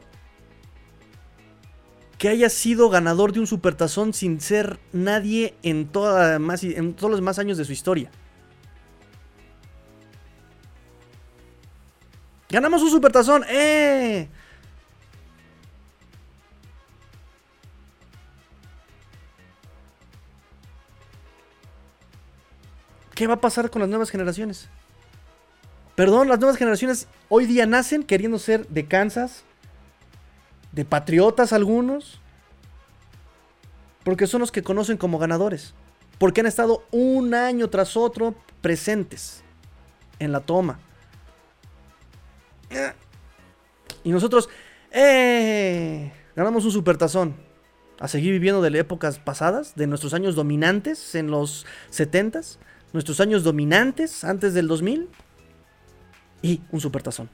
que 2.17 2.29
haya 2.29 2.49
sido 2.49 2.89
ganador 2.89 3.31
de 3.31 3.41
un 3.41 3.47
supertazón 3.47 4.11
sin 4.11 4.41
ser 4.41 4.79
nadie 4.91 5.53
en, 5.61 5.87
todos 5.87 7.11
los 7.11 7.21
más 7.21 7.37
años 7.37 7.59
de 7.59 7.65
su 7.65 7.73
historia. 7.73 8.09
Ganamos 12.49 12.81
un 12.81 12.89
supertazón, 12.89 13.43
¡eh! 13.47 14.29
¿Qué 23.17 23.25
va 23.25 23.33
a 23.33 23.41
pasar 23.41 23.71
con 23.71 23.79
las 23.79 23.89
nuevas 23.89 24.11
generaciones? 24.11 24.69
Perdón, 25.95 26.29
las 26.29 26.37
nuevas 26.37 26.55
generaciones 26.55 27.07
hoy 27.29 27.47
día 27.47 27.65
nacen 27.65 28.03
queriendo 28.03 28.37
ser 28.37 28.67
de 28.67 28.85
Kansas, 28.85 29.43
de 30.71 30.85
patriotas 30.85 31.51
algunos, 31.51 32.21
porque 34.03 34.27
son 34.27 34.41
los 34.41 34.51
que 34.51 34.61
conocen 34.61 34.97
como 34.97 35.17
ganadores, 35.17 35.73
porque 36.19 36.41
han 36.41 36.45
estado 36.45 36.85
un 36.91 37.33
año 37.33 37.71
tras 37.71 37.97
otro 37.97 38.35
presentes 38.61 39.43
en 40.19 40.31
la 40.31 40.41
toma. 40.41 40.77
Y 44.03 44.11
nosotros, 44.11 44.47
¡eh! 44.91 46.13
Ganamos 46.35 46.65
un 46.65 46.71
supertazón. 46.71 47.35
A 47.99 48.07
seguir 48.07 48.31
viviendo 48.33 48.61
de 48.61 48.77
épocas 48.77 49.17
pasadas, 49.17 49.73
de 49.73 49.87
nuestros 49.87 50.13
años 50.13 50.35
dominantes 50.35 51.15
en 51.15 51.31
los 51.31 51.65
70s 51.89 52.59
nuestros 52.93 53.19
años 53.19 53.43
dominantes 53.43 54.23
antes 54.23 54.53
del 54.53 54.67
2000 54.67 55.09
y 56.41 56.61
un 56.71 56.81
supertazón. 56.81 57.29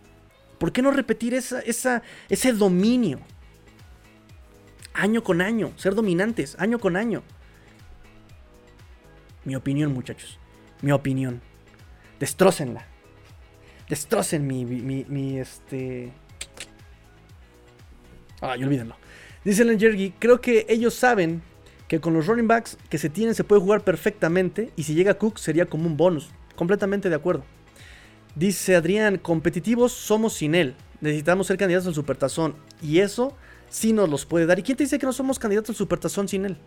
¿Por 0.57 0.71
qué 0.71 0.81
no 0.81 0.91
repetir 0.91 1.33
esa, 1.33 1.61
ese 2.29 2.53
dominio? 2.53 3.19
Año 4.93 5.23
con 5.23 5.41
año, 5.41 5.73
ser 5.75 5.95
dominantes, 5.95 6.55
año 6.59 6.79
con 6.79 6.95
año. 6.95 7.23
Mi 9.45 9.55
opinión, 9.55 9.93
muchachos. 9.93 10.39
Mi 10.81 10.91
opinión. 10.91 11.41
Destrócenla. 12.19 12.85
Destrocen 13.89 14.47
mi, 14.47 14.65
mi, 14.65 15.39
este... 15.39 16.13
Ay, 18.39 18.63
olvídenlo. 18.63 18.95
Dice 19.43 19.65
Jergy, 19.77 20.11
creo 20.19 20.39
que 20.39 20.65
ellos 20.69 20.93
saben 20.93 21.41
que 21.93 22.01
con 22.01 22.15
los 22.15 22.25
running 22.25 22.47
backs 22.47 22.75
que 22.89 22.97
se 22.97 23.07
tienen 23.07 23.35
se 23.35 23.43
puede 23.43 23.61
jugar 23.61 23.83
perfectamente 23.83 24.71
y 24.75 24.81
si 24.81 24.95
llega 24.95 25.13
Cook 25.13 25.37
sería 25.37 25.67
como 25.67 25.85
un 25.85 25.95
bonus. 25.95 26.31
Completamente 26.55 27.07
de 27.07 27.13
acuerdo. 27.13 27.43
Dice 28.33 28.75
Adrián, 28.75 29.19
competitivos 29.19 29.91
somos 29.91 30.33
sin 30.33 30.55
él. 30.55 30.73
Necesitamos 31.01 31.45
ser 31.45 31.57
candidatos 31.57 31.89
al 31.89 31.93
Supertazón 31.93 32.55
y 32.81 32.97
eso 32.97 33.37
sí 33.69 33.93
nos 33.93 34.09
los 34.09 34.25
puede 34.25 34.47
dar. 34.47 34.57
¿Y 34.57 34.63
quién 34.63 34.75
te 34.75 34.85
dice 34.85 34.97
que 34.97 35.05
no 35.05 35.13
somos 35.13 35.37
candidatos 35.37 35.69
al 35.69 35.75
Supertazón 35.75 36.27
sin 36.27 36.45
él? 36.45 36.57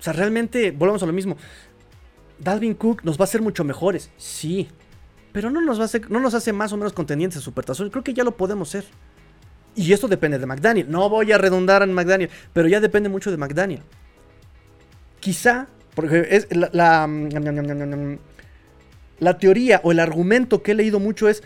O 0.00 0.02
sea, 0.02 0.12
realmente, 0.12 0.72
volvamos 0.72 1.04
a 1.04 1.06
lo 1.06 1.12
mismo. 1.12 1.36
Dalvin 2.40 2.74
Cook 2.74 3.04
nos 3.04 3.18
va 3.18 3.22
a 3.22 3.24
hacer 3.26 3.40
mucho 3.40 3.62
mejores, 3.62 4.10
sí. 4.16 4.66
Pero 5.30 5.52
no 5.52 5.60
nos, 5.60 5.78
va 5.78 5.82
a 5.82 5.84
hacer, 5.84 6.10
no 6.10 6.18
nos 6.18 6.34
hace 6.34 6.52
más 6.52 6.72
o 6.72 6.76
menos 6.76 6.92
contendientes 6.92 7.36
al 7.36 7.44
Supertazón. 7.44 7.88
Creo 7.90 8.02
que 8.02 8.14
ya 8.14 8.24
lo 8.24 8.36
podemos 8.36 8.68
ser. 8.68 8.84
Y 9.76 9.92
esto 9.92 10.08
depende 10.08 10.38
de 10.38 10.46
McDaniel. 10.46 10.90
No 10.90 11.08
voy 11.10 11.30
a 11.32 11.38
redundar 11.38 11.82
en 11.82 11.92
McDaniel, 11.92 12.30
pero 12.54 12.66
ya 12.66 12.80
depende 12.80 13.10
mucho 13.10 13.30
de 13.30 13.36
McDaniel. 13.36 13.82
Quizá, 15.20 15.68
porque 15.94 16.26
es 16.30 16.48
la, 16.50 17.06
la, 19.18 19.38
teoría 19.38 19.80
o 19.84 19.92
el 19.92 20.00
argumento 20.00 20.62
que 20.62 20.72
he 20.72 20.74
leído 20.74 20.98
mucho 20.98 21.28
es, 21.28 21.42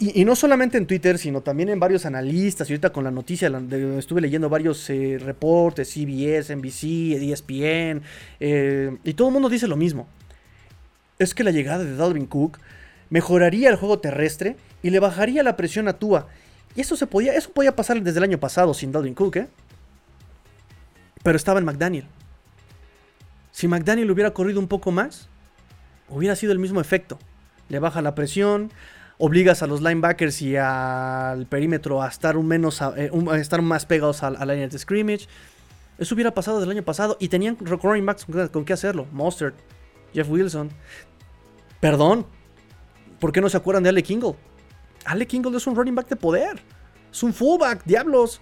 Y, 0.00 0.24
no 0.24 0.34
solamente 0.34 0.76
en 0.76 0.86
Twitter, 0.86 1.16
sino 1.16 1.42
también 1.42 1.68
en 1.68 1.78
varios 1.78 2.04
analistas. 2.04 2.68
Y 2.68 2.72
ahorita 2.72 2.90
con 2.90 3.04
la 3.04 3.12
noticia, 3.12 3.48
estuve 3.98 4.20
leyendo 4.20 4.48
varios 4.48 4.90
eh, 4.90 5.18
reportes, 5.24 5.88
CBS, 5.88 6.56
NBC, 6.56 7.22
ESPN. 7.22 8.02
Eh, 8.40 8.96
y 9.04 9.14
todo 9.14 9.28
el 9.28 9.34
mundo 9.34 9.48
dice 9.48 9.68
lo 9.68 9.76
mismo. 9.76 10.08
Es 11.20 11.34
que 11.34 11.44
la 11.44 11.52
llegada 11.52 11.84
de 11.84 11.94
Dalvin 11.94 12.26
Cook 12.26 12.58
mejoraría 13.10 13.70
el 13.70 13.76
juego 13.76 14.00
terrestre 14.00 14.56
y 14.82 14.90
le 14.90 14.98
bajaría 14.98 15.44
la 15.44 15.56
presión 15.56 15.86
a 15.86 15.92
Tua. 15.92 16.26
Y 16.74 16.80
eso 16.80 16.96
se 16.96 17.06
podía, 17.06 17.34
eso 17.34 17.50
podía 17.50 17.76
pasar 17.76 18.02
desde 18.02 18.18
el 18.18 18.24
año 18.24 18.38
pasado 18.38 18.74
sin 18.74 18.92
Dalvin 18.92 19.14
Cook, 19.14 19.36
¿eh? 19.36 19.48
Pero 21.22 21.36
estaba 21.36 21.58
en 21.58 21.64
McDaniel. 21.64 22.06
Si 23.52 23.68
McDaniel 23.68 24.10
hubiera 24.10 24.32
corrido 24.32 24.58
un 24.58 24.66
poco 24.66 24.90
más, 24.90 25.28
hubiera 26.08 26.34
sido 26.36 26.52
el 26.52 26.58
mismo 26.58 26.80
efecto. 26.80 27.18
Le 27.68 27.78
baja 27.78 28.02
la 28.02 28.14
presión, 28.14 28.72
obligas 29.18 29.62
a 29.62 29.66
los 29.66 29.80
linebackers 29.80 30.42
y 30.42 30.56
al 30.56 31.46
perímetro 31.46 32.02
a 32.02 32.08
estar, 32.08 32.36
un 32.36 32.46
menos, 32.46 32.80
eh, 32.96 33.10
estar 33.38 33.62
más 33.62 33.86
pegados 33.86 34.22
a, 34.22 34.30
la 34.30 34.54
de 34.54 34.78
scrimmage. 34.78 35.28
Eso 35.98 36.14
hubiera 36.14 36.34
pasado 36.34 36.60
del 36.60 36.70
año 36.70 36.82
pasado 36.82 37.16
y 37.20 37.28
tenían 37.28 37.56
running 37.60 38.04
backs 38.04 38.26
con, 38.50 38.64
qué 38.64 38.72
hacerlo. 38.72 39.06
Mustard, 39.12 39.54
Jeff 40.12 40.28
Wilson. 40.28 40.70
Perdón, 41.80 42.26
¿por 43.20 43.32
qué 43.32 43.40
no 43.40 43.48
se 43.48 43.56
acuerdan 43.56 43.84
de 43.84 43.90
Ale 43.90 44.02
Kingle? 44.02 44.34
Ale 45.04 45.26
Kingle 45.26 45.56
es 45.56 45.66
un 45.66 45.76
running 45.76 45.94
back 45.94 46.08
de 46.08 46.16
poder. 46.16 46.60
Es 47.12 47.22
un 47.22 47.32
fullback, 47.32 47.84
diablos. 47.84 48.40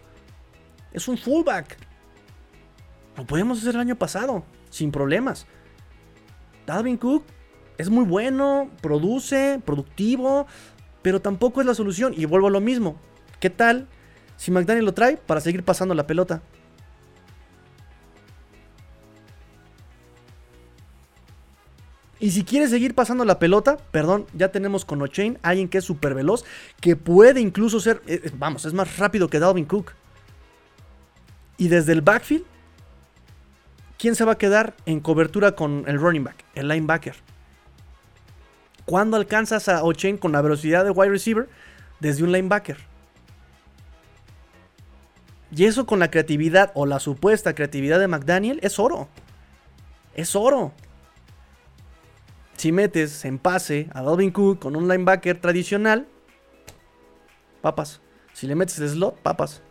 Es 0.92 1.08
un 1.08 1.18
fullback. 1.18 1.76
Lo 3.16 3.26
podemos 3.26 3.58
hacer 3.58 3.74
el 3.74 3.80
año 3.80 3.96
pasado, 3.96 4.44
sin 4.70 4.90
problemas. 4.90 5.46
Dalvin 6.66 6.96
Cook 6.96 7.24
es 7.78 7.90
muy 7.90 8.04
bueno, 8.04 8.70
produce, 8.80 9.60
productivo, 9.64 10.46
pero 11.02 11.20
tampoco 11.20 11.60
es 11.60 11.66
la 11.66 11.74
solución. 11.74 12.14
Y 12.16 12.24
vuelvo 12.24 12.46
a 12.46 12.50
lo 12.50 12.60
mismo. 12.60 12.96
¿Qué 13.40 13.50
tal 13.50 13.88
si 14.36 14.50
McDaniel 14.50 14.84
lo 14.84 14.94
trae 14.94 15.16
para 15.16 15.40
seguir 15.40 15.64
pasando 15.64 15.94
la 15.94 16.06
pelota? 16.06 16.42
Y 22.22 22.30
si 22.30 22.44
quiere 22.44 22.68
seguir 22.68 22.94
pasando 22.94 23.24
la 23.24 23.40
pelota, 23.40 23.78
perdón, 23.90 24.26
ya 24.32 24.52
tenemos 24.52 24.84
con 24.84 25.02
O'Chain 25.02 25.40
alguien 25.42 25.68
que 25.68 25.78
es 25.78 25.84
súper 25.84 26.14
veloz, 26.14 26.44
que 26.80 26.94
puede 26.94 27.40
incluso 27.40 27.80
ser, 27.80 28.00
eh, 28.06 28.20
eh, 28.22 28.30
vamos, 28.38 28.64
es 28.64 28.72
más 28.72 28.96
rápido 28.96 29.28
que 29.28 29.40
Dalvin 29.40 29.64
Cook. 29.64 29.90
Y 31.58 31.66
desde 31.66 31.90
el 31.90 32.00
backfield, 32.00 32.44
¿quién 33.98 34.14
se 34.14 34.24
va 34.24 34.32
a 34.34 34.38
quedar 34.38 34.76
en 34.86 35.00
cobertura 35.00 35.56
con 35.56 35.82
el 35.88 35.98
running 35.98 36.22
back? 36.22 36.44
El 36.54 36.68
linebacker. 36.68 37.16
¿Cuándo 38.84 39.16
alcanzas 39.16 39.68
a 39.68 39.82
O'Chain 39.82 40.16
con 40.16 40.30
la 40.30 40.42
velocidad 40.42 40.84
de 40.84 40.90
wide 40.92 41.10
receiver? 41.10 41.48
Desde 41.98 42.22
un 42.22 42.30
linebacker. 42.30 42.76
Y 45.50 45.64
eso 45.64 45.86
con 45.86 45.98
la 45.98 46.08
creatividad 46.08 46.70
o 46.74 46.86
la 46.86 47.00
supuesta 47.00 47.52
creatividad 47.56 47.98
de 47.98 48.06
McDaniel 48.06 48.60
es 48.62 48.78
oro. 48.78 49.08
Es 50.14 50.36
oro. 50.36 50.72
Si 52.62 52.70
metes 52.70 53.24
en 53.24 53.40
pase 53.40 53.88
a 53.92 54.02
Dalvin 54.02 54.30
Cook 54.30 54.60
con 54.60 54.76
un 54.76 54.86
linebacker 54.86 55.40
tradicional, 55.40 56.06
papas. 57.60 58.00
Si 58.34 58.46
le 58.46 58.54
metes 58.54 58.76
slot, 58.76 59.18
papas. 59.18 59.62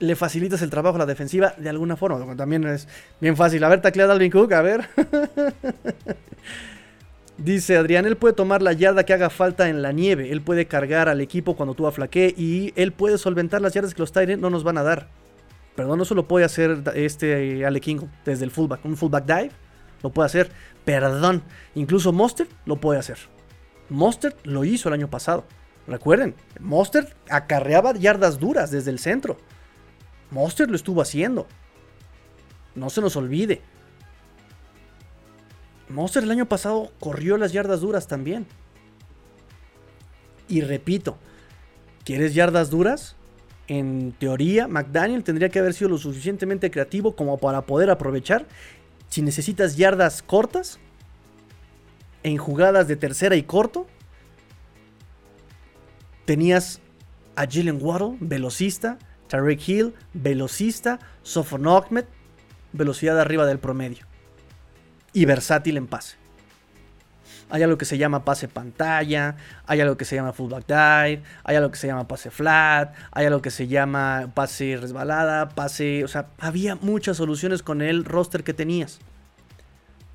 le 0.00 0.16
facilitas 0.16 0.60
el 0.60 0.68
trabajo 0.68 0.96
a 0.96 0.98
la 0.98 1.06
defensiva 1.06 1.54
de 1.56 1.70
alguna 1.70 1.96
forma. 1.96 2.36
También 2.36 2.64
es 2.64 2.86
bien 3.22 3.38
fácil. 3.38 3.64
A 3.64 3.70
ver, 3.70 3.80
taclea 3.80 4.04
a 4.04 4.08
Dalvin 4.08 4.30
Cook, 4.30 4.52
a 4.52 4.60
ver. 4.60 4.86
Dice 7.38 7.78
Adrián, 7.78 8.04
él 8.04 8.18
puede 8.18 8.34
tomar 8.34 8.60
la 8.60 8.74
yarda 8.74 9.04
que 9.04 9.14
haga 9.14 9.30
falta 9.30 9.70
en 9.70 9.80
la 9.80 9.92
nieve. 9.92 10.30
Él 10.30 10.42
puede 10.42 10.66
cargar 10.66 11.08
al 11.08 11.22
equipo 11.22 11.56
cuando 11.56 11.74
tú 11.74 11.86
aflaque 11.86 12.34
y 12.36 12.74
él 12.76 12.92
puede 12.92 13.16
solventar 13.16 13.62
las 13.62 13.72
yardas 13.72 13.94
que 13.94 14.02
los 14.02 14.12
Tyrants 14.12 14.42
no 14.42 14.50
nos 14.50 14.62
van 14.62 14.76
a 14.76 14.82
dar. 14.82 15.23
Perdón, 15.74 15.98
no 15.98 16.04
solo 16.04 16.28
puede 16.28 16.44
hacer 16.44 16.82
este 16.94 17.66
Ale 17.66 17.80
King 17.80 18.06
desde 18.24 18.44
el 18.44 18.50
fullback. 18.50 18.84
Un 18.84 18.96
fullback 18.96 19.26
dive 19.26 19.50
lo 20.02 20.10
puede 20.10 20.26
hacer. 20.26 20.50
Perdón, 20.84 21.42
incluso 21.74 22.12
Monster 22.12 22.46
lo 22.66 22.76
puede 22.76 23.00
hacer. 23.00 23.18
Monster 23.88 24.36
lo 24.44 24.64
hizo 24.64 24.88
el 24.88 24.94
año 24.94 25.10
pasado. 25.10 25.44
Recuerden, 25.86 26.34
Monster 26.60 27.14
acarreaba 27.28 27.94
yardas 27.94 28.38
duras 28.38 28.70
desde 28.70 28.90
el 28.90 28.98
centro. 28.98 29.36
Monster 30.30 30.70
lo 30.70 30.76
estuvo 30.76 31.02
haciendo. 31.02 31.46
No 32.74 32.90
se 32.90 33.00
nos 33.00 33.16
olvide. 33.16 33.62
Monster 35.88 36.22
el 36.22 36.30
año 36.30 36.46
pasado 36.46 36.92
corrió 37.00 37.36
las 37.36 37.52
yardas 37.52 37.80
duras 37.80 38.06
también. 38.06 38.46
Y 40.48 40.60
repito, 40.60 41.18
¿quieres 42.04 42.34
yardas 42.34 42.70
duras? 42.70 43.16
En 43.66 44.12
teoría, 44.12 44.68
McDaniel 44.68 45.24
tendría 45.24 45.48
que 45.48 45.58
haber 45.58 45.74
sido 45.74 45.90
lo 45.90 45.98
suficientemente 45.98 46.70
creativo 46.70 47.16
como 47.16 47.38
para 47.38 47.62
poder 47.62 47.90
aprovechar. 47.90 48.46
Si 49.08 49.22
necesitas 49.22 49.76
yardas 49.76 50.22
cortas, 50.22 50.78
en 52.22 52.36
jugadas 52.36 52.88
de 52.88 52.96
tercera 52.96 53.36
y 53.36 53.42
corto, 53.42 53.86
tenías 56.24 56.80
a 57.36 57.46
Jalen 57.46 57.78
Waddle, 57.80 58.16
velocista, 58.20 58.98
Tarek 59.28 59.68
Hill, 59.68 59.94
velocista, 60.12 60.98
Sofon 61.22 61.66
Ahmed, 61.66 62.04
velocidad 62.72 63.20
arriba 63.20 63.46
del 63.46 63.58
promedio. 63.58 64.06
Y 65.12 65.24
versátil 65.26 65.76
en 65.76 65.86
pase. 65.86 66.23
Hay 67.54 67.62
algo 67.62 67.78
que 67.78 67.84
se 67.84 67.98
llama 67.98 68.24
pase 68.24 68.48
pantalla, 68.48 69.36
hay 69.68 69.80
algo 69.80 69.96
que 69.96 70.04
se 70.04 70.16
llama 70.16 70.32
fullback 70.32 70.66
dive, 70.66 71.22
hay 71.44 71.54
algo 71.54 71.70
que 71.70 71.78
se 71.78 71.86
llama 71.86 72.08
pase 72.08 72.32
flat, 72.32 72.92
hay 73.12 73.26
algo 73.26 73.42
que 73.42 73.52
se 73.52 73.68
llama 73.68 74.32
pase 74.34 74.76
resbalada, 74.76 75.50
pase... 75.50 76.02
O 76.02 76.08
sea, 76.08 76.26
había 76.40 76.74
muchas 76.74 77.16
soluciones 77.16 77.62
con 77.62 77.80
el 77.80 78.04
roster 78.04 78.42
que 78.42 78.54
tenías. 78.54 78.98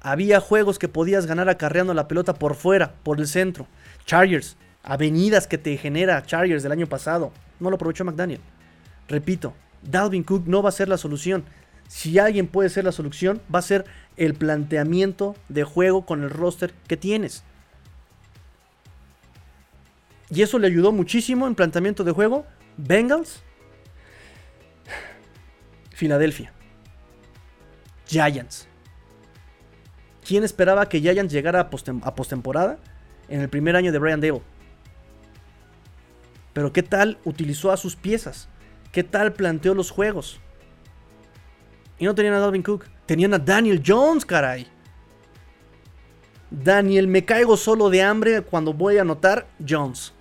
Había 0.02 0.42
juegos 0.42 0.80
que 0.80 0.90
podías 0.90 1.28
ganar 1.28 1.48
acarreando 1.48 1.94
la 1.94 2.10
pelota 2.10 2.34
por 2.34 2.56
fuera, 2.56 2.96
por 3.04 3.22
el 3.22 3.28
centro. 3.30 3.68
Chargers, 4.04 4.58
avenidas 4.84 5.48
que 5.48 5.58
te 5.58 5.78
genera 5.78 6.22
Chargers 6.26 6.62
del 6.62 6.74
año 6.74 6.88
pasado. 6.88 7.32
No 7.62 7.70
lo 7.70 7.78
aprovechó 7.78 8.04
McDaniel. 8.04 8.42
Repito, 9.08 9.54
Dalvin 9.82 10.26
Cook 10.26 10.46
no 10.46 10.62
va 10.62 10.68
a 10.68 10.74
ser 10.74 10.90
la 10.90 10.98
solución. 10.98 11.46
Si 11.88 12.20
alguien 12.20 12.48
puede 12.48 12.70
ser 12.70 12.84
la 12.84 12.92
solución, 12.92 13.42
va 13.54 13.60
a 13.60 13.62
ser 13.62 13.86
el 14.20 14.34
planteamiento 14.36 15.36
de 15.48 15.64
juego 15.64 16.06
con 16.06 16.24
el 16.24 16.30
roster 16.30 16.74
que 16.88 16.98
tienes. 16.98 17.44
Y 20.30 20.42
eso 20.42 20.60
le 20.60 20.68
ayudó 20.68 20.92
muchísimo 20.92 21.48
en 21.48 21.56
planteamiento 21.56 22.04
de 22.04 22.12
juego. 22.12 22.46
Bengals, 22.76 23.42
Filadelfia, 25.92 26.52
Giants. 28.08 28.68
¿Quién 30.26 30.44
esperaba 30.44 30.88
que 30.90 31.00
Giants 31.00 31.34
llegara 31.34 31.70
a 32.04 32.16
postemporada 32.16 32.78
en 33.30 33.40
el 33.42 33.50
primer 33.50 33.78
año 33.78 33.92
de 33.92 34.00
Brian 34.00 34.22
Dable? 34.22 34.42
Pero 36.54 36.74
¿qué 36.74 36.84
tal 36.84 37.18
utilizó 37.24 37.72
a 37.72 37.78
sus 37.78 37.96
piezas? 37.96 38.50
¿Qué 38.92 39.04
tal 39.04 39.32
planteó 39.32 39.74
los 39.74 39.92
juegos? 39.92 40.42
Y 42.00 42.06
no 42.06 42.16
tenían 42.16 42.34
a 42.34 42.40
Dalvin 42.40 42.64
Cook, 42.64 42.86
tenían 43.06 43.34
a 43.34 43.40
Daniel 43.40 43.84
Jones, 43.86 44.26
caray. 44.26 44.66
Daniel, 46.50 47.08
me 47.08 47.26
caigo 47.26 47.58
solo 47.58 47.90
de 47.90 48.02
hambre 48.02 48.42
cuando 48.42 48.74
voy 48.74 48.98
a 48.98 49.02
anotar 49.02 49.48
Jones. 49.68 50.14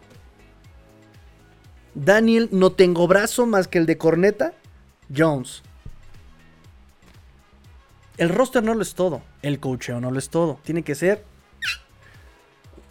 Daniel, 1.95 2.49
no 2.53 2.73
tengo 2.73 3.07
brazo 3.09 3.47
más 3.47 3.67
que 3.67 3.79
el 3.79 3.87
de 3.87 3.97
corneta, 3.97 4.53
Jones. 5.15 5.63
El 8.19 8.29
roster 8.29 8.63
no 8.63 8.75
lo 8.75 8.83
es 8.83 8.95
todo, 8.95 9.23
el 9.43 9.61
coacheo 9.61 10.01
no 10.01 10.11
lo 10.11 10.19
es 10.19 10.29
todo. 10.29 10.59
Tiene 10.65 10.83
que 10.83 10.95
ser 10.95 11.25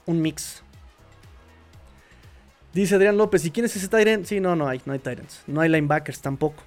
un 0.06 0.22
mix. 0.22 0.64
Dice 2.74 2.96
Adrián 2.96 3.18
López, 3.18 3.44
¿y 3.46 3.52
quién 3.52 3.66
es 3.66 3.76
ese 3.76 3.88
Tyrant? 3.88 4.26
Sí, 4.26 4.40
no, 4.40 4.56
no 4.56 4.68
hay, 4.68 4.82
no 4.86 4.94
hay 4.94 5.00
Tyrants. 5.00 5.44
No 5.48 5.62
hay 5.62 5.70
linebackers 5.70 6.22
tampoco. 6.22 6.64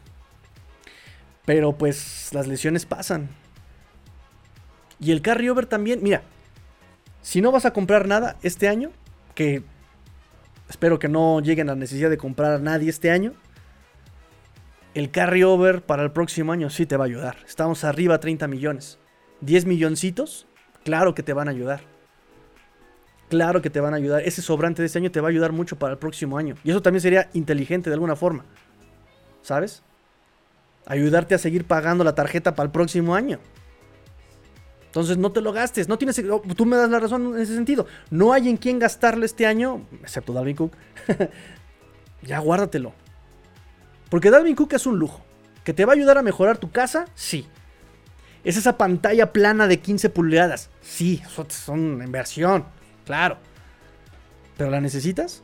Pero 1.51 1.73
pues 1.73 2.29
las 2.33 2.47
lesiones 2.47 2.87
pasan. 2.87 3.29
Y 5.01 5.11
el 5.11 5.21
carryover 5.21 5.67
también, 5.67 5.99
mira, 6.01 6.23
si 7.23 7.41
no 7.41 7.51
vas 7.51 7.65
a 7.65 7.73
comprar 7.73 8.07
nada 8.07 8.37
este 8.45 8.69
año, 8.69 8.93
que 9.35 9.65
espero 10.69 11.01
que 11.01 11.09
no 11.09 11.41
lleguen 11.41 11.69
a 11.69 11.73
la 11.73 11.81
necesidad 11.81 12.09
de 12.09 12.19
comprar 12.19 12.53
a 12.53 12.59
nadie 12.61 12.89
este 12.89 13.11
año, 13.11 13.33
el 14.95 15.11
carryover 15.11 15.83
para 15.83 16.05
el 16.05 16.13
próximo 16.13 16.53
año 16.53 16.71
sí 16.71 16.87
te 16.87 16.97
va 16.97 17.07
a 17.07 17.09
ayudar. 17.09 17.39
Estamos 17.49 17.83
arriba 17.83 18.15
a 18.15 18.21
30 18.21 18.47
millones. 18.47 19.01
10 19.41 19.67
milloncitos, 19.67 20.47
claro 20.85 21.17
que 21.17 21.25
te 21.25 21.33
van 21.33 21.49
a 21.49 21.51
ayudar 21.51 21.81
claro 23.29 23.63
que 23.63 23.71
te 23.71 23.81
van 23.81 23.95
a 23.95 23.97
ayudar. 23.97 24.23
Ese 24.25 24.43
sobrante 24.43 24.83
de 24.83 24.87
este 24.87 24.99
año 24.99 25.13
te 25.13 25.21
va 25.21 25.29
a 25.29 25.31
ayudar 25.31 25.53
mucho 25.53 25.79
para 25.79 25.93
el 25.93 25.99
próximo 25.99 26.37
año. 26.37 26.57
Y 26.65 26.71
eso 26.71 26.83
también 26.83 27.01
sería 27.01 27.31
inteligente 27.33 27.89
de 27.89 27.95
alguna 27.95 28.17
forma. 28.17 28.45
¿Sabes? 29.41 29.85
Ayudarte 30.87 31.35
a 31.35 31.39
seguir 31.39 31.65
pagando 31.65 32.05
la 32.05 32.15
tarjeta 32.15 32.55
para 32.55 32.67
el 32.67 32.73
próximo 32.73 33.15
año. 33.15 33.39
Entonces 34.87 35.19
no 35.19 35.31
te 35.31 35.41
lo 35.41 35.53
gastes, 35.53 35.89
no 35.89 35.99
tienes, 35.99 36.21
oh, 36.31 36.43
tú 36.57 36.67
me 36.67 36.77
das 36.77 36.91
la 36.91 36.99
razón 36.99 37.35
en 37.37 37.41
ese 37.41 37.55
sentido. 37.55 37.87
No 38.11 38.33
hay 38.33 38.49
en 38.49 38.57
quién 38.57 38.81
gastarle 38.81 39.25
este 39.25 39.47
año, 39.47 39.87
excepto 40.03 40.33
Dalvin 40.33 40.57
Cook. 40.57 40.73
ya 42.23 42.41
guárdatelo. 42.41 42.93
Porque 44.09 44.31
Dalvin 44.31 44.57
Cook 44.57 44.73
es 44.73 44.87
un 44.87 44.99
lujo. 44.99 45.23
¿Que 45.63 45.73
te 45.73 45.85
va 45.85 45.93
a 45.93 45.97
ayudar 45.97 46.19
a 46.19 46.23
mejorar 46.23 46.59
tu 46.59 46.73
casa? 46.73 47.07
Sí. 47.15 47.47
¿Es 48.43 48.57
esa 48.57 48.79
pantalla 48.79 49.33
plana 49.33 49.69
de 49.69 49.79
15 49.79 50.11
pulgadas? 50.11 50.71
Sí, 50.81 51.23
son 51.49 52.03
inversión, 52.03 52.65
claro. 53.05 53.39
¿Pero 54.57 54.71
la 54.71 54.81
necesitas? 54.81 55.43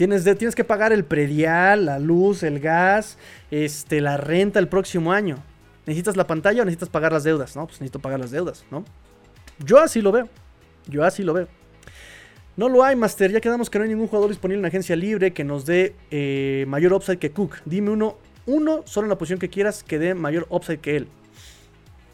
Tienes, 0.00 0.54
que 0.54 0.64
pagar 0.64 0.94
el 0.94 1.04
predial, 1.04 1.84
la 1.84 1.98
luz, 1.98 2.42
el 2.42 2.58
gas, 2.58 3.18
este, 3.50 4.00
la 4.00 4.16
renta 4.16 4.58
el 4.58 4.66
próximo 4.66 5.12
año. 5.12 5.36
¿Necesitas 5.84 6.16
la 6.16 6.26
pantalla 6.26 6.62
o 6.62 6.64
necesitas 6.64 6.88
pagar 6.88 7.12
las 7.12 7.22
deudas? 7.22 7.54
No, 7.54 7.66
pues 7.66 7.82
necesito 7.82 7.98
pagar 7.98 8.18
las 8.18 8.30
deudas, 8.30 8.64
¿no? 8.70 8.82
Yo 9.58 9.78
así 9.78 10.00
lo 10.00 10.10
veo. 10.10 10.26
Yo 10.86 11.04
así 11.04 11.22
lo 11.22 11.34
veo. 11.34 11.48
No 12.56 12.70
lo 12.70 12.82
hay, 12.82 12.96
Master. 12.96 13.30
Ya 13.30 13.42
quedamos 13.42 13.68
que 13.68 13.78
no 13.78 13.82
hay 13.82 13.90
ningún 13.90 14.06
jugador 14.06 14.30
disponible 14.30 14.60
en 14.60 14.62
la 14.62 14.68
agencia 14.68 14.96
libre 14.96 15.34
que 15.34 15.44
nos 15.44 15.66
dé 15.66 15.94
eh, 16.10 16.64
mayor 16.66 16.94
upside 16.94 17.18
que 17.18 17.32
Cook. 17.32 17.56
Dime 17.66 17.90
uno, 17.90 18.16
uno 18.46 18.80
solo 18.86 19.04
en 19.04 19.10
la 19.10 19.18
posición 19.18 19.38
que 19.38 19.50
quieras 19.50 19.84
que 19.84 19.98
dé 19.98 20.14
mayor 20.14 20.46
upside 20.48 20.78
que 20.78 20.96
él. 20.96 21.08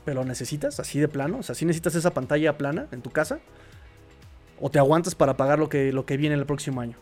¿Pero 0.04 0.22
lo 0.22 0.26
necesitas 0.26 0.80
así 0.80 0.98
de 0.98 1.06
plano? 1.06 1.38
O 1.38 1.42
sea, 1.44 1.54
¿sí 1.54 1.64
necesitas 1.64 1.94
esa 1.94 2.12
pantalla 2.12 2.58
plana 2.58 2.88
en 2.90 3.00
tu 3.00 3.10
casa? 3.10 3.38
¿O 4.60 4.70
te 4.70 4.80
aguantas 4.80 5.14
para 5.14 5.36
pagar 5.36 5.60
lo 5.60 5.68
que, 5.68 5.92
lo 5.92 6.04
que 6.04 6.16
viene 6.16 6.34
el 6.34 6.46
próximo 6.46 6.80
año? 6.80 6.96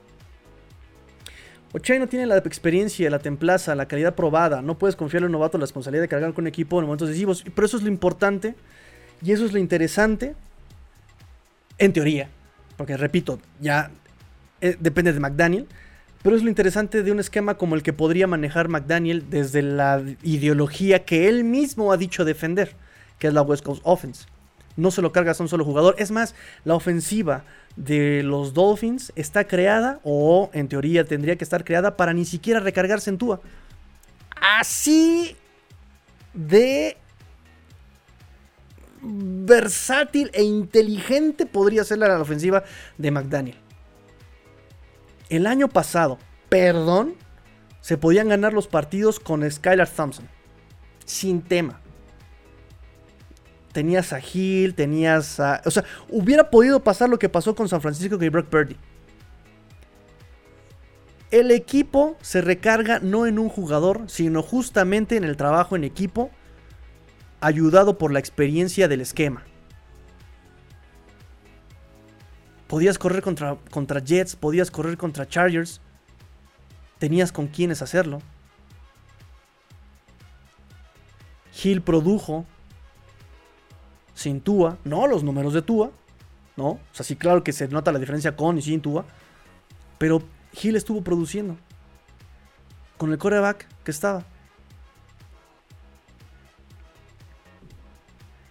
Ochai 1.74 1.98
no 1.98 2.06
tiene 2.06 2.24
la 2.24 2.36
experiencia, 2.36 3.10
la 3.10 3.18
templaza, 3.18 3.74
la 3.74 3.88
calidad 3.88 4.14
probada. 4.14 4.62
No 4.62 4.78
puedes 4.78 4.94
confiar 4.94 5.22
en 5.22 5.26
un 5.26 5.32
novato 5.32 5.58
la 5.58 5.62
responsabilidad 5.62 6.04
de 6.04 6.08
cargar 6.08 6.32
con 6.32 6.44
un 6.44 6.46
equipo 6.46 6.78
en 6.78 6.86
momentos 6.86 7.08
decisivos. 7.08 7.44
Pero 7.52 7.66
eso 7.66 7.76
es 7.76 7.82
lo 7.82 7.88
importante 7.88 8.54
y 9.20 9.32
eso 9.32 9.44
es 9.44 9.52
lo 9.52 9.58
interesante 9.58 10.36
en 11.78 11.92
teoría. 11.92 12.30
Porque 12.76 12.96
repito, 12.96 13.40
ya 13.60 13.90
eh, 14.60 14.76
depende 14.78 15.12
de 15.12 15.18
McDaniel. 15.18 15.66
Pero 16.22 16.36
es 16.36 16.44
lo 16.44 16.48
interesante 16.48 17.02
de 17.02 17.10
un 17.10 17.18
esquema 17.18 17.58
como 17.58 17.74
el 17.74 17.82
que 17.82 17.92
podría 17.92 18.28
manejar 18.28 18.68
McDaniel 18.68 19.28
desde 19.28 19.60
la 19.60 20.00
ideología 20.22 21.04
que 21.04 21.28
él 21.28 21.42
mismo 21.42 21.90
ha 21.92 21.96
dicho 21.96 22.24
defender 22.24 22.76
que 23.18 23.26
es 23.26 23.34
la 23.34 23.42
West 23.42 23.64
Coast 23.64 23.82
Offense. 23.84 24.26
No 24.76 24.92
se 24.92 25.02
lo 25.02 25.10
cargas 25.10 25.40
a 25.40 25.42
un 25.42 25.48
solo 25.48 25.64
jugador. 25.64 25.96
Es 25.98 26.12
más, 26.12 26.36
la 26.64 26.74
ofensiva 26.74 27.44
de 27.76 28.22
los 28.22 28.54
Dolphins 28.54 29.12
está 29.16 29.44
creada, 29.46 30.00
o 30.04 30.50
en 30.52 30.68
teoría 30.68 31.04
tendría 31.04 31.36
que 31.36 31.44
estar 31.44 31.64
creada, 31.64 31.96
para 31.96 32.12
ni 32.12 32.24
siquiera 32.24 32.60
recargarse 32.60 33.10
en 33.10 33.18
Tua. 33.18 33.40
Así 34.40 35.36
de 36.32 36.96
versátil 39.02 40.30
e 40.32 40.42
inteligente 40.42 41.46
podría 41.46 41.84
ser 41.84 41.98
la 41.98 42.20
ofensiva 42.20 42.64
de 42.96 43.10
McDaniel. 43.10 43.56
El 45.28 45.46
año 45.46 45.68
pasado, 45.68 46.18
perdón, 46.48 47.14
se 47.80 47.98
podían 47.98 48.28
ganar 48.28 48.52
los 48.52 48.66
partidos 48.66 49.20
con 49.20 49.48
Skylar 49.50 49.88
Thompson. 49.88 50.28
Sin 51.04 51.42
tema 51.42 51.80
tenías 53.74 54.12
a 54.12 54.20
Hill, 54.20 54.74
tenías 54.74 55.40
a... 55.40 55.60
O 55.66 55.70
sea, 55.70 55.84
hubiera 56.08 56.48
podido 56.48 56.82
pasar 56.82 57.10
lo 57.10 57.18
que 57.18 57.28
pasó 57.28 57.54
con 57.54 57.68
San 57.68 57.82
Francisco 57.82 58.22
y 58.22 58.28
Brock 58.28 58.46
Purdy. 58.46 58.76
El 61.32 61.50
equipo 61.50 62.16
se 62.22 62.40
recarga 62.40 63.00
no 63.00 63.26
en 63.26 63.40
un 63.40 63.48
jugador, 63.48 64.02
sino 64.06 64.42
justamente 64.42 65.16
en 65.16 65.24
el 65.24 65.36
trabajo 65.36 65.74
en 65.74 65.82
equipo, 65.82 66.30
ayudado 67.40 67.98
por 67.98 68.12
la 68.12 68.20
experiencia 68.20 68.86
del 68.86 69.00
esquema. 69.00 69.42
Podías 72.68 72.96
correr 72.96 73.22
contra, 73.22 73.56
contra 73.70 73.98
Jets, 73.98 74.36
podías 74.36 74.70
correr 74.70 74.96
contra 74.96 75.26
Chargers. 75.26 75.80
Tenías 76.98 77.32
con 77.32 77.48
quienes 77.48 77.82
hacerlo. 77.82 78.22
Hill 81.62 81.82
produjo, 81.82 82.46
sin 84.14 84.40
Tua, 84.40 84.78
no 84.84 85.06
los 85.06 85.22
números 85.22 85.52
de 85.52 85.62
Tua, 85.62 85.90
¿no? 86.56 86.68
O 86.68 86.80
sea, 86.92 87.04
sí, 87.04 87.16
claro 87.16 87.44
que 87.44 87.52
se 87.52 87.68
nota 87.68 87.92
la 87.92 87.98
diferencia 87.98 88.36
con 88.36 88.58
y 88.58 88.62
sin 88.62 88.80
Tua, 88.80 89.04
pero 89.98 90.22
Hill 90.62 90.76
estuvo 90.76 91.02
produciendo 91.02 91.56
con 92.96 93.12
el 93.12 93.18
coreback 93.18 93.66
que 93.84 93.90
estaba. 93.90 94.24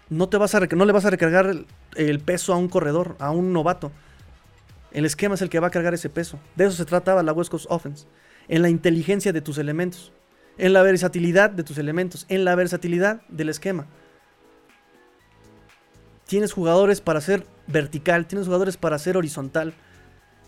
No, 0.09 0.29
te 0.29 0.37
vas 0.37 0.53
a, 0.53 0.59
no 0.59 0.85
le 0.85 0.91
vas 0.91 1.05
a 1.05 1.09
recargar 1.09 1.47
el, 1.47 1.65
el 1.95 2.19
peso 2.19 2.53
a 2.53 2.57
un 2.57 2.67
corredor, 2.67 3.15
a 3.19 3.31
un 3.31 3.51
novato. 3.53 3.91
El 4.91 5.05
esquema 5.05 5.35
es 5.35 5.41
el 5.41 5.49
que 5.49 5.59
va 5.59 5.67
a 5.67 5.71
cargar 5.71 5.93
ese 5.93 6.09
peso. 6.09 6.39
De 6.55 6.65
eso 6.65 6.75
se 6.75 6.85
trataba 6.85 7.23
la 7.23 7.33
West 7.33 7.49
Coast 7.49 7.65
Offense. 7.69 8.05
En 8.47 8.61
la 8.61 8.69
inteligencia 8.69 9.33
de 9.33 9.41
tus 9.41 9.57
elementos. 9.57 10.11
En 10.57 10.73
la 10.73 10.83
versatilidad 10.83 11.49
de 11.49 11.63
tus 11.63 11.79
elementos. 11.79 12.27
En 12.29 12.45
la 12.45 12.53
versatilidad 12.53 13.21
del 13.27 13.49
esquema. 13.49 13.87
Tienes 16.27 16.53
jugadores 16.53 17.01
para 17.01 17.21
ser 17.21 17.45
vertical, 17.67 18.25
tienes 18.27 18.47
jugadores 18.47 18.77
para 18.77 18.97
ser 18.99 19.17
horizontal. 19.17 19.73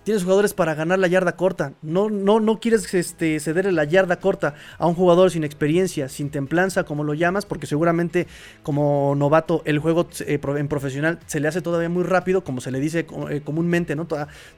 Tienes 0.06 0.22
jugadores 0.22 0.54
para 0.54 0.76
ganar 0.76 1.00
la 1.00 1.08
yarda 1.08 1.36
corta. 1.36 1.74
No, 1.82 2.12
no, 2.12 2.40
no 2.40 2.60
quieres 2.60 2.94
este, 2.94 3.40
cederle 3.40 3.72
la 3.72 3.86
yarda 3.86 4.18
corta 4.18 4.54
a 4.78 4.86
un 4.86 4.94
jugador 4.94 5.32
sin 5.32 5.44
experiencia, 5.44 6.10
sin 6.10 6.30
templanza, 6.30 6.84
como 6.84 7.04
lo 7.04 7.16
llamas, 7.16 7.48
porque 7.48 7.66
seguramente 7.66 8.28
como 8.62 9.16
novato 9.18 9.64
el 9.66 9.80
juego 9.80 10.08
eh, 10.20 10.40
en 10.58 10.68
profesional 10.68 11.18
se 11.26 11.40
le 11.40 11.48
hace 11.48 11.64
todavía 11.64 11.90
muy 11.90 12.04
rápido, 12.04 12.44
como 12.44 12.62
se 12.62 12.70
le 12.70 12.80
dice 12.80 13.08
eh, 13.32 13.42
comúnmente, 13.44 13.96
¿no? 13.96 14.06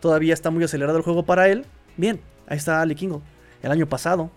todavía 0.02 0.34
está 0.34 0.52
muy 0.52 0.66
acelerado 0.66 0.98
el 0.98 1.04
juego 1.06 1.24
para 1.24 1.48
él. 1.48 1.66
Bien, 1.96 2.20
ahí 2.48 2.58
está 2.58 2.82
Ali 2.82 2.96
Kingo. 2.96 3.22
El 3.64 3.72
año 3.72 3.88
pasado 3.88 4.30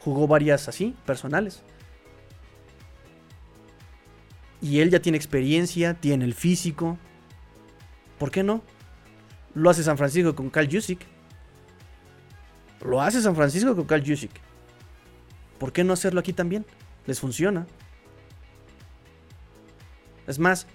jugó 0.00 0.26
varias 0.26 0.66
así, 0.66 0.96
personales. 1.04 1.62
Y 4.64 4.80
él 4.80 4.88
ya 4.88 4.98
tiene 4.98 5.18
experiencia, 5.18 5.92
tiene 5.92 6.24
el 6.24 6.32
físico. 6.32 6.96
¿Por 8.18 8.30
qué 8.30 8.42
no? 8.42 8.62
Lo 9.52 9.68
hace 9.68 9.82
San 9.82 9.98
Francisco 9.98 10.34
con 10.34 10.48
Cal 10.48 10.70
Jusic. 10.72 11.00
Lo 12.80 13.02
hace 13.02 13.20
San 13.20 13.36
Francisco 13.36 13.76
con 13.76 13.84
Cal 13.84 14.02
Jusic. 14.02 14.30
¿Por 15.58 15.70
qué 15.70 15.84
no 15.84 15.92
hacerlo 15.92 16.18
aquí 16.18 16.32
también? 16.32 16.64
Les 17.06 17.20
funciona. 17.20 17.66
Es 20.26 20.38
más, 20.38 20.66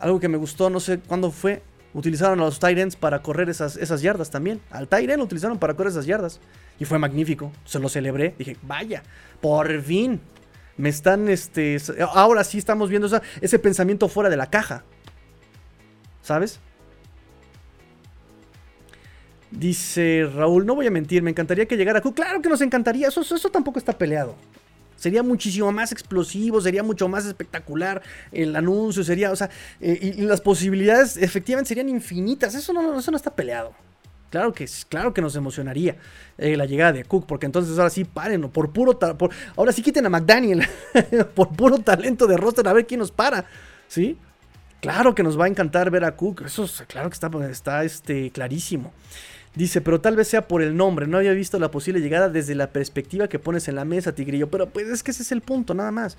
algo 0.00 0.18
que 0.18 0.26
me 0.26 0.36
gustó, 0.36 0.68
no 0.68 0.80
sé 0.80 0.98
cuándo 0.98 1.30
fue, 1.30 1.62
utilizaron 1.94 2.40
a 2.40 2.44
los 2.44 2.58
Tyrants 2.58 2.96
para 2.96 3.22
correr 3.22 3.48
esas, 3.50 3.76
esas 3.76 4.02
yardas 4.02 4.32
también. 4.32 4.60
Al 4.72 4.88
Tyrant 4.88 5.18
lo 5.18 5.24
utilizaron 5.24 5.60
para 5.60 5.74
correr 5.74 5.92
esas 5.92 6.06
yardas. 6.06 6.40
Y 6.80 6.86
fue 6.86 6.98
magnífico. 6.98 7.52
Se 7.64 7.78
lo 7.78 7.88
celebré. 7.88 8.34
Dije, 8.36 8.56
vaya, 8.62 9.04
por 9.40 9.80
fin 9.82 10.20
me 10.78 10.88
están, 10.88 11.28
este, 11.28 11.76
ahora 12.14 12.42
sí 12.44 12.56
estamos 12.56 12.88
viendo 12.88 13.08
ese 13.40 13.58
pensamiento 13.58 14.08
fuera 14.08 14.30
de 14.30 14.36
la 14.36 14.48
caja. 14.48 14.84
¿Sabes? 16.22 16.60
Dice 19.50 20.28
Raúl, 20.34 20.64
no 20.64 20.74
voy 20.74 20.86
a 20.86 20.90
mentir, 20.90 21.22
me 21.22 21.30
encantaría 21.30 21.66
que 21.66 21.76
llegara 21.76 22.00
Cook. 22.00 22.14
Claro 22.14 22.40
que 22.40 22.48
nos 22.48 22.60
encantaría, 22.60 23.08
eso, 23.08 23.20
eso 23.20 23.50
tampoco 23.50 23.78
está 23.78 23.96
peleado. 23.96 24.36
Sería 24.94 25.22
muchísimo 25.22 25.70
más 25.72 25.92
explosivo, 25.92 26.60
sería 26.60 26.82
mucho 26.82 27.08
más 27.08 27.24
espectacular 27.24 28.02
el 28.32 28.54
anuncio, 28.56 29.04
sería, 29.04 29.30
o 29.30 29.36
sea, 29.36 29.48
eh, 29.80 30.14
y, 30.18 30.22
las 30.22 30.40
posibilidades 30.40 31.16
efectivamente 31.16 31.68
serían 31.68 31.88
infinitas. 31.88 32.54
Eso 32.54 32.72
no, 32.72 32.98
eso 32.98 33.10
no 33.10 33.16
está 33.16 33.34
peleado. 33.34 33.74
Claro 34.30 34.52
que, 34.52 34.68
claro 34.88 35.14
que 35.14 35.22
nos 35.22 35.36
emocionaría 35.36 35.96
eh, 36.36 36.56
la 36.56 36.66
llegada 36.66 36.92
de 36.92 37.04
Cook, 37.04 37.24
porque 37.26 37.46
entonces 37.46 37.78
ahora 37.78 37.88
sí 37.88 38.04
paren, 38.04 38.42
por 38.50 38.70
puro 38.72 38.98
ahora 39.56 39.72
sí 39.72 39.82
quiten 39.82 40.04
a 40.04 40.10
McDaniel, 40.10 40.66
por 41.34 41.48
puro 41.48 41.78
talento 41.78 42.26
de 42.26 42.36
roster, 42.36 42.68
a 42.68 42.74
ver 42.74 42.86
quién 42.86 43.00
nos 43.00 43.10
para, 43.10 43.46
¿sí? 43.86 44.18
Claro 44.80 45.14
que 45.14 45.22
nos 45.22 45.40
va 45.40 45.46
a 45.46 45.48
encantar 45.48 45.90
ver 45.90 46.04
a 46.04 46.14
Cook, 46.14 46.42
eso 46.44 46.64
es, 46.64 46.84
claro 46.86 47.08
que 47.08 47.14
está, 47.14 47.30
está 47.50 47.84
este, 47.84 48.30
clarísimo. 48.30 48.92
Dice, 49.54 49.80
pero 49.80 50.00
tal 50.00 50.14
vez 50.14 50.28
sea 50.28 50.46
por 50.46 50.62
el 50.62 50.76
nombre, 50.76 51.06
no 51.06 51.16
había 51.16 51.32
visto 51.32 51.58
la 51.58 51.70
posible 51.70 52.00
llegada 52.00 52.28
desde 52.28 52.54
la 52.54 52.70
perspectiva 52.70 53.28
que 53.28 53.38
pones 53.38 53.66
en 53.66 53.76
la 53.76 53.86
mesa, 53.86 54.14
Tigrillo, 54.14 54.50
pero 54.50 54.68
pues 54.68 54.88
es 54.88 55.02
que 55.02 55.10
ese 55.10 55.22
es 55.22 55.32
el 55.32 55.40
punto, 55.40 55.72
nada 55.74 55.90
más. 55.90 56.18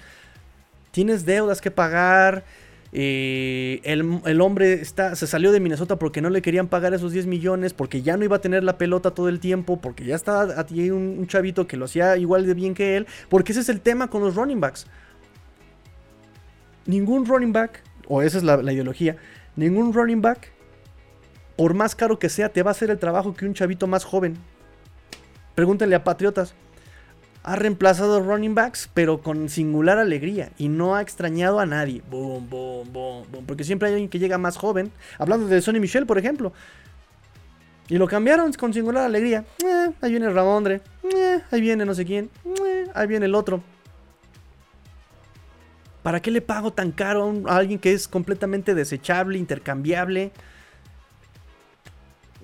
Tienes 0.91 1.25
deudas 1.25 1.61
que 1.61 1.69
pagar, 1.69 2.43
eh, 2.91 3.81
el, 3.83 4.41
hombre 4.41 4.73
está, 4.73 5.15
se 5.15 5.27
salió 5.27 5.51
de 5.51 5.59
Minnesota 5.59 5.97
porque 5.97 6.21
no 6.21 6.29
le 6.29 6.41
querían 6.41 6.67
pagar 6.67 6.93
esos 6.93 7.11
10 7.11 7.27
millones, 7.27 7.73
porque 7.73 8.01
ya 8.01 8.17
no 8.17 8.23
iba 8.23 8.37
a 8.37 8.41
tener 8.41 8.63
la 8.63 8.77
pelota 8.77 9.11
todo 9.11 9.29
el 9.29 9.39
tiempo, 9.39 9.79
porque 9.79 10.05
ya 10.05 10.15
estaba 10.15 10.65
ti 10.65 10.89
un, 10.89 11.17
un, 11.19 11.27
chavito 11.27 11.67
que 11.67 11.77
lo 11.77 11.85
hacía 11.85 12.17
igual 12.17 12.45
de 12.45 12.53
bien 12.53 12.73
que 12.73 12.97
él, 12.97 13.07
porque 13.29 13.51
ese 13.51 13.61
es 13.61 13.69
el 13.69 13.81
tema 13.81 14.09
con 14.09 14.21
los 14.21 14.35
running 14.35 14.59
backs. 14.59 14.87
Ningún 16.85 17.25
running 17.25 17.53
back, 17.53 17.83
o 18.07 18.21
esa 18.21 18.39
es 18.39 18.43
la, 18.43 18.57
la 18.57 18.73
ideología, 18.73 19.17
ningún 19.55 19.93
running 19.93 20.21
back, 20.21 20.51
por 21.55 21.75
más 21.75 21.95
caro 21.95 22.17
que 22.17 22.29
sea, 22.29 22.49
te 22.49 22.63
va 22.63 22.71
a 22.71 22.73
hacer 22.73 22.89
el 22.89 22.97
trabajo 22.97 23.35
que 23.35 23.45
un 23.45 23.53
chavito 23.53 23.85
más 23.85 24.03
joven. 24.03 24.37
Pregúntenle 25.53 25.95
a 25.95 26.03
Patriotas. 26.03 26.55
Ha 27.49 27.55
reemplazado 27.55 28.21
running 28.21 28.53
backs, 28.53 28.91
pero 28.93 29.23
con 29.23 29.49
singular 29.49 29.97
alegría. 29.97 30.51
Y 30.59 30.67
no 30.67 30.95
ha 30.95 31.01
extrañado 31.01 31.59
a 31.59 31.65
nadie. 31.65 32.03
Boom, 32.07 32.47
boom, 32.47 32.93
boom, 32.93 33.25
boom. 33.31 33.45
Porque 33.47 33.63
siempre 33.63 33.87
hay 33.87 33.95
alguien 33.95 34.07
que 34.07 34.19
llega 34.19 34.37
más 34.37 34.55
joven. 34.55 34.91
Hablando 35.17 35.47
de 35.47 35.59
Sonny 35.59 35.79
Michel, 35.79 36.05
por 36.05 36.19
ejemplo. 36.19 36.53
Y 37.87 37.97
lo 37.97 38.07
cambiaron 38.07 38.53
con 38.53 38.71
singular 38.71 39.03
alegría. 39.03 39.45
Eh, 39.65 39.89
ahí 39.99 40.11
viene 40.11 40.29
Ramondre. 40.29 40.81
Eh, 41.11 41.41
ahí 41.49 41.59
viene 41.59 41.85
no 41.85 41.95
sé 41.95 42.05
quién. 42.05 42.29
Eh, 42.45 42.85
ahí 42.93 43.07
viene 43.07 43.25
el 43.25 43.33
otro. 43.33 43.63
¿Para 46.03 46.21
qué 46.21 46.29
le 46.29 46.41
pago 46.41 46.71
tan 46.71 46.91
caro 46.91 47.33
a, 47.47 47.57
alguien 47.57 47.79
que 47.79 47.93
es 47.93 48.07
completamente 48.07 48.75
desechable, 48.75 49.39
intercambiable? 49.39 50.31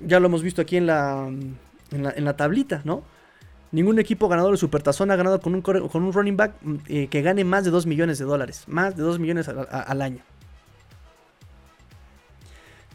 Ya 0.04 0.20
lo 0.20 0.26
hemos 0.26 0.42
visto 0.42 0.64
aquí 0.64 0.78
en 0.78 0.88
la, 0.88 1.32
en 1.92 2.26
la, 2.26 2.36
tablita, 2.36 2.82
¿no? 2.86 3.04
Ningún 3.76 4.00
equipo 4.00 4.30
ganador 4.30 4.52
de 4.52 4.58
Supertazón 4.58 5.12
ha 5.12 5.18
ganado 5.18 5.42
con 5.42 5.54
un, 5.54 5.62
con 5.62 6.04
un 6.04 6.14
running 6.14 6.38
back 6.38 6.56
mm, 6.62 7.08
que 7.10 7.22
gane 7.22 7.44
más 7.44 7.66
de 7.66 7.72
2 7.72 7.86
millones 7.86 8.18
de 8.18 8.24
dólares. 8.24 8.64
Más 8.68 8.96
de 8.96 9.04
2 9.04 9.20
millones 9.20 9.50
al 9.50 10.02
año. 10.02 10.24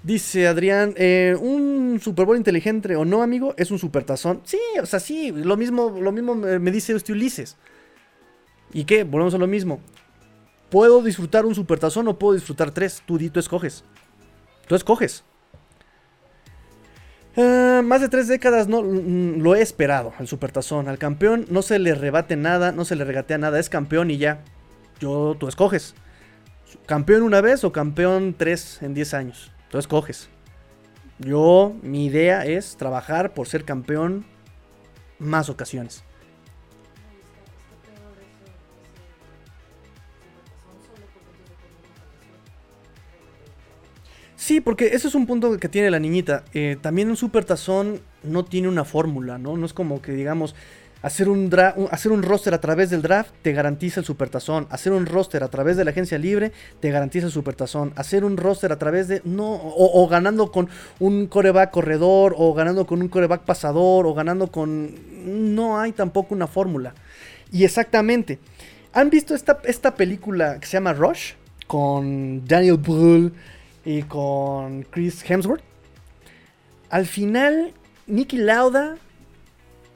Dice 0.03 0.49
Adrián, 0.49 0.95
eh, 0.97 1.37
un 1.39 2.01
Super 2.03 2.24
Bowl 2.24 2.39
inteligente 2.39 2.97
o 2.97 3.05
no, 3.05 3.22
amigo, 3.22 3.53
es 3.59 3.70
un 3.70 3.78
supertazón. 3.78 4.41
Sí, 4.45 4.59
o 4.81 4.87
sea, 4.87 5.01
sí, 5.01 5.33
lo 5.33 5.59
mismo, 5.59 5.95
lo 6.01 6.12
mismo 6.12 6.35
me 6.35 6.70
dice 6.70 6.95
este 6.95 7.12
Ulises. 7.12 7.59
¿Y 8.72 8.85
qué? 8.85 9.05
Volvemos 9.05 9.35
a 9.35 9.39
lo 9.39 9.47
mismo. 9.47 9.81
¿Puedo 10.70 11.03
disfrutar 11.03 11.45
un 11.45 11.55
supertazón 11.55 12.09
o 12.09 12.18
puedo 12.18 12.33
disfrutar 12.33 12.70
tres? 12.70 13.03
Tú, 13.05 13.18
tú 13.28 13.39
escoges. 13.39 13.85
Tú 14.66 14.74
escoges. 14.76 15.24
Eh, 17.43 17.80
más 17.82 18.03
de 18.03 18.11
tres 18.11 18.28
décadas 18.28 18.68
no 18.68 18.82
mm, 18.82 19.41
lo 19.41 19.55
he 19.55 19.62
esperado, 19.62 20.12
el 20.20 20.28
supertazón. 20.28 20.88
Al 20.88 20.99
campeón 20.99 21.47
no 21.49 21.62
se 21.62 21.78
le 21.78 21.95
rebate 21.95 22.36
nada, 22.36 22.70
no 22.70 22.84
se 22.84 22.97
le 22.97 23.05
regatea 23.05 23.38
nada, 23.38 23.59
es 23.59 23.70
campeón 23.70 24.11
y 24.11 24.18
ya. 24.18 24.43
Yo, 25.01 25.34
tú 25.41 25.49
escoges. 25.49 25.95
¿Campeón 26.84 27.22
una 27.22 27.41
vez 27.41 27.64
o 27.64 27.72
campeón 27.72 28.34
tres 28.36 28.82
en 28.82 28.93
diez 28.93 29.14
años? 29.14 29.53
Tú 29.70 29.78
escoges. 29.78 30.28
Yo, 31.18 31.74
mi 31.82 32.05
idea 32.05 32.45
es 32.45 32.76
trabajar 32.76 33.32
por 33.32 33.49
ser 33.49 33.64
campeón 33.64 34.26
más 35.18 35.49
ocasiones. 35.49 36.05
Sí, 44.51 44.61
porque 44.61 44.88
ese 44.88 45.07
es 45.07 45.14
un 45.14 45.26
punto 45.26 45.57
que 45.59 45.68
tiene 45.68 45.92
la 45.92 46.01
niñita. 46.01 46.42
Eh, 46.55 46.76
también 46.80 47.09
un 47.09 47.16
super 47.16 47.44
tazón 47.44 48.01
no 48.24 48.44
tiene 48.44 48.66
una 48.66 48.84
fórmula, 48.84 49.38
¿no? 49.38 49.57
No 49.57 49.64
es 49.64 49.72
como 49.72 50.03
que 50.03 50.11
digamos, 50.11 50.57
Hacer 51.03 51.28
un, 51.28 51.48
hacer 51.92 52.11
un 52.11 52.24
roster 52.24 52.53
a 52.53 52.61
través 52.61 52.90
del 52.90 53.01
draft 53.01 53.30
te 53.42 53.53
garantiza 53.53 54.01
el 54.01 54.07
supertazón. 54.07 54.66
Hacer 54.70 54.92
un 54.92 55.07
roster 55.07 55.44
a 55.44 55.48
través 55.48 55.76
de 55.76 55.84
la 55.84 55.92
agencia 55.92 56.18
libre 56.18 56.51
te 56.80 56.90
garantiza 56.90 57.26
el 57.26 57.32
supertazón. 57.32 57.92
Hacer 57.94 58.24
un 58.24 58.36
roster 58.36 58.72
a 58.72 58.78
través 58.80 59.07
de. 59.07 59.22
No. 59.24 59.53
O, 59.53 60.09
ganando 60.09 60.51
con 60.51 60.68
un 60.98 61.28
coreback 61.28 61.70
corredor. 61.70 62.34
O 62.36 62.53
ganando 62.53 62.88
con 62.88 63.03
un 63.03 63.09
coreback 63.09 63.42
pasador. 63.42 64.05
O 64.05 64.14
ganando 64.14 64.48
con. 64.48 64.90
No 65.55 65.78
hay 65.78 65.92
tampoco 65.92 66.34
una 66.34 66.48
fórmula. 66.48 66.92
Y 67.53 67.62
exactamente. 67.62 68.40
¿Han 68.94 69.11
visto 69.11 69.36
esta, 69.36 69.61
esta 69.62 69.94
película 69.94 70.59
que 70.59 70.66
se 70.66 70.72
llama 70.72 70.92
Rush? 70.92 71.34
Con 71.68 72.44
Daniel 72.46 72.78
Brühl 72.78 73.32
y 73.85 74.03
con 74.03 74.83
Chris 74.83 75.28
Hemsworth. 75.28 75.62
Al 76.91 77.07
final, 77.07 77.72
Nicky 78.07 78.37
Lauda 78.37 78.97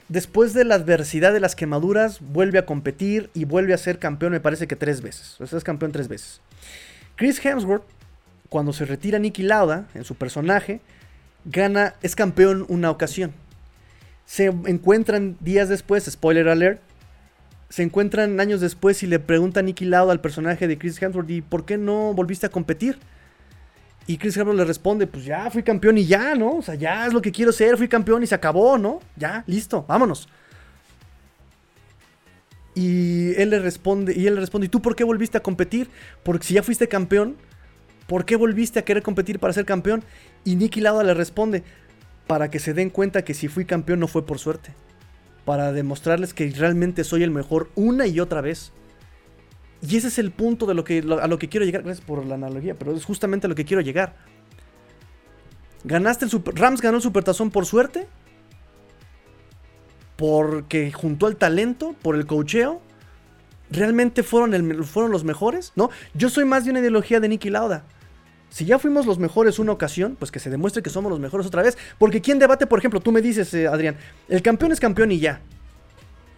después 0.07 0.53
de 0.53 0.65
la 0.65 0.75
adversidad 0.75 1.33
de 1.33 1.39
las 1.39 1.55
quemaduras, 1.55 2.19
vuelve 2.21 2.59
a 2.59 2.65
competir 2.65 3.29
y 3.33 3.45
vuelve 3.45 3.73
a 3.73 3.77
ser 3.77 3.99
campeón, 3.99 4.31
me 4.31 4.39
parece 4.39 4.67
que 4.67 4.75
tres 4.75 5.01
veces. 5.01 5.39
O 5.39 5.47
sea, 5.47 5.57
es 5.57 5.63
campeón 5.63 5.91
tres 5.91 6.07
veces. 6.07 6.41
Chris 7.15 7.43
Hemsworth, 7.43 7.83
cuando 8.49 8.73
se 8.73 8.85
retira 8.85 9.19
Nicky 9.19 9.43
Lauda 9.43 9.87
en 9.93 10.03
su 10.03 10.15
personaje, 10.15 10.81
gana, 11.45 11.95
es 12.01 12.15
campeón 12.15 12.65
una 12.69 12.91
ocasión. 12.91 13.33
Se 14.25 14.45
encuentran 14.45 15.37
días 15.39 15.69
después, 15.69 16.05
spoiler 16.05 16.49
alert, 16.49 16.81
se 17.69 17.83
encuentran 17.83 18.39
años 18.39 18.61
después 18.61 19.01
y 19.03 19.07
le 19.07 19.19
pregunta 19.19 19.59
a 19.59 19.63
Nicky 19.63 19.85
Lauda 19.85 20.11
al 20.11 20.21
personaje 20.21 20.67
de 20.67 20.77
Chris 20.77 21.01
Hemsworth, 21.01 21.29
¿y 21.29 21.41
por 21.41 21.65
qué 21.65 21.77
no 21.77 22.13
volviste 22.13 22.45
a 22.45 22.49
competir? 22.49 22.97
Y 24.07 24.17
Chris 24.17 24.37
Hemsworth 24.37 24.57
le 24.57 24.65
responde, 24.65 25.07
pues 25.07 25.25
ya 25.25 25.49
fui 25.49 25.63
campeón 25.63 25.97
y 25.97 26.05
ya, 26.05 26.35
¿no? 26.35 26.57
O 26.57 26.61
sea, 26.61 26.75
ya 26.75 27.07
es 27.07 27.13
lo 27.13 27.21
que 27.21 27.31
quiero 27.31 27.51
ser, 27.51 27.77
fui 27.77 27.87
campeón 27.87 28.21
y 28.21 28.27
se 28.27 28.35
acabó, 28.35 28.77
¿no? 28.77 28.99
Ya, 29.15 29.43
listo, 29.47 29.83
vámonos. 29.87 30.29
Y 32.75 33.33
él 33.41 33.49
le 33.49 33.59
responde, 33.59 34.13
y 34.13 34.27
él 34.27 34.35
le 34.35 34.41
responde, 34.41 34.67
¿y 34.67 34.69
tú 34.69 34.81
por 34.81 34.95
qué 34.95 35.03
volviste 35.03 35.37
a 35.37 35.43
competir? 35.43 35.89
Porque 36.23 36.45
si 36.45 36.53
ya 36.53 36.61
fuiste 36.61 36.87
campeón, 36.87 37.35
¿por 38.05 38.25
qué 38.25 38.35
volviste 38.35 38.79
a 38.79 38.85
querer 38.85 39.01
competir 39.01 39.39
para 39.39 39.53
ser 39.53 39.65
campeón? 39.65 40.03
Y 40.43 40.55
Nicky 40.55 40.81
Lauda 40.81 41.03
le 41.03 41.13
responde, 41.13 41.63
para 42.27 42.51
que 42.51 42.59
se 42.59 42.73
den 42.73 42.89
cuenta 42.89 43.23
que 43.23 43.33
si 43.33 43.47
fui 43.47 43.65
campeón 43.65 43.99
no 43.99 44.07
fue 44.07 44.25
por 44.25 44.39
suerte. 44.39 44.73
Para 45.45 45.71
demostrarles 45.71 46.33
que 46.33 46.49
realmente 46.49 47.03
soy 47.03 47.23
el 47.23 47.31
mejor 47.31 47.69
una 47.75 48.07
y 48.07 48.19
otra 48.19 48.41
vez. 48.41 48.71
Y 49.87 49.97
ese 49.97 50.07
es 50.07 50.17
el 50.17 50.31
punto 50.31 50.65
de 50.65 50.73
lo 50.73 50.83
que, 50.83 50.99
a 50.99 51.27
lo 51.27 51.37
que 51.37 51.49
quiero 51.49 51.65
llegar. 51.65 51.83
Gracias 51.83 52.05
por 52.05 52.25
la 52.25 52.35
analogía, 52.35 52.75
pero 52.75 52.95
es 52.95 53.05
justamente 53.05 53.47
a 53.47 53.49
lo 53.49 53.55
que 53.55 53.65
quiero 53.65 53.81
llegar. 53.81 54.15
¿Ganaste 55.83 56.25
el 56.25 56.31
Super, 56.31 56.55
Rams 56.55 56.81
ganó 56.81 56.97
el 56.97 57.03
Supertazón 57.03 57.51
por 57.51 57.65
suerte? 57.65 58.07
¿Porque 60.15 60.91
juntó 60.91 61.27
el 61.27 61.35
talento? 61.35 61.95
¿Por 62.01 62.15
el 62.15 62.25
cocheo? 62.25 62.81
¿Realmente 63.69 64.23
fueron, 64.23 64.83
fueron 64.85 65.11
los 65.11 65.23
mejores? 65.23 65.73
¿No? 65.75 65.89
Yo 66.13 66.29
soy 66.29 66.45
más 66.45 66.65
de 66.65 66.71
una 66.71 66.79
ideología 66.79 67.19
de 67.19 67.29
Nicky 67.29 67.49
Lauda. 67.49 67.83
Si 68.49 68.65
ya 68.65 68.79
fuimos 68.79 69.05
los 69.05 69.19
mejores 69.19 69.59
una 69.59 69.73
ocasión, 69.73 70.15
pues 70.17 70.31
que 70.31 70.39
se 70.39 70.49
demuestre 70.49 70.81
que 70.81 70.89
somos 70.89 71.11
los 71.11 71.19
mejores 71.19 71.45
otra 71.45 71.61
vez. 71.61 71.77
Porque 71.99 72.21
¿quién 72.21 72.39
debate, 72.39 72.65
por 72.65 72.79
ejemplo? 72.79 73.01
Tú 73.01 73.11
me 73.11 73.21
dices, 73.21 73.53
eh, 73.53 73.67
Adrián, 73.67 73.97
el 74.29 74.41
campeón 74.41 74.71
es 74.71 74.79
campeón 74.79 75.11
y 75.11 75.19
ya. 75.19 75.41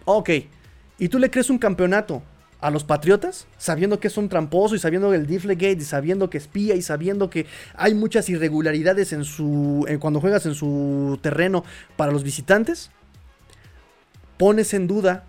Ok. 0.04 0.30
Y 0.98 1.08
tú 1.08 1.18
le 1.18 1.30
crees 1.30 1.48
un 1.48 1.58
campeonato 1.58 2.22
a 2.60 2.70
los 2.70 2.84
Patriotas, 2.84 3.46
sabiendo 3.56 4.00
que 4.00 4.08
es 4.08 4.16
un 4.16 4.28
tramposo 4.28 4.74
y 4.74 4.78
sabiendo 4.78 5.14
el 5.14 5.26
Deflegate 5.26 5.78
y 5.78 5.84
sabiendo 5.84 6.28
que 6.28 6.38
espía 6.38 6.74
y 6.74 6.82
sabiendo 6.82 7.30
que 7.30 7.46
hay 7.74 7.94
muchas 7.94 8.28
irregularidades 8.28 9.12
en 9.12 9.24
su 9.24 9.86
cuando 10.00 10.20
juegas 10.20 10.44
en 10.46 10.54
su 10.54 11.18
terreno 11.22 11.64
para 11.96 12.10
los 12.10 12.24
visitantes, 12.24 12.90
pones 14.36 14.74
en 14.74 14.86
duda 14.88 15.24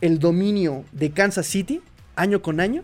el 0.00 0.18
dominio 0.18 0.84
de 0.92 1.10
Kansas 1.10 1.46
City 1.46 1.82
año 2.16 2.42
con 2.42 2.60
año? 2.60 2.82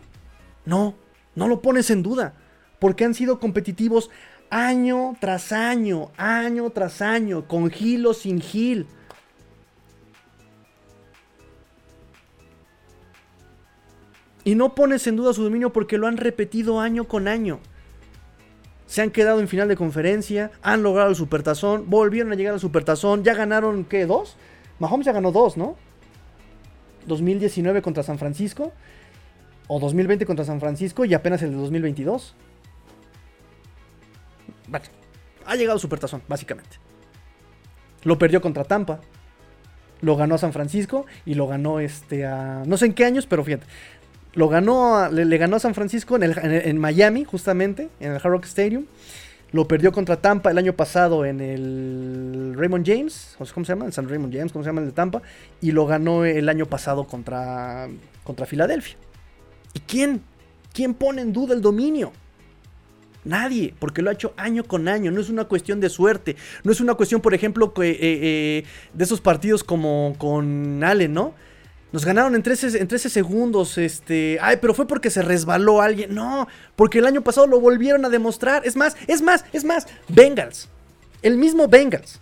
No, 0.65 0.95
no 1.35 1.49
lo 1.49 1.63
pones 1.63 1.91
en 1.91 2.03
duda, 2.03 2.35
porque 2.79 3.05
han 3.05 3.15
sido 3.15 3.41
competitivos 3.41 4.11
año 4.51 5.17
tras 5.21 5.53
año, 5.53 6.11
año 6.17 6.71
tras 6.71 7.03
año, 7.03 7.47
con 7.47 7.71
Gil 7.71 8.07
o 8.07 8.15
sin 8.15 8.41
Gil. 8.41 8.87
Y 14.49 14.55
no 14.55 14.75
pones 14.75 15.07
en 15.07 15.17
duda 15.17 15.35
su 15.35 15.45
dominio 15.45 15.75
porque 15.75 15.99
lo 15.99 16.07
han 16.07 16.17
repetido 16.17 16.81
año 16.81 17.07
con 17.07 17.29
año. 17.29 17.61
Se 18.87 19.03
han 19.03 19.11
quedado 19.11 19.41
en 19.41 19.49
final 19.49 19.69
de 19.69 19.77
conferencia, 19.77 20.53
han 20.63 20.83
logrado 20.83 21.11
el 21.11 21.17
supertazón, 21.17 21.91
volvieron 21.91 22.33
a 22.33 22.35
llegar 22.35 22.55
al 22.55 22.59
supertazón, 22.59 23.25
ya 23.25 23.35
ganaron, 23.35 23.85
¿qué? 23.85 24.07
¿Dos? 24.07 24.39
Mahomes 24.79 25.05
ya 25.05 25.13
ganó 25.13 25.33
dos, 25.33 25.59
¿no? 25.59 25.77
2019 27.07 27.83
contra 27.83 28.03
San 28.03 28.19
Francisco, 28.19 28.73
o 29.67 29.79
2020 29.81 30.25
contra 30.25 30.47
San 30.47 30.61
Francisco 30.61 31.05
y 31.05 31.13
apenas 31.13 31.43
el 31.43 31.51
de 31.51 31.57
2022. 31.59 32.35
Bueno, 34.67 34.87
ha 35.45 35.57
llegado 35.57 35.75
al 35.75 35.81
supertazón, 35.81 36.23
básicamente. 36.27 36.79
Lo 38.03 38.17
perdió 38.17 38.41
contra 38.41 38.65
Tampa, 38.65 39.01
lo 40.01 40.17
ganó 40.17 40.37
a 40.37 40.39
San 40.39 40.53
Francisco 40.53 41.07
y 41.27 41.35
lo 41.35 41.47
ganó 41.47 41.81
este 41.81 42.25
a... 42.25 42.63
No 42.67 42.77
sé 42.77 42.87
en 42.87 42.95
qué 42.95 43.05
años, 43.05 43.27
pero 43.27 43.45
fíjate. 43.45 43.67
Lo 44.35 44.49
ganó, 44.49 45.11
le, 45.11 45.39
ganó 45.39 45.57
a 45.57 45.59
San 45.59 45.75
Francisco 45.75 46.19
en, 46.21 46.79
Miami, 46.79 47.25
justamente, 47.25 47.89
en 48.01 48.13
el 48.13 48.17
Hard 48.17 48.31
Rock 48.31 48.45
Stadium. 48.45 48.85
Lo 49.51 49.67
perdió 49.67 49.93
contra 49.93 50.17
Tampa 50.17 50.51
el 50.51 50.59
año 50.59 50.75
pasado 50.75 51.25
en 51.25 51.41
el 51.41 52.55
Raymond 52.57 52.87
James, 52.87 53.35
¿cómo 53.55 53.65
se 53.65 53.73
llama? 53.73 53.87
El 53.87 53.93
San 53.95 54.09
Raymond 54.09 54.35
James, 54.35 54.53
¿cómo 54.53 54.63
se 54.63 54.69
llama 54.69 54.83
el 54.83 54.89
de 54.89 54.93
Tampa? 54.93 55.23
Y 55.63 55.73
lo 55.73 55.87
ganó 55.87 56.27
el 56.27 56.51
año 56.51 56.67
pasado 56.67 57.07
contra, 57.07 57.89
contra 58.25 58.45
Filadelfia. 58.45 58.97
¿Y 59.73 59.81
quién? 59.81 60.23
¿Quién 60.75 60.93
pone 60.93 61.23
en 61.23 61.33
duda 61.33 61.55
el 61.55 61.63
dominio? 61.63 62.13
Nadie, 63.25 63.75
porque 63.79 64.03
lo 64.03 64.11
ha 64.11 64.13
hecho 64.13 64.33
año 64.37 64.65
con 64.65 64.89
año. 64.89 65.11
No 65.11 65.21
es 65.21 65.29
una 65.29 65.45
cuestión 65.45 65.81
de 65.81 65.89
suerte. 65.89 66.37
No 66.63 66.73
es 66.73 66.81
una 66.81 66.95
cuestión, 66.95 67.21
por 67.21 67.35
ejemplo, 67.35 67.73
eh, 67.83 67.99
eh, 68.01 68.65
de 68.93 69.05
esos 69.05 69.21
partidos 69.21 69.65
como 69.65 70.15
con 70.19 70.83
Allen, 70.85 71.13
¿no? 71.13 71.35
Nos 71.91 72.05
ganaron 72.05 72.35
en 72.35 72.43
13, 72.43 72.79
en 72.79 72.99
segundos. 72.99 73.79
Este. 73.79 74.39
Ay, 74.41 74.59
pero 74.61 74.75
fue 74.75 74.87
porque 74.87 75.11
se 75.11 75.23
resbaló 75.23 75.81
alguien. 75.81 76.15
No, 76.15 76.47
porque 76.77 76.99
el 76.99 77.07
año 77.07 77.23
pasado 77.23 77.47
lo 77.47 77.61
volvieron 77.61 78.05
a 78.05 78.09
demostrar. 78.09 78.67
Es 78.67 78.77
más, 78.77 78.97
es 79.07 79.23
más, 79.23 79.45
es 79.53 79.65
más. 79.65 79.87
Bengals. 80.09 80.69
El 81.23 81.39
mismo 81.39 81.67
Bengals. 81.67 82.21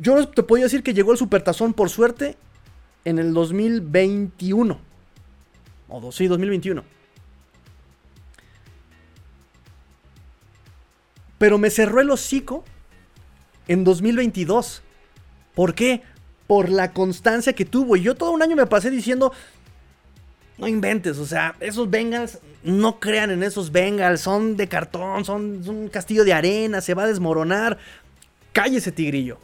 Yo 0.00 0.26
te 0.28 0.42
puedo 0.42 0.62
decir 0.62 0.82
que 0.82 0.94
llegó 0.94 1.12
el 1.12 1.18
supertazón 1.18 1.74
por 1.74 1.90
suerte 1.90 2.36
en 3.04 3.18
el 3.18 3.34
2021. 3.34 4.80
O 5.88 6.12
sí, 6.12 6.26
2021. 6.26 6.82
Pero 11.38 11.58
me 11.58 11.70
cerró 11.70 12.00
el 12.00 12.10
hocico 12.10 12.64
en 13.68 13.84
2022. 13.84 14.82
¿Por 15.54 15.74
qué? 15.74 16.02
Por 16.50 16.68
la 16.68 16.90
constancia 16.92 17.52
que 17.52 17.64
tuvo. 17.64 17.94
Y 17.94 18.02
yo 18.02 18.16
todo 18.16 18.32
un 18.32 18.42
año 18.42 18.56
me 18.56 18.66
pasé 18.66 18.90
diciendo, 18.90 19.32
no 20.58 20.66
inventes, 20.66 21.16
o 21.18 21.24
sea, 21.24 21.54
esos 21.60 21.88
Bengals, 21.88 22.40
no 22.64 22.98
crean 22.98 23.30
en 23.30 23.44
esos 23.44 23.70
Bengals, 23.70 24.20
son 24.20 24.56
de 24.56 24.66
cartón, 24.66 25.24
son, 25.24 25.62
un 25.68 25.88
castillo 25.88 26.24
de 26.24 26.32
arena, 26.32 26.80
se 26.80 26.94
va 26.94 27.04
a 27.04 27.06
desmoronar. 27.06 27.78
Cállese, 28.52 28.90
tigrillo. 28.90 29.38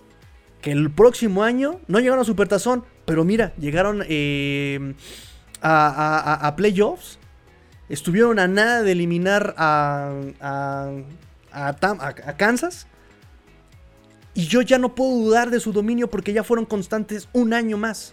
Que 0.60 0.72
el 0.72 0.90
próximo 0.90 1.44
año 1.44 1.78
no 1.86 2.00
llegaron 2.00 2.22
a 2.22 2.24
Supertazón, 2.24 2.84
pero 3.04 3.22
mira, 3.22 3.52
llegaron 3.56 4.02
eh, 4.08 4.96
a, 5.62 6.52
playoffs. 6.56 7.20
Estuvieron 7.88 8.40
a 8.40 8.48
nada 8.48 8.82
de 8.82 8.90
eliminar 8.90 9.54
a, 9.56 10.10
a 11.52 12.36
Kansas. 12.36 12.88
Y 14.36 14.48
yo 14.48 14.60
ya 14.60 14.76
no 14.76 14.94
puedo 14.94 15.12
dudar 15.12 15.48
de 15.48 15.60
su 15.60 15.72
dominio 15.72 16.10
porque 16.10 16.34
ya 16.34 16.44
fueron 16.44 16.66
constantes 16.66 17.26
un 17.32 17.54
año 17.54 17.78
más. 17.78 18.12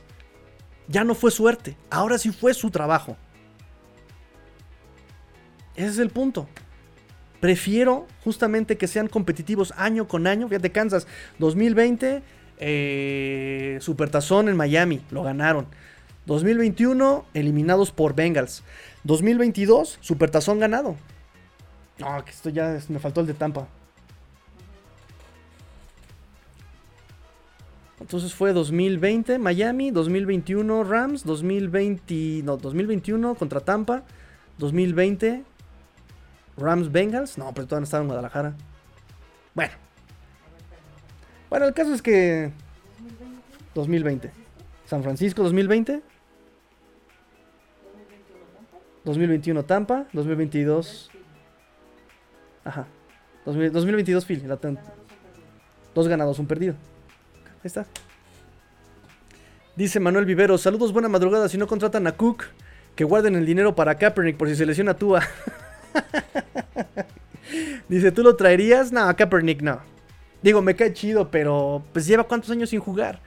Ya 0.87 1.03
no 1.03 1.15
fue 1.15 1.31
suerte, 1.31 1.75
ahora 1.89 2.17
sí 2.17 2.31
fue 2.31 2.53
su 2.53 2.71
trabajo. 2.71 3.17
Ese 5.75 5.89
es 5.89 5.97
el 5.99 6.09
punto. 6.09 6.47
Prefiero 7.41 8.07
justamente 8.23 8.77
que 8.77 8.87
sean 8.87 9.09
competitivos 9.09 9.73
año 9.75 10.07
con 10.07 10.25
año. 10.25 10.47
Fíjate, 10.47 10.71
Kansas 10.71 11.07
2020, 11.39 12.23
eh, 12.57 13.77
Supertazón 13.81 14.47
en 14.47 14.55
Miami, 14.55 15.01
lo 15.11 15.23
ganaron. 15.23 15.67
2021, 16.25 17.25
eliminados 17.33 17.91
por 17.91 18.15
Bengals. 18.15 18.63
2022, 19.03 19.97
Supertazón 19.99 20.59
ganado. 20.59 20.95
No, 21.99 22.23
que 22.23 22.31
esto 22.31 22.49
ya 22.49 22.79
me 22.87 22.99
faltó 22.99 23.19
el 23.19 23.27
de 23.27 23.33
Tampa. 23.33 23.67
Entonces 28.03 28.33
fue 28.33 28.51
2020 28.51 29.39
Miami, 29.39 29.89
2021 29.89 30.83
Rams, 30.83 31.23
2020, 31.23 32.41
no, 32.43 32.57
2021 32.57 33.35
contra 33.35 33.61
Tampa, 33.61 34.03
2020 34.57 35.45
Rams 36.57 36.91
Bengals, 36.91 37.37
no, 37.37 37.53
pero 37.53 37.65
todavía 37.65 37.79
no 37.79 37.83
estaba 37.85 38.01
en 38.01 38.07
Guadalajara. 38.07 38.55
Bueno. 39.55 39.71
Bueno, 41.49 41.65
el 41.65 41.73
caso 41.73 41.93
es 41.93 42.01
que 42.01 42.51
2020. 43.73 44.31
San 44.85 45.01
Francisco 45.01 45.41
2020. 45.41 46.01
2021 49.05 49.63
Tampa, 49.63 50.07
2022 50.11 51.09
Ajá. 52.65 52.85
2022 53.45 54.25
Philly, 54.25 54.45
Dos 55.95 56.07
ganados, 56.09 56.37
un 56.39 56.47
perdido. 56.47 56.75
Ahí 57.63 57.67
está. 57.67 57.85
Dice 59.77 60.01
Manuel 60.01 60.25
Vivero, 60.25 60.57
saludos, 60.57 60.91
buena 60.91 61.07
madrugada. 61.07 61.47
Si 61.47 61.57
no 61.57 61.65
contratan 61.65 62.05
a 62.07 62.11
Cook, 62.11 62.43
que 62.95 63.05
guarden 63.05 63.35
el 63.35 63.45
dinero 63.45 63.73
para 63.73 63.97
Kaepernick 63.97 64.35
por 64.35 64.49
si 64.49 64.57
se 64.57 64.65
lesiona 64.65 64.95
Tua. 64.95 65.23
Dice, 67.87 68.11
¿tú 68.11 68.21
lo 68.21 68.35
traerías? 68.35 68.91
No, 68.91 69.15
Kaepernick 69.15 69.61
no. 69.61 69.79
Digo, 70.41 70.61
me 70.61 70.75
cae 70.75 70.93
chido, 70.93 71.31
pero 71.31 71.85
pues 71.93 72.05
lleva 72.05 72.25
cuántos 72.25 72.51
años 72.51 72.69
sin 72.69 72.81
jugar. 72.81 73.21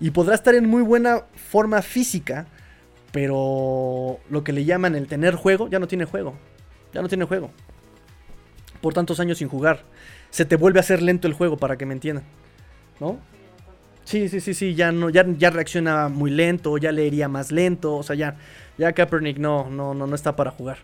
Y 0.00 0.10
podrá 0.10 0.34
estar 0.34 0.56
en 0.56 0.68
muy 0.68 0.82
buena 0.82 1.26
forma 1.36 1.82
física, 1.82 2.46
pero 3.12 4.18
lo 4.28 4.42
que 4.42 4.52
le 4.52 4.64
llaman 4.64 4.96
el 4.96 5.06
tener 5.06 5.36
juego, 5.36 5.68
ya 5.68 5.78
no 5.78 5.86
tiene 5.86 6.04
juego. 6.04 6.34
Ya 6.92 7.00
no 7.00 7.08
tiene 7.08 7.26
juego. 7.26 7.52
Por 8.80 8.92
tantos 8.92 9.20
años 9.20 9.38
sin 9.38 9.48
jugar. 9.48 9.84
Se 10.30 10.44
te 10.44 10.56
vuelve 10.56 10.80
a 10.80 10.80
hacer 10.80 11.00
lento 11.00 11.28
el 11.28 11.34
juego, 11.34 11.56
para 11.56 11.78
que 11.78 11.86
me 11.86 11.94
entiendan. 11.94 12.24
¿No? 12.98 13.20
Sí, 14.04 14.28
sí, 14.28 14.40
sí, 14.40 14.52
sí, 14.54 14.74
ya 14.74 14.90
no, 14.92 15.10
ya, 15.10 15.24
ya 15.38 15.50
reacciona 15.50 16.08
muy 16.08 16.30
lento, 16.30 16.76
ya 16.76 16.90
leería 16.92 17.28
más 17.28 17.52
lento, 17.52 17.96
o 17.96 18.02
sea, 18.02 18.16
ya, 18.16 18.36
ya 18.76 18.92
Kaepernick 18.92 19.38
no, 19.38 19.70
no, 19.70 19.94
no, 19.94 20.06
no 20.06 20.14
está 20.14 20.34
para 20.34 20.50
jugar. 20.50 20.78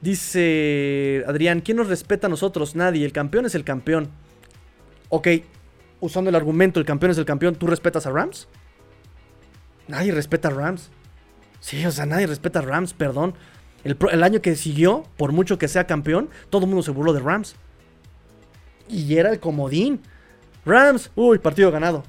Dice 0.00 1.24
Adrián, 1.26 1.60
¿quién 1.60 1.76
nos 1.76 1.88
respeta 1.88 2.26
a 2.26 2.30
nosotros? 2.30 2.74
Nadie, 2.74 3.04
el 3.04 3.12
campeón 3.12 3.46
es 3.46 3.54
el 3.54 3.64
campeón. 3.64 4.08
Ok, 5.08 5.28
usando 6.00 6.30
el 6.30 6.36
argumento, 6.36 6.80
el 6.80 6.86
campeón 6.86 7.10
es 7.12 7.18
el 7.18 7.24
campeón, 7.24 7.54
¿tú 7.54 7.66
respetas 7.66 8.06
a 8.06 8.10
Rams? 8.10 8.48
Nadie 9.86 10.12
respeta 10.12 10.48
a 10.48 10.52
Rams. 10.52 10.90
Sí, 11.60 11.84
o 11.84 11.90
sea, 11.90 12.06
nadie 12.06 12.26
respeta 12.26 12.60
a 12.60 12.62
Rams, 12.62 12.92
perdón. 12.94 13.34
El, 13.84 13.96
el 14.10 14.22
año 14.22 14.40
que 14.40 14.54
siguió, 14.56 15.04
por 15.16 15.32
mucho 15.32 15.58
que 15.58 15.68
sea 15.68 15.86
campeón, 15.86 16.28
todo 16.50 16.62
el 16.62 16.68
mundo 16.68 16.82
se 16.82 16.90
burló 16.90 17.12
de 17.12 17.20
Rams. 17.20 17.56
Y 18.88 19.16
era 19.16 19.30
el 19.30 19.40
comodín. 19.40 20.00
Rams, 20.64 21.10
uy, 21.14 21.38
partido 21.38 21.70
ganado. 21.70 22.04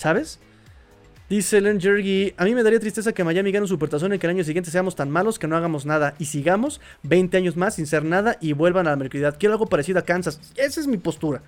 ¿Sabes? 0.00 0.38
Dice 1.28 1.60
Len 1.60 1.78
Jergy, 1.78 2.32
a 2.38 2.46
mí 2.46 2.54
me 2.54 2.62
daría 2.62 2.80
tristeza 2.80 3.12
que 3.12 3.22
Miami 3.22 3.52
gane 3.52 3.64
un 3.64 3.68
supertazón 3.68 4.14
y 4.14 4.18
que 4.18 4.26
el 4.26 4.30
año 4.30 4.44
siguiente 4.44 4.70
seamos 4.70 4.96
tan 4.96 5.10
malos 5.10 5.38
que 5.38 5.46
no 5.46 5.58
hagamos 5.58 5.84
nada 5.84 6.14
y 6.18 6.24
sigamos 6.24 6.80
20 7.02 7.36
años 7.36 7.58
más 7.58 7.74
sin 7.74 7.86
ser 7.86 8.02
nada 8.02 8.38
y 8.40 8.54
vuelvan 8.54 8.86
a 8.86 8.90
la 8.90 8.96
mediocridad. 8.96 9.36
Quiero 9.38 9.52
algo 9.52 9.66
parecido 9.66 9.98
a 9.98 10.02
Kansas. 10.02 10.40
Esa 10.56 10.80
es 10.80 10.86
mi 10.86 10.96
postura. 10.96 11.42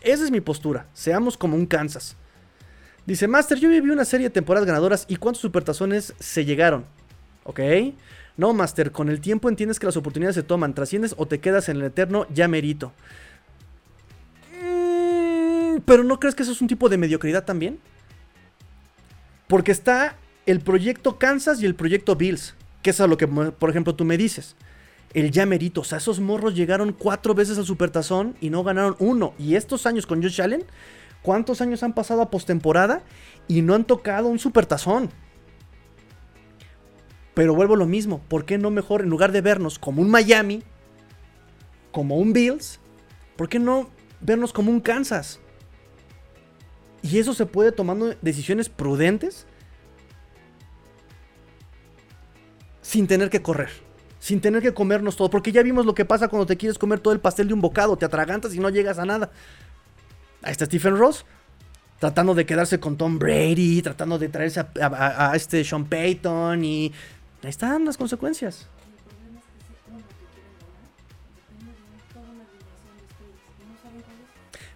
Esa 0.00 0.24
es 0.24 0.32
mi 0.32 0.40
postura. 0.40 0.88
Seamos 0.92 1.36
como 1.36 1.54
un 1.54 1.66
Kansas. 1.66 2.16
Dice 3.06 3.28
Master, 3.28 3.58
yo 3.58 3.68
viví 3.68 3.90
una 3.90 4.04
serie 4.04 4.26
de 4.26 4.34
temporadas 4.34 4.66
ganadoras 4.66 5.06
y 5.06 5.14
cuántos 5.14 5.42
supertazones 5.42 6.14
se 6.18 6.44
llegaron. 6.44 6.86
¿Ok? 7.44 7.60
No, 8.36 8.52
Master, 8.54 8.90
con 8.90 9.08
el 9.08 9.20
tiempo 9.20 9.48
entiendes 9.48 9.78
que 9.78 9.86
las 9.86 9.96
oportunidades 9.96 10.34
se 10.34 10.42
toman, 10.42 10.74
trasciendes 10.74 11.14
o 11.16 11.26
te 11.26 11.38
quedas 11.38 11.68
en 11.68 11.76
el 11.76 11.84
eterno 11.84 12.26
ya 12.34 12.48
merito. 12.48 12.92
Pero 15.84 16.04
¿no 16.04 16.18
crees 16.18 16.34
que 16.34 16.42
eso 16.42 16.52
es 16.52 16.60
un 16.60 16.68
tipo 16.68 16.88
de 16.88 16.98
mediocridad 16.98 17.44
también? 17.44 17.78
Porque 19.48 19.72
está 19.72 20.16
el 20.46 20.60
proyecto 20.60 21.18
Kansas 21.18 21.60
y 21.60 21.66
el 21.66 21.74
proyecto 21.74 22.16
Bills, 22.16 22.54
que 22.82 22.90
es 22.90 23.00
a 23.00 23.06
lo 23.06 23.16
que, 23.16 23.26
por 23.26 23.70
ejemplo, 23.70 23.94
tú 23.94 24.04
me 24.04 24.16
dices. 24.16 24.56
El 25.12 25.30
Yamerito, 25.30 25.82
o 25.82 25.84
sea, 25.84 25.98
esos 25.98 26.20
morros 26.20 26.54
llegaron 26.54 26.92
cuatro 26.92 27.34
veces 27.34 27.58
al 27.58 27.64
Supertazón 27.64 28.36
y 28.40 28.50
no 28.50 28.64
ganaron 28.64 28.96
uno. 28.98 29.34
Y 29.38 29.54
estos 29.54 29.86
años 29.86 30.06
con 30.06 30.22
Josh 30.22 30.40
Allen, 30.40 30.64
¿cuántos 31.22 31.60
años 31.60 31.82
han 31.82 31.94
pasado 31.94 32.22
a 32.22 32.30
postemporada 32.30 33.02
y 33.46 33.62
no 33.62 33.74
han 33.74 33.84
tocado 33.84 34.28
un 34.28 34.38
Supertazón? 34.38 35.10
Pero 37.34 37.54
vuelvo 37.54 37.74
a 37.74 37.78
lo 37.78 37.86
mismo, 37.86 38.20
¿por 38.28 38.44
qué 38.44 38.58
no 38.58 38.70
mejor 38.70 39.02
en 39.02 39.10
lugar 39.10 39.32
de 39.32 39.40
vernos 39.40 39.78
como 39.78 40.02
un 40.02 40.10
Miami, 40.10 40.62
como 41.92 42.16
un 42.16 42.32
Bills, 42.32 42.80
¿por 43.36 43.48
qué 43.48 43.58
no 43.58 43.90
vernos 44.20 44.52
como 44.52 44.70
un 44.70 44.80
Kansas? 44.80 45.40
Y 47.04 47.18
eso 47.18 47.34
se 47.34 47.44
puede 47.44 47.70
tomando 47.70 48.14
decisiones 48.22 48.70
prudentes 48.70 49.44
sin 52.80 53.06
tener 53.06 53.28
que 53.28 53.42
correr, 53.42 53.68
sin 54.20 54.40
tener 54.40 54.62
que 54.62 54.72
comernos 54.72 55.14
todo, 55.14 55.28
porque 55.28 55.52
ya 55.52 55.62
vimos 55.62 55.84
lo 55.84 55.94
que 55.94 56.06
pasa 56.06 56.28
cuando 56.28 56.46
te 56.46 56.56
quieres 56.56 56.78
comer 56.78 57.00
todo 57.00 57.12
el 57.12 57.20
pastel 57.20 57.46
de 57.48 57.52
un 57.52 57.60
bocado, 57.60 57.98
te 57.98 58.06
atragantas 58.06 58.54
y 58.54 58.58
no 58.58 58.70
llegas 58.70 58.98
a 58.98 59.04
nada. 59.04 59.30
Ahí 60.40 60.52
está 60.52 60.64
Stephen 60.64 60.96
Ross, 60.96 61.26
tratando 62.00 62.34
de 62.34 62.46
quedarse 62.46 62.80
con 62.80 62.96
Tom 62.96 63.18
Brady, 63.18 63.82
tratando 63.82 64.18
de 64.18 64.30
traerse 64.30 64.60
a, 64.60 65.32
este 65.34 65.62
Sean 65.62 65.84
Payton 65.84 66.64
y 66.64 66.90
ahí 67.42 67.50
están 67.50 67.84
las 67.84 67.98
consecuencias. 67.98 68.66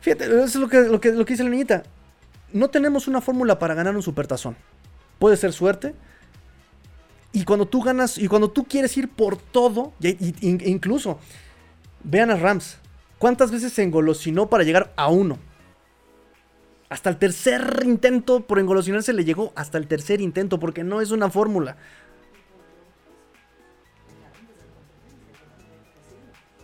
Fíjate, 0.02 0.26
eso 0.26 0.44
es 0.44 0.54
lo 0.56 0.68
que, 0.68 0.80
lo 0.80 1.00
que, 1.00 1.12
lo 1.12 1.24
que 1.24 1.32
dice 1.32 1.42
la 1.42 1.48
niñita 1.48 1.84
no 2.52 2.68
tenemos 2.68 3.08
una 3.08 3.20
fórmula 3.20 3.58
para 3.58 3.74
ganar 3.74 3.94
un 3.96 4.02
supertazón. 4.02 4.56
Puede 5.18 5.36
ser 5.36 5.52
suerte. 5.52 5.94
Y 7.32 7.44
cuando 7.44 7.66
tú 7.66 7.82
ganas, 7.82 8.18
y 8.18 8.26
cuando 8.28 8.50
tú 8.50 8.64
quieres 8.64 8.96
ir 8.96 9.08
por 9.08 9.36
todo, 9.36 9.92
incluso, 10.00 11.18
vean 12.02 12.30
a 12.30 12.36
Rams. 12.36 12.78
¿Cuántas 13.18 13.50
veces 13.50 13.72
se 13.72 13.82
engolosinó 13.82 14.48
para 14.48 14.64
llegar 14.64 14.92
a 14.96 15.08
uno? 15.08 15.38
Hasta 16.88 17.10
el 17.10 17.18
tercer 17.18 17.82
intento 17.84 18.40
por 18.40 18.58
engolosinarse 18.58 19.12
le 19.12 19.24
llegó 19.24 19.52
hasta 19.56 19.76
el 19.76 19.86
tercer 19.86 20.20
intento, 20.20 20.58
porque 20.58 20.84
no 20.84 21.00
es 21.00 21.10
una 21.10 21.28
fórmula. 21.28 21.76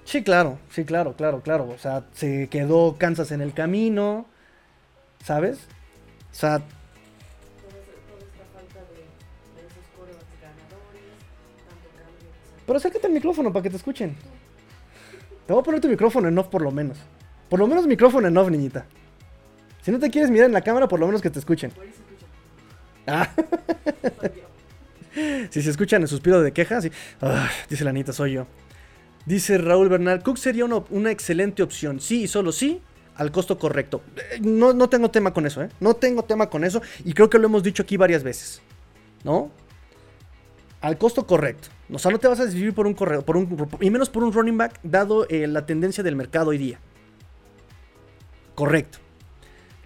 Sí, 0.05 0.23
claro, 0.23 0.59
sí, 0.71 0.85
claro, 0.85 1.15
claro, 1.15 1.41
claro. 1.41 1.69
O 1.69 1.79
sea, 1.79 2.05
se 2.13 2.49
quedó 2.49 2.97
Kansas 2.99 3.33
en 3.33 3.41
el 3.41 3.53
camino, 3.53 4.27
¿sabes? 5.25 5.59
O 6.31 6.35
sea... 6.35 6.63
Pero 12.67 12.79
acércate 12.79 13.07
al 13.07 13.13
micrófono 13.13 13.53
para 13.53 13.63
que 13.63 13.71
te 13.71 13.77
escuchen. 13.77 14.17
Te 15.47 15.53
voy 15.53 15.61
a 15.61 15.65
poner 15.65 15.81
tu 15.81 15.89
micrófono 15.89 16.29
en 16.29 16.39
off 16.39 16.49
por 16.49 16.63
lo 16.63 16.71
menos. 16.71 16.97
Por 17.51 17.59
lo 17.59 17.67
menos 17.67 17.87
micrófono 17.87 18.27
en 18.27 18.37
off, 18.37 18.49
niñita. 18.49 18.87
Si 19.83 19.91
no 19.91 19.99
te 19.99 20.09
quieres 20.11 20.31
mirar 20.31 20.47
en 20.47 20.55
la 20.55 20.63
cámara, 20.63 20.89
por 20.89 20.99
lo 20.99 21.07
menos 21.07 21.21
que 21.21 21.29
te 21.29 21.39
escuchen. 21.39 21.73
Ah. 23.07 23.29
si 25.51 25.61
se 25.61 25.71
escuchan 25.71 26.01
el 26.01 26.09
suspiro 26.09 26.41
de 26.41 26.53
queja, 26.53 26.79
ah, 27.21 27.51
dice 27.69 27.85
la 27.85 27.91
Anita, 27.91 28.15
soy 28.15 28.33
yo. 28.33 28.47
Dice 29.27 29.59
Raúl 29.59 29.91
Bernal, 29.91 30.23
Cook 30.23 30.39
sería 30.39 30.65
una, 30.65 31.11
excelente 31.11 31.63
opción. 31.63 32.01
Sí 32.01 32.23
y 32.23 32.29
solo 32.29 32.51
sí, 32.51 32.81
al 33.17 33.31
costo 33.33 33.59
correcto. 33.59 34.03
Eh, 34.17 34.41
no, 34.41 34.73
no 34.73 34.89
tengo 34.89 35.11
tema 35.11 35.33
con 35.33 35.47
eso, 35.47 35.63
¿eh? 35.63 35.69
No 35.81 35.95
tengo 35.95 36.25
tema 36.25 36.49
con 36.51 36.65
eso. 36.65 36.83
Y 37.05 37.13
creo 37.13 37.31
que 37.31 37.39
lo 37.39 37.47
hemos 37.47 37.63
dicho 37.63 37.83
aquí 37.83 37.97
varias 37.97 38.23
veces. 38.23 38.61
¿No? 39.23 39.51
Al 40.81 40.99
costo 40.99 41.27
correcto. 41.27 41.69
O 41.93 41.99
sea, 41.99 42.11
no 42.11 42.19
te 42.19 42.29
vas 42.29 42.41
a 42.41 42.45
decidir 42.45 42.75
por 42.75 42.87
un 42.87 42.95
corredor, 42.95 43.25
por 43.25 43.37
un, 43.37 43.69
y 43.81 43.91
menos 43.91 44.11
por 44.11 44.23
un 44.23 44.33
running 44.33 44.59
back, 44.59 44.81
dado 44.83 45.27
eh, 45.29 45.47
la 45.47 45.65
tendencia 45.65 46.03
del 46.03 46.17
mercado 46.17 46.51
hoy 46.51 46.59
día. 46.59 46.79
Correcto. 48.55 48.99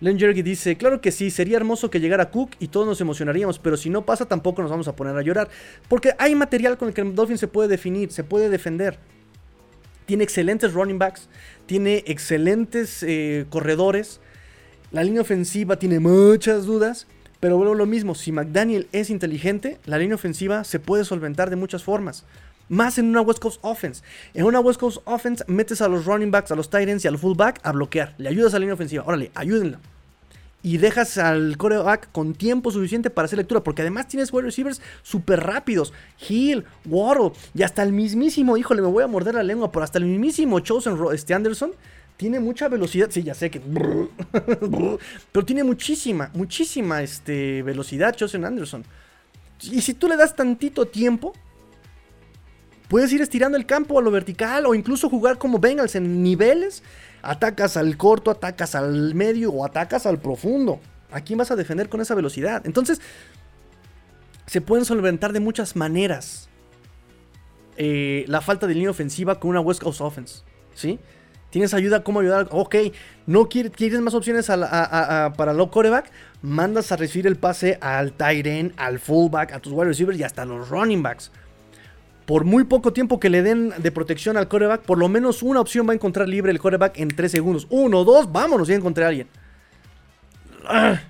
Len 0.00 0.18
Jergy 0.18 0.42
dice, 0.42 0.76
claro 0.76 1.00
que 1.00 1.10
sí, 1.10 1.30
sería 1.30 1.56
hermoso 1.56 1.90
que 1.90 1.98
llegara 1.98 2.30
Cook 2.30 2.50
y 2.60 2.68
todos 2.68 2.86
nos 2.86 3.00
emocionaríamos, 3.00 3.58
pero 3.58 3.76
si 3.76 3.90
no 3.90 4.04
pasa 4.06 4.26
tampoco 4.26 4.62
nos 4.62 4.70
vamos 4.70 4.86
a 4.86 4.94
poner 4.94 5.16
a 5.16 5.22
llorar. 5.22 5.48
Porque 5.88 6.14
hay 6.18 6.34
material 6.34 6.78
con 6.78 6.88
el 6.88 6.94
que 6.94 7.00
el 7.00 7.14
Dolphin 7.14 7.38
se 7.38 7.48
puede 7.48 7.68
definir, 7.68 8.12
se 8.12 8.22
puede 8.22 8.48
defender. 8.48 8.98
Tiene 10.06 10.24
excelentes 10.24 10.72
running 10.72 10.98
backs, 10.98 11.28
tiene 11.68 12.02
excelentes 12.06 13.04
eh, 13.04 13.46
corredores. 13.50 14.20
La 14.90 15.04
línea 15.04 15.20
ofensiva 15.20 15.78
tiene 15.78 16.00
muchas 16.00 16.64
dudas, 16.64 17.06
pero 17.40 17.58
vuelvo 17.58 17.74
lo 17.74 17.86
mismo, 17.86 18.16
si 18.16 18.32
McDaniel 18.32 18.88
es 18.90 19.10
inteligente, 19.10 19.78
la 19.84 19.98
línea 19.98 20.16
ofensiva 20.16 20.64
se 20.64 20.80
puede 20.80 21.04
solventar 21.04 21.50
de 21.50 21.56
muchas 21.56 21.84
formas. 21.84 22.24
Más 22.70 22.98
en 22.98 23.06
una 23.06 23.20
West 23.20 23.40
Coast 23.40 23.60
offense. 23.62 24.02
En 24.34 24.44
una 24.44 24.60
West 24.60 24.80
Coast 24.80 24.98
offense 25.04 25.44
metes 25.46 25.80
a 25.80 25.88
los 25.88 26.06
running 26.06 26.30
backs, 26.30 26.50
a 26.50 26.56
los 26.56 26.70
tight 26.70 26.88
ends 26.88 27.04
y 27.04 27.08
al 27.08 27.18
fullback 27.18 27.60
a 27.62 27.72
bloquear. 27.72 28.14
Le 28.18 28.30
ayudas 28.30 28.54
a 28.54 28.56
la 28.56 28.60
línea 28.60 28.74
ofensiva. 28.74 29.04
Órale, 29.06 29.30
ayúdenla. 29.34 29.78
Y 30.62 30.78
dejas 30.78 31.18
al 31.18 31.56
coreback 31.56 32.10
con 32.10 32.34
tiempo 32.34 32.70
suficiente 32.70 33.10
para 33.10 33.26
hacer 33.26 33.38
lectura. 33.38 33.62
Porque 33.62 33.82
además 33.82 34.08
tienes 34.08 34.32
wide 34.32 34.46
receivers 34.46 34.80
súper 35.02 35.40
rápidos. 35.40 35.92
Hill, 36.28 36.64
Waddle 36.84 37.32
y 37.54 37.62
hasta 37.62 37.82
el 37.82 37.92
mismísimo, 37.92 38.56
híjole, 38.56 38.82
me 38.82 38.88
voy 38.88 39.04
a 39.04 39.06
morder 39.06 39.36
la 39.36 39.42
lengua, 39.42 39.70
pero 39.70 39.84
hasta 39.84 39.98
el 39.98 40.04
mismísimo 40.06 40.60
Chosen 40.60 40.96
este 41.12 41.34
Anderson 41.34 41.72
tiene 42.18 42.40
mucha 42.40 42.68
velocidad. 42.68 43.08
Sí, 43.10 43.22
ya 43.22 43.32
sé 43.32 43.48
que. 43.48 43.60
Pero 45.32 45.46
tiene 45.46 45.64
muchísima, 45.64 46.30
muchísima 46.34 47.00
este, 47.00 47.62
velocidad, 47.62 48.14
Chosen 48.14 48.44
Anderson. 48.44 48.84
Y 49.62 49.80
si 49.80 49.94
tú 49.94 50.08
le 50.08 50.16
das 50.16 50.34
tantito 50.34 50.86
tiempo, 50.86 51.32
puedes 52.88 53.12
ir 53.12 53.22
estirando 53.22 53.56
el 53.56 53.66
campo 53.66 53.98
a 53.98 54.02
lo 54.02 54.10
vertical 54.10 54.66
o 54.66 54.74
incluso 54.74 55.08
jugar 55.08 55.38
como 55.38 55.58
Bengals 55.60 55.94
en 55.94 56.22
niveles. 56.22 56.82
Atacas 57.22 57.76
al 57.76 57.96
corto, 57.96 58.30
atacas 58.30 58.74
al 58.74 59.14
medio 59.14 59.52
o 59.52 59.64
atacas 59.64 60.06
al 60.06 60.20
profundo. 60.20 60.80
¿A 61.10 61.20
quién 61.22 61.38
vas 61.38 61.50
a 61.50 61.56
defender 61.56 61.88
con 61.88 62.00
esa 62.00 62.14
velocidad? 62.14 62.62
Entonces, 62.66 63.00
se 64.46 64.60
pueden 64.60 64.84
solventar 64.84 65.32
de 65.32 65.40
muchas 65.40 65.76
maneras 65.76 66.48
eh, 67.76 68.24
la 68.28 68.40
falta 68.40 68.66
de 68.66 68.74
línea 68.74 68.90
ofensiva 68.90 69.38
con 69.40 69.50
una 69.50 69.60
West 69.60 69.82
Coast 69.82 70.00
Offense. 70.00 70.42
¿Sí? 70.74 70.98
Tienes 71.50 71.72
ayuda, 71.72 72.04
¿cómo 72.04 72.20
ayudar? 72.20 72.48
Ok, 72.50 72.76
no 73.26 73.48
quieres, 73.48 73.72
quieres 73.72 74.00
más 74.00 74.14
opciones 74.14 74.46
para 74.46 75.52
low 75.54 75.70
coreback. 75.70 76.10
Mandas 76.42 76.92
a 76.92 76.96
recibir 76.96 77.26
el 77.26 77.36
pase 77.36 77.78
al 77.80 78.12
tight 78.12 78.46
end, 78.46 78.72
al 78.76 78.98
fullback, 78.98 79.52
a 79.52 79.60
tus 79.60 79.72
wide 79.72 79.86
receivers 79.86 80.18
y 80.18 80.24
hasta 80.24 80.44
los 80.44 80.68
running 80.68 81.02
backs. 81.02 81.30
Por 82.28 82.44
muy 82.44 82.64
poco 82.64 82.92
tiempo 82.92 83.18
que 83.18 83.30
le 83.30 83.42
den 83.42 83.72
de 83.78 83.90
protección 83.90 84.36
al 84.36 84.48
coreback, 84.48 84.82
por 84.82 84.98
lo 84.98 85.08
menos 85.08 85.42
una 85.42 85.62
opción 85.62 85.88
va 85.88 85.92
a 85.92 85.94
encontrar 85.94 86.28
libre 86.28 86.52
el 86.52 86.58
coreback 86.58 86.98
en 86.98 87.08
3 87.08 87.32
segundos. 87.32 87.66
Uno, 87.70 88.04
dos, 88.04 88.30
vámonos, 88.30 88.68
ya 88.68 88.74
encontré 88.74 89.06
a 89.06 89.08
alguien. 89.08 89.28
Ah. 90.66 91.00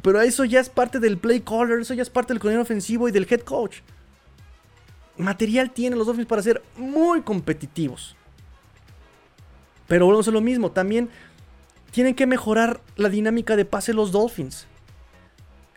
Pero 0.00 0.22
eso 0.22 0.46
ya 0.46 0.60
es 0.60 0.70
parte 0.70 1.00
del 1.00 1.18
play 1.18 1.40
caller, 1.42 1.80
eso 1.80 1.92
ya 1.92 2.00
es 2.00 2.08
parte 2.08 2.32
del 2.32 2.40
coordinador 2.40 2.64
ofensivo 2.64 3.10
y 3.10 3.12
del 3.12 3.26
head 3.28 3.42
coach. 3.42 3.80
Material 5.18 5.70
tienen 5.70 5.98
los 5.98 6.06
Dolphins 6.06 6.28
para 6.28 6.40
ser 6.40 6.62
muy 6.78 7.20
competitivos. 7.20 8.16
Pero 9.86 10.06
volvemos 10.06 10.28
a 10.28 10.30
lo 10.30 10.40
mismo, 10.40 10.70
también 10.70 11.10
tienen 11.90 12.14
que 12.14 12.26
mejorar 12.26 12.80
la 12.96 13.10
dinámica 13.10 13.54
de 13.54 13.66
pase 13.66 13.92
los 13.92 14.12
Dolphins. 14.12 14.66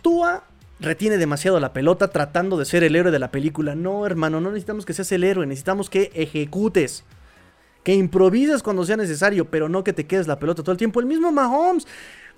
Tua 0.02 0.46
retiene 0.80 1.18
demasiado 1.18 1.60
la 1.60 1.74
pelota 1.74 2.10
tratando 2.10 2.58
de 2.58 2.66
ser 2.66 2.84
el 2.84 2.96
héroe 2.96 3.12
de 3.12 3.20
la 3.20 3.32
película. 3.32 3.76
No, 3.76 4.06
hermano, 4.06 4.42
no 4.42 4.50
necesitamos 4.50 4.86
que 4.86 4.94
seas 4.94 5.12
el 5.12 5.24
héroe, 5.24 5.46
necesitamos 5.46 5.90
que 5.90 6.12
ejecutes. 6.14 7.04
Que 7.84 7.94
improvises 7.94 8.64
cuando 8.64 8.84
sea 8.84 8.98
necesario, 8.98 9.46
pero 9.46 9.70
no 9.70 9.84
que 9.84 9.94
te 9.94 10.08
quedes 10.08 10.28
la 10.28 10.40
pelota 10.40 10.64
todo 10.64 10.72
el 10.72 10.78
tiempo. 10.78 11.00
El 11.00 11.06
mismo 11.06 11.32
Mahomes 11.32 11.86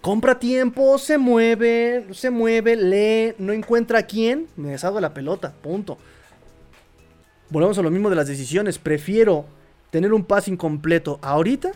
compra 0.02 0.40
tiempo, 0.40 0.98
se 0.98 1.18
mueve, 1.18 2.08
se 2.12 2.30
mueve, 2.30 2.76
lee, 2.76 3.36
no 3.40 3.54
encuentra 3.54 4.00
a 4.00 4.04
quién, 4.04 4.48
me 4.58 4.72
deshago 4.72 5.00
la 5.00 5.14
pelota, 5.14 5.54
punto. 5.62 5.98
Volvemos 7.50 7.78
a 7.78 7.82
lo 7.82 7.90
mismo 7.90 8.10
de 8.10 8.18
las 8.18 8.28
decisiones. 8.28 8.78
Prefiero 8.78 9.46
tener 9.90 10.14
un 10.14 10.26
pase 10.26 10.52
incompleto 10.52 11.18
ahorita 11.22 11.72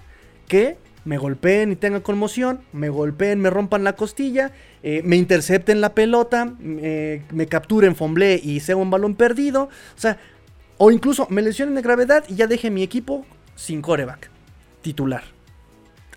que 0.48 0.78
me 1.04 1.18
golpeen 1.18 1.72
y 1.72 1.76
tenga 1.76 2.02
conmoción, 2.02 2.62
me 2.74 2.90
golpeen, 2.90 3.40
me 3.40 3.50
rompan 3.50 3.84
la 3.84 3.96
costilla, 3.96 4.52
eh, 4.84 5.02
me 5.04 5.16
intercepten 5.16 5.82
la 5.82 5.94
pelota, 5.94 6.54
me 6.60 7.48
capturen, 7.50 7.96
fomble 7.96 8.40
y 8.42 8.60
sea 8.60 8.76
un 8.76 8.90
balón 8.92 9.16
perdido. 9.16 9.64
O 9.64 10.00
sea, 10.00 10.18
o 10.78 10.92
incluso 10.92 11.28
me 11.30 11.42
lesionen 11.42 11.76
de 11.76 11.82
gravedad 11.82 12.24
y 12.28 12.36
ya 12.36 12.48
deje 12.48 12.70
mi 12.70 12.84
equipo 12.84 13.26
sin 13.56 13.82
coreback 13.82 14.30
titular. 14.82 15.24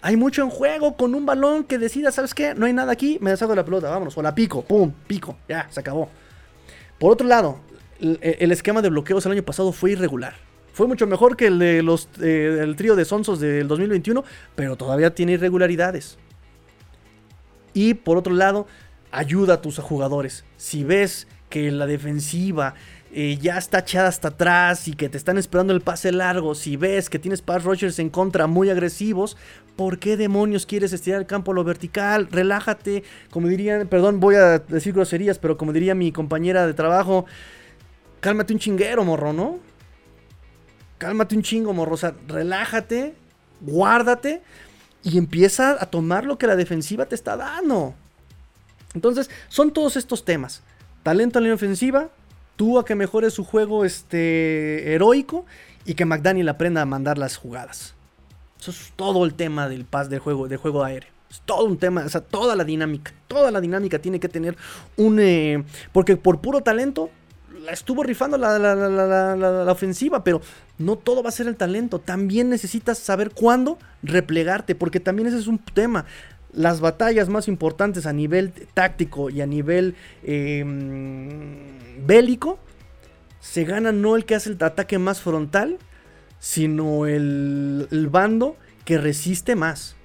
Hay 0.00 0.16
mucho 0.16 0.42
en 0.42 0.50
juego 0.50 0.96
con 0.96 1.14
un 1.14 1.24
balón 1.24 1.64
que 1.64 1.78
decida, 1.78 2.12
¿sabes 2.12 2.34
qué? 2.34 2.54
No 2.54 2.66
hay 2.66 2.74
nada 2.74 2.92
aquí, 2.92 3.18
me 3.22 3.30
deshago 3.30 3.52
de 3.52 3.56
la 3.56 3.64
pelota, 3.64 3.88
vámonos, 3.88 4.16
o 4.18 4.22
la 4.22 4.34
pico, 4.34 4.62
pum, 4.62 4.92
pico, 5.06 5.38
ya, 5.48 5.66
se 5.70 5.80
acabó. 5.80 6.10
Por 6.98 7.12
otro 7.12 7.26
lado, 7.26 7.60
el 8.00 8.52
esquema 8.52 8.82
de 8.82 8.90
bloqueos 8.90 9.24
el 9.24 9.32
año 9.32 9.42
pasado 9.42 9.72
fue 9.72 9.92
irregular. 9.92 10.34
Fue 10.74 10.88
mucho 10.88 11.06
mejor 11.06 11.36
que 11.36 11.46
el 11.46 11.60
de 11.60 11.82
los 11.84 12.08
eh, 12.20 12.58
el 12.60 12.74
trío 12.74 12.96
de 12.96 13.04
Sonsos 13.04 13.38
del 13.38 13.68
2021, 13.68 14.24
pero 14.56 14.74
todavía 14.74 15.14
tiene 15.14 15.32
irregularidades. 15.32 16.18
Y 17.74 17.94
por 17.94 18.16
otro 18.16 18.34
lado, 18.34 18.66
ayuda 19.12 19.54
a 19.54 19.62
tus 19.62 19.78
jugadores. 19.78 20.44
Si 20.56 20.82
ves 20.82 21.28
que 21.48 21.70
la 21.70 21.86
defensiva 21.86 22.74
eh, 23.12 23.38
ya 23.40 23.56
está 23.56 23.78
echada 23.78 24.08
hasta 24.08 24.28
atrás 24.28 24.88
y 24.88 24.94
que 24.94 25.08
te 25.08 25.16
están 25.16 25.38
esperando 25.38 25.72
el 25.72 25.80
pase 25.80 26.10
largo, 26.10 26.56
si 26.56 26.76
ves 26.76 27.08
que 27.08 27.20
tienes 27.20 27.40
pass 27.40 27.62
rushers 27.62 28.00
en 28.00 28.10
contra 28.10 28.48
muy 28.48 28.68
agresivos, 28.68 29.36
¿por 29.76 30.00
qué 30.00 30.16
demonios 30.16 30.66
quieres 30.66 30.92
estirar 30.92 31.20
el 31.20 31.26
campo 31.26 31.52
a 31.52 31.54
lo 31.54 31.62
vertical? 31.62 32.26
Relájate, 32.32 33.04
como 33.30 33.46
dirían, 33.46 33.86
perdón, 33.86 34.18
voy 34.18 34.34
a 34.34 34.58
decir 34.58 34.92
groserías, 34.92 35.38
pero 35.38 35.56
como 35.56 35.72
diría 35.72 35.94
mi 35.94 36.10
compañera 36.10 36.66
de 36.66 36.74
trabajo, 36.74 37.26
cálmate 38.18 38.52
un 38.52 38.58
chinguero, 38.58 39.04
morro, 39.04 39.32
¿no? 39.32 39.60
Cálmate 40.98 41.36
un 41.36 41.42
chingo, 41.42 41.72
morro. 41.72 41.96
relájate, 42.28 43.14
guárdate 43.60 44.42
y 45.02 45.18
empieza 45.18 45.76
a 45.80 45.86
tomar 45.86 46.24
lo 46.24 46.38
que 46.38 46.46
la 46.46 46.56
defensiva 46.56 47.06
te 47.06 47.14
está 47.14 47.36
dando. 47.36 47.94
Entonces, 48.94 49.30
son 49.48 49.72
todos 49.72 49.96
estos 49.96 50.24
temas. 50.24 50.62
Talento 51.02 51.38
en 51.38 51.48
la 51.48 51.54
ofensiva, 51.54 52.08
tú 52.56 52.78
a 52.78 52.84
que 52.84 52.94
mejore 52.94 53.30
su 53.30 53.44
juego 53.44 53.84
este, 53.84 54.94
heroico 54.94 55.44
y 55.84 55.94
que 55.94 56.04
McDaniel 56.04 56.48
aprenda 56.48 56.80
a 56.80 56.86
mandar 56.86 57.18
las 57.18 57.36
jugadas. 57.36 57.94
Eso 58.58 58.70
es 58.70 58.92
todo 58.96 59.24
el 59.24 59.34
tema 59.34 59.68
del 59.68 59.84
pas 59.84 60.08
del 60.08 60.20
juego, 60.20 60.48
del 60.48 60.58
juego 60.58 60.84
aéreo. 60.84 61.10
Es 61.30 61.42
todo 61.44 61.64
un 61.66 61.76
tema, 61.76 62.04
o 62.04 62.08
sea, 62.08 62.22
toda 62.22 62.56
la 62.56 62.64
dinámica. 62.64 63.12
Toda 63.28 63.50
la 63.50 63.60
dinámica 63.60 63.98
tiene 63.98 64.20
que 64.20 64.28
tener 64.28 64.56
un... 64.96 65.18
Eh, 65.20 65.64
porque 65.92 66.16
por 66.16 66.40
puro 66.40 66.62
talento 66.62 67.10
la 67.64 67.72
estuvo 67.72 68.02
rifando 68.02 68.38
la, 68.38 69.72
ofensiva, 69.72 70.22
pero 70.22 70.40
no 70.78 70.96
todo 70.96 71.22
va 71.22 71.30
a 71.30 71.32
ser 71.32 71.46
el 71.46 71.56
talento. 71.56 71.98
También 71.98 72.48
necesitas 72.48 72.98
saber 72.98 73.30
cuándo 73.30 73.78
replegarte, 74.02 74.74
porque 74.74 75.00
también 75.00 75.28
ese 75.28 75.38
es 75.38 75.46
un 75.46 75.58
tema. 75.58 76.04
Las 76.52 76.80
batallas 76.80 77.28
más 77.28 77.48
importantes 77.48 78.06
a 78.06 78.12
nivel 78.12 78.52
táctico 78.74 79.30
y 79.30 79.40
a 79.40 79.46
nivel 79.46 79.96
em, 80.22 82.06
bélico 82.06 82.58
se 83.40 83.64
gana 83.64 83.92
no 83.92 84.14
el 84.14 84.24
que 84.24 84.36
hace 84.36 84.50
el 84.50 84.62
ataque 84.62 84.98
más 84.98 85.20
frontal, 85.20 85.78
sino 86.38 87.06
el, 87.06 87.88
el 87.90 88.08
bando 88.08 88.56
que 88.84 88.98
resiste 88.98 89.56
más, 89.56 89.96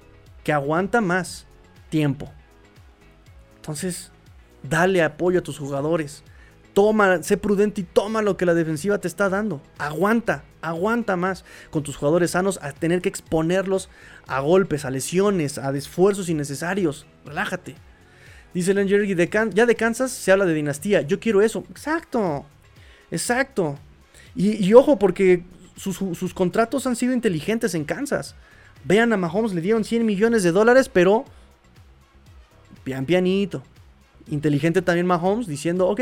que 0.42 0.52
aguanta 0.52 1.00
más 1.00 1.46
tiempo. 1.88 2.30
Entonces, 3.56 4.10
dale 4.62 5.02
apoyo 5.02 5.40
a 5.40 5.42
tus 5.42 5.58
jugadores 5.58 6.24
Toma, 6.80 7.22
sé 7.22 7.36
prudente 7.36 7.82
y 7.82 7.84
toma 7.84 8.22
lo 8.22 8.38
que 8.38 8.46
la 8.46 8.54
defensiva 8.54 8.96
te 8.96 9.06
está 9.06 9.28
dando. 9.28 9.60
Aguanta, 9.76 10.44
aguanta 10.62 11.14
más 11.14 11.44
con 11.68 11.82
tus 11.82 11.98
jugadores 11.98 12.30
sanos 12.30 12.58
a 12.62 12.72
tener 12.72 13.02
que 13.02 13.10
exponerlos 13.10 13.90
a 14.26 14.40
golpes, 14.40 14.86
a 14.86 14.90
lesiones, 14.90 15.58
a 15.58 15.76
esfuerzos 15.76 16.30
innecesarios. 16.30 17.04
Relájate. 17.26 17.74
Dice 18.54 18.72
Len 18.72 18.88
Jerry, 18.88 19.14
ya 19.52 19.66
de 19.66 19.76
Kansas 19.76 20.10
se 20.10 20.32
habla 20.32 20.46
de 20.46 20.54
dinastía. 20.54 21.02
Yo 21.02 21.20
quiero 21.20 21.42
eso. 21.42 21.64
Exacto. 21.68 22.46
Exacto. 23.10 23.78
Y, 24.34 24.72
ojo, 24.72 24.98
porque 24.98 25.44
sus, 25.76 25.96
sus, 25.96 26.32
contratos 26.32 26.86
han 26.86 26.96
sido 26.96 27.12
inteligentes 27.12 27.74
en 27.74 27.84
Kansas. 27.84 28.36
Vean 28.84 29.12
a 29.12 29.18
Mahomes, 29.18 29.52
le 29.52 29.60
dieron 29.60 29.84
100 29.84 30.06
millones 30.06 30.42
de 30.44 30.50
dólares, 30.50 30.88
pero 30.88 31.26
pian 32.84 33.04
pianito. 33.04 33.62
Inteligente 34.28 34.82
también 34.82 35.06
Mahomes 35.06 35.46
diciendo, 35.46 35.88
ok, 35.88 36.00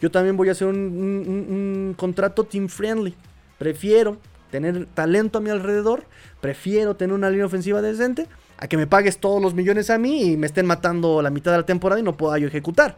yo 0.00 0.10
también 0.10 0.36
voy 0.36 0.48
a 0.48 0.52
hacer 0.52 0.68
un, 0.68 1.94
contrato 1.96 2.44
team 2.44 2.68
friendly. 2.68 3.14
Prefiero 3.58 4.18
tener 4.50 4.86
talento 4.86 5.38
a 5.38 5.40
mi 5.40 5.50
alrededor, 5.50 6.04
prefiero 6.40 6.96
tener 6.96 7.14
una 7.14 7.30
línea 7.30 7.46
ofensiva 7.46 7.82
decente, 7.82 8.26
a 8.56 8.66
que 8.66 8.76
me 8.76 8.86
pagues 8.86 9.18
todos 9.18 9.40
los 9.40 9.54
millones 9.54 9.90
a 9.90 9.98
mí 9.98 10.32
y 10.32 10.36
me 10.36 10.46
estén 10.46 10.66
matando 10.66 11.22
la 11.22 11.30
mitad 11.30 11.52
de 11.52 11.58
la 11.58 11.66
temporada 11.66 12.00
y 12.00 12.04
no 12.04 12.16
pueda 12.16 12.38
yo 12.38 12.48
ejecutar. 12.48 12.96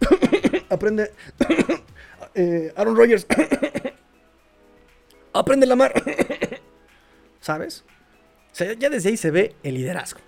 Aprende. 0.68 1.12
Eh, 2.34 2.72
Aaron 2.76 2.96
Rodgers. 2.96 3.26
Aprende 5.34 5.66
la 5.66 5.76
mar. 5.76 5.92
¿Sabes? 7.42 7.84
ya 8.78 8.88
desde 8.88 9.10
ahí 9.10 9.18
se 9.18 9.30
ve 9.30 9.54
el 9.62 9.74
liderazgo. 9.74 10.20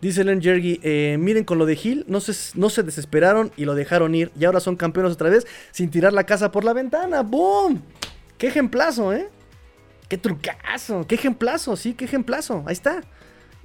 Dice 0.00 0.24
Len 0.24 0.42
Jergy, 0.42 0.78
eh, 0.82 1.16
miren 1.18 1.44
con 1.44 1.58
lo 1.58 1.64
de 1.64 1.78
Hill, 1.82 2.04
no 2.06 2.20
se, 2.20 2.34
no 2.58 2.68
se 2.68 2.82
desesperaron 2.82 3.50
y 3.56 3.64
lo 3.64 3.74
dejaron 3.74 4.14
ir. 4.14 4.30
Y 4.38 4.44
ahora 4.44 4.60
son 4.60 4.76
campeones 4.76 5.12
otra 5.12 5.30
vez 5.30 5.46
sin 5.72 5.90
tirar 5.90 6.12
la 6.12 6.24
casa 6.24 6.52
por 6.52 6.64
la 6.64 6.74
ventana. 6.74 7.22
¡Boom! 7.22 7.82
¡Qué 8.36 8.48
ejemplazo, 8.48 9.12
eh! 9.12 9.28
¡Qué 10.08 10.18
trucazo! 10.18 11.06
¡Qué 11.06 11.14
ejemplazo! 11.14 11.76
Sí, 11.76 11.94
qué 11.94 12.04
ejemplazo. 12.04 12.62
Ahí 12.66 12.74
está. 12.74 13.02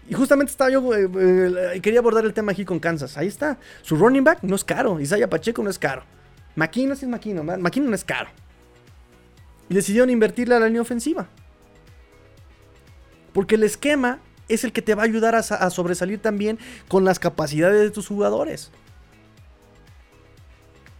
Y 0.09 0.13
justamente 0.13 0.51
estaba 0.51 0.69
yo, 0.69 0.93
eh, 0.95 1.09
eh, 1.75 1.81
quería 1.81 1.99
abordar 1.99 2.25
el 2.25 2.33
tema 2.33 2.53
aquí 2.53 2.65
con 2.65 2.79
Kansas. 2.79 3.17
Ahí 3.17 3.27
está. 3.27 3.59
Su 3.81 3.97
running 3.97 4.23
back 4.23 4.39
no 4.41 4.55
es 4.55 4.63
caro. 4.63 4.99
Isaiah 4.99 5.29
Pacheco 5.29 5.61
no 5.61 5.69
es 5.69 5.77
caro. 5.77 6.03
McKinnon 6.55 6.97
sí 6.97 7.05
es 7.05 7.11
McKinnon. 7.11 7.61
McKinnon 7.61 7.89
no 7.89 7.95
es 7.95 8.03
caro. 8.03 8.29
Y 9.69 9.75
decidieron 9.75 10.09
invertirle 10.09 10.55
a 10.55 10.59
la 10.59 10.67
línea 10.67 10.81
ofensiva. 10.81 11.27
Porque 13.33 13.55
el 13.55 13.63
esquema 13.63 14.19
es 14.53 14.63
el 14.63 14.73
que 14.73 14.81
te 14.81 14.95
va 14.95 15.03
a 15.03 15.05
ayudar 15.05 15.35
a, 15.35 15.69
sobresalir 15.69 16.19
también 16.19 16.59
con 16.87 17.05
las 17.05 17.19
capacidades 17.19 17.81
de 17.81 17.91
tus 17.91 18.07
jugadores. 18.07 18.71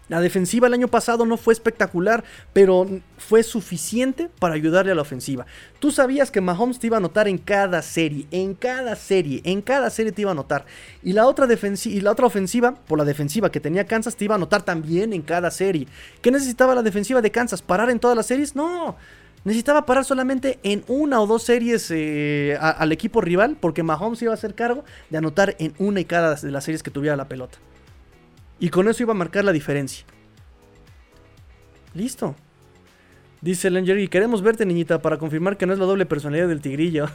La 0.10 0.20
defensiva 0.20 0.68
el 0.68 0.74
año 0.74 0.90
pasado 0.90 1.26
no 1.26 1.38
fue 1.38 1.54
espectacular, 1.54 2.26
pero 2.52 2.86
fue 3.18 3.44
suficiente 3.44 4.30
para 4.40 4.56
ayudarle 4.56 4.92
a 4.92 4.96
la 4.96 5.04
ofensiva. 5.04 5.46
Tú 5.80 5.90
sabías 5.90 6.32
que 6.32 6.42
Mahomes 6.42 6.80
te 6.80 6.88
iba 6.88 6.98
a 6.98 7.00
anotar 7.00 7.30
en 7.30 7.38
cada 7.38 7.82
serie, 7.82 8.28
en 8.30 8.54
cada 8.54 8.98
serie, 8.98 9.40
en 9.46 9.62
cada 9.62 9.90
serie 9.90 10.12
te 10.12 10.24
iba 10.24 10.32
a 10.32 10.34
anotar. 10.34 10.66
Y 11.02 11.14
la 11.14 11.28
otra, 11.28 11.48
y 11.86 12.02
la 12.02 12.12
otra 12.12 12.26
ofensiva, 12.26 12.76
por 12.76 12.98
la 12.98 13.06
defensiva 13.06 13.52
que 13.52 13.62
tenía 13.62 13.88
Kansas, 13.88 14.18
te 14.18 14.26
iba 14.26 14.36
a 14.36 14.38
anotar 14.38 14.64
también 14.64 15.14
en 15.14 15.22
cada 15.22 15.50
serie. 15.50 15.88
¿Qué 16.22 16.30
necesitaba 16.30 16.76
la 16.76 16.84
defensiva 16.84 17.22
de 17.22 17.32
Kansas? 17.32 17.62
¿Parar 17.62 17.90
en 17.90 18.00
todas 18.02 18.18
las 18.18 18.26
series? 18.26 18.54
No. 18.54 18.98
Necesitaba 19.44 19.86
parar 19.86 20.06
solamente 20.06 20.60
en 20.62 20.84
una 20.88 21.20
o 21.20 21.26
dos 21.26 21.44
series 21.44 21.90
eh, 21.90 22.58
al 22.60 22.92
equipo 22.92 23.22
rival 23.22 23.58
porque 23.60 23.82
Mahomes 23.82 24.22
iba 24.22 24.32
a 24.32 24.36
hacer 24.36 24.54
cargo 24.54 24.84
de 25.10 25.18
anotar 25.18 25.56
en 25.58 25.74
una 25.80 26.00
y 26.00 26.06
cada 26.06 26.36
de 26.36 26.52
las 26.52 26.64
series 26.64 26.84
que 26.84 26.92
tuviera 26.92 27.16
la 27.16 27.28
pelota. 27.28 27.58
Y 28.60 28.70
con 28.70 28.88
eso 28.88 29.02
iba 29.02 29.12
a 29.12 29.16
marcar 29.16 29.44
la 29.44 29.52
diferencia. 29.52 30.06
Listo. 31.96 32.36
Dice 33.42 33.70
y 33.70 34.08
queremos 34.08 34.44
verte 34.44 34.68
niñita 34.68 35.02
para 35.02 35.18
confirmar 35.18 35.58
que 35.58 35.66
no 35.66 35.74
es 35.74 35.80
la 35.80 35.86
doble 35.86 36.06
personalidad 36.06 36.48
del 36.48 36.62
tigrillo. 36.62 37.06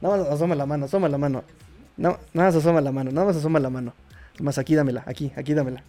nada 0.00 0.16
más 0.16 0.28
asoma 0.28 0.54
la 0.54 0.66
mano, 0.66 0.84
asoma 0.84 1.08
la 1.08 1.18
mano. 1.18 1.42
No, 1.96 2.18
nada 2.32 2.48
más 2.48 2.54
asoma 2.54 2.80
la 2.80 2.92
mano, 2.92 3.10
nada 3.10 3.26
más 3.26 3.36
asoma 3.36 3.58
la 3.58 3.70
mano. 3.70 3.92
Más 4.38 4.56
aquí 4.58 4.76
dámela, 4.76 5.02
aquí, 5.06 5.32
aquí 5.34 5.52
dámela. 5.52 5.82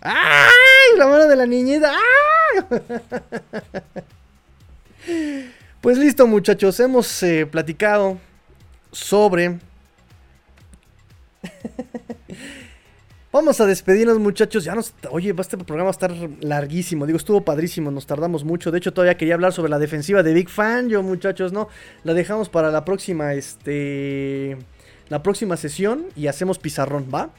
¡Ay! 0.00 0.53
La 0.98 1.06
mano 1.06 1.26
de 1.26 1.36
la 1.36 1.46
niñita. 1.46 1.92
Pues 5.80 5.98
listo 5.98 6.26
muchachos, 6.26 6.80
hemos 6.80 7.22
eh, 7.22 7.46
platicado 7.46 8.18
sobre... 8.90 9.58
Vamos 13.32 13.60
a 13.60 13.66
despedirnos 13.66 14.18
muchachos, 14.18 14.64
ya 14.64 14.74
nos... 14.74 14.94
Oye, 15.10 15.34
este 15.36 15.58
programa 15.58 15.84
va 15.84 15.90
a 15.90 15.98
estar 15.98 16.14
larguísimo, 16.40 17.04
digo, 17.04 17.18
estuvo 17.18 17.44
padrísimo, 17.44 17.90
nos 17.90 18.06
tardamos 18.06 18.44
mucho, 18.44 18.70
de 18.70 18.78
hecho 18.78 18.94
todavía 18.94 19.16
quería 19.16 19.34
hablar 19.34 19.52
sobre 19.52 19.70
la 19.70 19.78
defensiva 19.78 20.22
de 20.22 20.32
Big 20.32 20.48
Fan, 20.48 20.88
yo 20.88 21.02
muchachos, 21.02 21.52
no, 21.52 21.68
la 22.04 22.14
dejamos 22.14 22.48
para 22.48 22.70
la 22.70 22.84
próxima, 22.84 23.34
este... 23.34 24.56
La 25.10 25.22
próxima 25.22 25.58
sesión 25.58 26.06
y 26.16 26.28
hacemos 26.28 26.58
pizarrón, 26.58 27.08
¿va? 27.12 27.30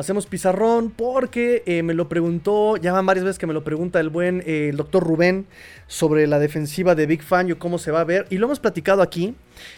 Hacemos 0.00 0.26
pizarrón 0.26 0.90
porque 0.90 1.62
eh, 1.66 1.82
me 1.82 1.94
lo 1.94 2.08
preguntó, 2.08 2.76
ya 2.76 2.92
van 2.92 3.06
varias 3.06 3.24
veces 3.24 3.38
que 3.38 3.46
me 3.46 3.54
lo 3.54 3.62
pregunta 3.62 4.00
el 4.00 4.08
buen 4.08 4.42
eh, 4.46 4.72
doctor 4.74 5.04
Rubén 5.04 5.46
sobre 5.86 6.26
la 6.26 6.38
defensiva 6.38 6.94
de 6.94 7.06
Big 7.06 7.22
Fan 7.22 7.54
cómo 7.54 7.78
se 7.78 7.90
va 7.90 8.00
a 8.00 8.04
ver. 8.04 8.26
Y 8.30 8.38
lo 8.38 8.46
hemos 8.46 8.60
platicado 8.60 9.02
aquí, 9.02 9.34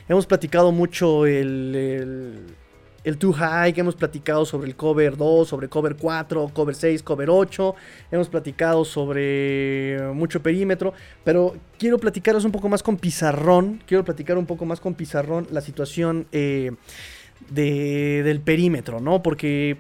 hemos 0.09 0.27
platicado 0.27 0.73
mucho 0.73 1.27
el, 1.27 1.75
el, 1.75 2.47
el 3.05 3.19
Too 3.19 3.33
High, 3.33 3.75
hemos 3.77 3.97
platicado 3.97 4.45
sobre 4.45 4.69
el 4.69 4.77
cover 4.77 5.17
2, 5.17 5.49
sobre 5.49 5.69
cover 5.69 5.97
4, 5.97 6.51
cover 6.55 6.75
6, 6.75 7.03
cover 7.03 7.29
8, 7.29 7.75
hemos 8.13 8.29
platicado 8.29 8.85
sobre 8.85 9.99
mucho 10.15 10.43
perímetro, 10.43 10.95
pero 11.25 11.57
quiero 11.79 11.99
platicaros 11.99 12.45
un 12.45 12.53
poco 12.53 12.69
más 12.69 12.83
con 12.83 12.97
pizarrón, 12.97 13.83
quiero 13.87 14.05
platicar 14.05 14.39
un 14.39 14.47
poco 14.47 14.65
más 14.65 14.81
con 14.81 14.95
pizarrón 14.95 15.47
la 15.51 15.61
situación... 15.61 16.27
Eh, 16.33 16.73
de, 17.51 18.23
del 18.23 18.41
perímetro, 18.41 19.01
¿no? 19.01 19.23
Porque 19.23 19.77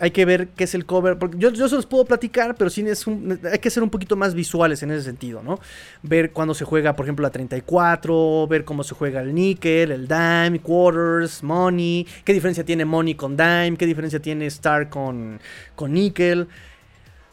hay 0.00 0.10
que 0.10 0.24
ver 0.24 0.48
qué 0.48 0.64
es 0.64 0.74
el 0.74 0.86
cover. 0.86 1.18
Porque 1.18 1.38
yo, 1.38 1.50
yo 1.50 1.68
se 1.68 1.76
los 1.76 1.86
puedo 1.86 2.04
platicar, 2.04 2.56
pero 2.56 2.70
sí 2.70 2.80
es 2.88 3.06
hay 3.06 3.58
que 3.58 3.70
ser 3.70 3.82
un 3.82 3.90
poquito 3.90 4.16
más 4.16 4.34
visuales 4.34 4.82
en 4.82 4.90
ese 4.90 5.02
sentido, 5.02 5.42
¿no? 5.42 5.60
Ver 6.02 6.32
cuándo 6.32 6.54
se 6.54 6.64
juega, 6.64 6.96
por 6.96 7.04
ejemplo, 7.06 7.22
la 7.22 7.30
34, 7.30 8.46
ver 8.48 8.64
cómo 8.64 8.82
se 8.82 8.94
juega 8.94 9.20
el 9.20 9.34
nickel, 9.34 9.92
el 9.92 10.08
dime, 10.08 10.60
quarters, 10.60 11.42
money, 11.42 12.06
qué 12.24 12.32
diferencia 12.32 12.64
tiene 12.64 12.84
money 12.84 13.14
con 13.14 13.36
dime, 13.36 13.76
qué 13.76 13.86
diferencia 13.86 14.20
tiene 14.20 14.46
star 14.46 14.88
con, 14.88 15.38
con 15.76 15.92
nickel. 15.92 16.48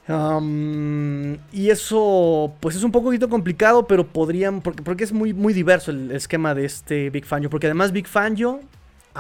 Um, 0.10 1.34
y 1.52 1.70
eso, 1.70 2.54
pues 2.60 2.76
es 2.76 2.84
un 2.84 2.92
poquito 2.92 3.28
complicado, 3.30 3.88
pero 3.88 4.08
podrían, 4.08 4.62
porque, 4.62 4.84
porque 4.84 5.04
es 5.04 5.12
muy, 5.12 5.34
muy 5.34 5.54
diverso 5.54 5.92
el 5.92 6.12
esquema 6.12 6.54
de 6.54 6.66
este 6.66 7.10
Big 7.10 7.26
Fangio. 7.26 7.50
Porque 7.50 7.68
además 7.68 7.92
Big 7.92 8.08
Fangio 8.08 8.62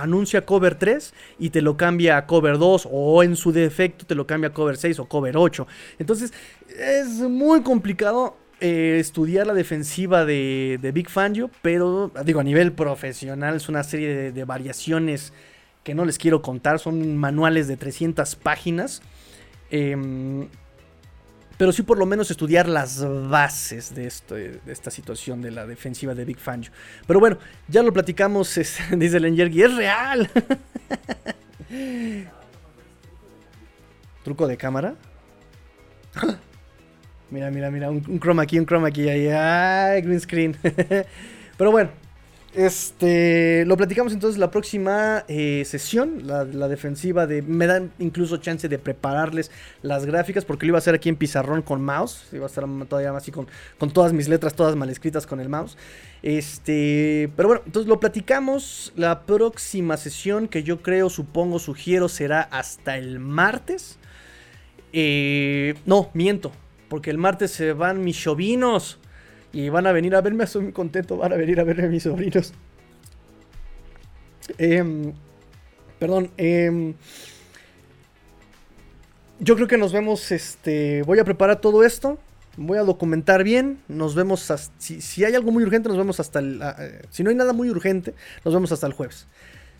anuncia 0.02 0.46
cover 0.46 0.76
3 0.76 1.14
y 1.40 1.50
te 1.50 1.62
lo 1.62 1.78
cambia 1.78 2.18
a 2.18 2.26
cover 2.26 2.58
2 2.58 2.88
o 2.92 3.24
en 3.24 3.36
su 3.36 3.52
defecto 3.52 4.06
te 4.06 4.16
lo 4.16 4.28
cambia 4.28 4.50
a 4.50 4.54
cover 4.54 4.78
6 4.78 5.00
o 5.00 5.06
cover 5.06 5.38
8. 5.38 5.68
Entonces 6.00 6.34
es 6.70 7.20
muy 7.20 7.62
complicado 7.62 8.38
eh, 8.60 8.98
estudiar 9.00 9.48
la 9.48 9.54
defensiva 9.54 10.26
de, 10.26 10.80
Big 10.94 11.10
Fangio, 11.10 11.50
pero 11.62 12.12
digo 12.26 12.40
a 12.40 12.44
nivel 12.44 12.72
profesional 12.72 13.56
es 13.56 13.70
una 13.70 13.84
serie 13.84 14.32
de, 14.32 14.44
variaciones 14.46 15.34
que 15.84 15.94
no 15.94 16.06
les 16.06 16.18
quiero 16.18 16.42
contar, 16.42 16.80
son 16.80 17.18
manuales 17.18 17.68
de 17.68 17.78
300 17.78 18.36
páginas. 18.36 19.02
Em, 19.70 20.48
pero 21.58 21.72
sí 21.72 21.84
por 21.84 21.98
lo 21.98 22.06
menos 22.06 22.30
estudiar 22.32 22.68
las 22.68 23.04
bases 23.30 23.94
de, 23.96 24.08
esto, 24.08 24.36
de 24.36 24.60
esta 24.68 24.92
situación 24.92 25.42
de 25.42 25.52
la 25.52 25.66
defensiva 25.66 26.14
de 26.14 26.24
Big 26.24 26.38
Fangio. 26.38 26.72
Pero 27.06 27.20
bueno, 27.20 27.38
ya 27.68 27.84
lo 27.84 27.92
platicamos, 27.92 28.60
dice 28.92 29.20
Lenjergi, 29.20 29.64
es 29.64 29.76
real. 29.76 30.30
¿Truco 34.24 34.48
de 34.48 34.58
cámara? 34.58 34.96
mira, 37.32 37.50
mira, 37.50 37.72
mira, 37.72 37.90
un, 37.90 38.04
un 38.08 38.20
chroma 38.20 38.44
aquí, 38.44 38.60
un 38.60 38.66
chroma 38.66 38.90
aquí, 38.90 39.10
ahí, 39.10 39.28
ay, 39.28 40.02
green 40.02 40.20
screen. 40.20 40.58
Pero 41.58 41.72
bueno, 41.72 41.90
este, 42.58 43.66
lo 43.66 43.78
platicamos 43.78 44.14
entonces 44.14 44.40
la 44.40 44.50
próxima 44.50 45.24
eh, 45.28 45.64
sesión, 45.64 46.26
la, 46.26 46.68
defensiva 46.68 47.28
de... 47.28 47.44
Me 47.44 47.68
dan 47.68 47.92
incluso 48.00 48.38
chance 48.38 48.68
de 48.68 48.80
prepararles 48.80 49.52
las 49.84 50.08
gráficas 50.08 50.44
porque 50.44 50.66
lo 50.66 50.72
iba 50.72 50.78
a 50.78 50.80
hacer 50.80 50.96
aquí 50.96 51.08
en 51.08 51.18
pizarrón 51.18 51.62
con 51.62 51.84
mouse. 51.84 52.26
Iba 52.34 52.46
a 52.46 52.48
estar 52.48 52.66
todavía 52.90 53.16
así 53.16 53.32
con, 53.32 53.48
con 53.78 53.92
todas 53.92 54.12
mis 54.12 54.28
letras, 54.28 54.56
todas 54.56 54.76
mal 54.76 54.90
escritas 54.90 55.28
con 55.28 55.40
el 55.40 55.50
mouse. 55.50 55.78
Este, 56.24 57.32
pero 57.36 57.50
bueno, 57.50 57.62
entonces 57.64 57.88
lo 57.88 58.00
platicamos. 58.00 58.92
La 58.96 59.28
próxima 59.28 59.96
sesión 59.96 60.48
que 60.48 60.64
yo 60.64 60.82
creo, 60.82 61.12
supongo, 61.12 61.60
sugiero 61.60 62.10
será 62.10 62.42
hasta 62.42 62.98
el 62.98 63.20
martes. 63.20 64.00
Eh, 64.94 65.76
no, 65.86 66.10
miento, 66.16 66.52
porque 66.90 67.12
el 67.12 67.20
martes 67.20 67.52
se 67.52 67.74
van 67.74 68.04
mis 68.04 68.20
chovinos. 68.20 69.00
Y 69.54 69.70
van 69.70 69.88
a 69.88 69.92
venir 69.92 70.16
a 70.16 70.22
verme, 70.22 70.44
estoy 70.44 70.64
muy 70.64 70.72
contento, 70.74 71.18
van 71.18 71.34
a 71.34 71.36
venir 71.36 71.60
a 71.60 71.64
verme 71.64 71.88
mis 71.88 72.04
sobrinos. 72.04 72.54
Em, 74.58 75.14
perdón, 76.00 76.32
em, 76.38 76.94
yo 79.40 79.56
creo 79.56 79.68
que 79.68 79.78
nos 79.78 79.94
vemos, 79.94 80.32
este, 80.32 81.04
voy 81.04 81.20
a 81.20 81.24
preparar 81.24 81.62
todo 81.62 81.84
esto, 81.84 82.18
voy 82.58 82.78
a 82.78 82.82
documentar 82.82 83.44
bien, 83.44 83.80
nos 83.88 84.16
vemos, 84.16 84.52
si, 84.80 85.24
hay 85.24 85.36
algo 85.36 85.52
muy 85.52 85.64
urgente, 85.64 85.90
nos 85.90 85.98
vemos 85.98 86.20
hasta 86.20 86.40
el, 86.40 86.62
eh, 86.62 87.02
si 87.10 87.24
no 87.24 87.30
hay 87.30 87.36
nada 87.36 87.54
muy 87.54 87.70
urgente, 87.70 88.14
nos 88.44 88.54
vemos 88.54 88.72
hasta 88.72 88.88
el 88.88 88.94
jueves. 88.94 89.28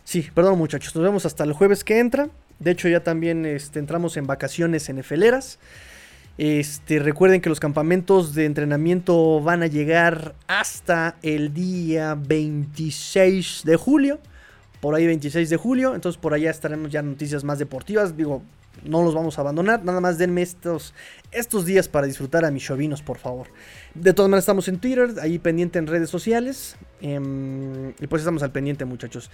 Sí, 0.04 0.26
perdón 0.32 0.56
muchachos, 0.58 0.94
nos 0.94 1.04
vemos 1.04 1.26
hasta 1.26 1.44
el 1.44 1.52
jueves 1.52 1.84
que 1.84 1.98
entra. 1.98 2.30
De 2.60 2.70
hecho 2.70 2.88
ya 2.88 3.00
también 3.04 3.44
este, 3.44 3.78
entramos 3.78 4.16
en 4.16 4.26
vacaciones 4.26 4.88
en 4.88 4.98
Efeleras. 4.98 5.58
Este, 6.38 7.00
recuerden 7.00 7.40
que 7.40 7.48
los 7.48 7.58
campamentos 7.58 8.32
de 8.32 8.44
entrenamiento 8.44 9.40
van 9.40 9.64
a 9.64 9.66
llegar 9.66 10.36
hasta 10.46 11.16
el 11.22 11.52
día 11.52 12.14
26 12.14 13.62
de 13.64 13.76
julio. 13.76 14.20
por 14.80 14.94
ahí 14.94 15.08
26 15.08 15.50
de 15.50 15.56
julio, 15.56 15.96
entonces 15.96 16.20
por 16.20 16.34
allá 16.34 16.52
estaremos 16.52 16.92
ya 16.92 17.02
noticias 17.02 17.42
más 17.42 17.58
deportivas, 17.58 18.16
digo, 18.16 18.44
no 18.84 19.02
los 19.02 19.12
vamos 19.12 19.36
a 19.36 19.40
abandonar, 19.40 19.84
nada 19.84 20.00
más 20.00 20.18
denme 20.18 20.42
estos, 20.42 20.94
estos 21.32 21.64
días 21.66 21.88
para 21.88 22.06
disfrutar 22.06 22.44
a 22.44 22.52
mis 22.52 22.62
chovinos, 22.62 23.02
por 23.02 23.18
favor. 23.18 23.48
De 23.94 24.12
todas 24.12 24.28
maneras 24.28 24.44
estamos 24.44 24.68
en 24.68 24.78
Twitter, 24.78 25.14
ahí 25.20 25.40
pendiente 25.40 25.80
en 25.80 25.88
redes 25.88 26.10
sociales, 26.10 26.76
em, 27.00 27.90
y 27.98 28.06
pues 28.08 28.22
estamos 28.22 28.44
al 28.44 28.52
pendiente 28.52 28.84
muchachos. 28.84 29.30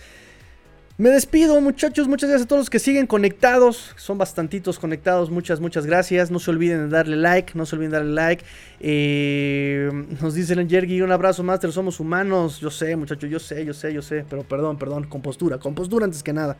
Me 0.96 1.10
despido 1.10 1.60
muchachos, 1.60 2.06
muchas 2.06 2.30
gracias 2.30 2.46
a 2.46 2.48
todos 2.48 2.60
los 2.60 2.70
que 2.70 2.78
siguen 2.78 3.08
conectados, 3.08 3.92
son 3.96 4.16
bastantitos 4.16 4.78
conectados, 4.78 5.28
muchas, 5.28 5.58
muchas 5.58 5.86
gracias, 5.86 6.30
no 6.30 6.38
se 6.38 6.52
olviden 6.52 6.82
de 6.84 6.88
darle 6.88 7.16
like, 7.16 7.58
no 7.58 7.66
se 7.66 7.74
olviden 7.74 7.90
de 7.90 7.96
darle 7.96 8.12
like, 8.12 8.44
eh, 8.78 9.90
nos 10.22 10.34
dice 10.34 10.52
el 10.52 10.68
Jergy, 10.68 11.02
un 11.02 11.10
abrazo 11.10 11.42
Master, 11.42 11.72
somos 11.72 11.98
humanos, 11.98 12.60
yo 12.60 12.70
sé 12.70 12.94
muchachos, 12.94 13.28
yo 13.28 13.40
sé, 13.40 13.64
yo 13.64 13.74
sé, 13.74 13.92
yo 13.92 14.02
sé, 14.02 14.24
pero 14.30 14.44
perdón, 14.44 14.78
perdón, 14.78 15.08
compostura, 15.08 15.58
compostura 15.58 16.04
antes 16.04 16.22
que 16.22 16.32
nada. 16.32 16.56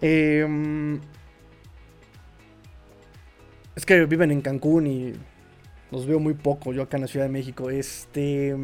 Em, 0.00 0.98
es 3.76 3.84
que 3.84 4.06
viven 4.06 4.30
en 4.30 4.40
Cancún 4.40 4.86
y 4.86 5.12
los 5.90 6.06
veo 6.06 6.18
muy 6.18 6.32
poco, 6.32 6.72
yo 6.72 6.84
acá 6.84 6.96
en 6.96 7.02
la 7.02 7.08
Ciudad 7.08 7.26
de 7.26 7.32
México, 7.32 7.68
este... 7.68 8.56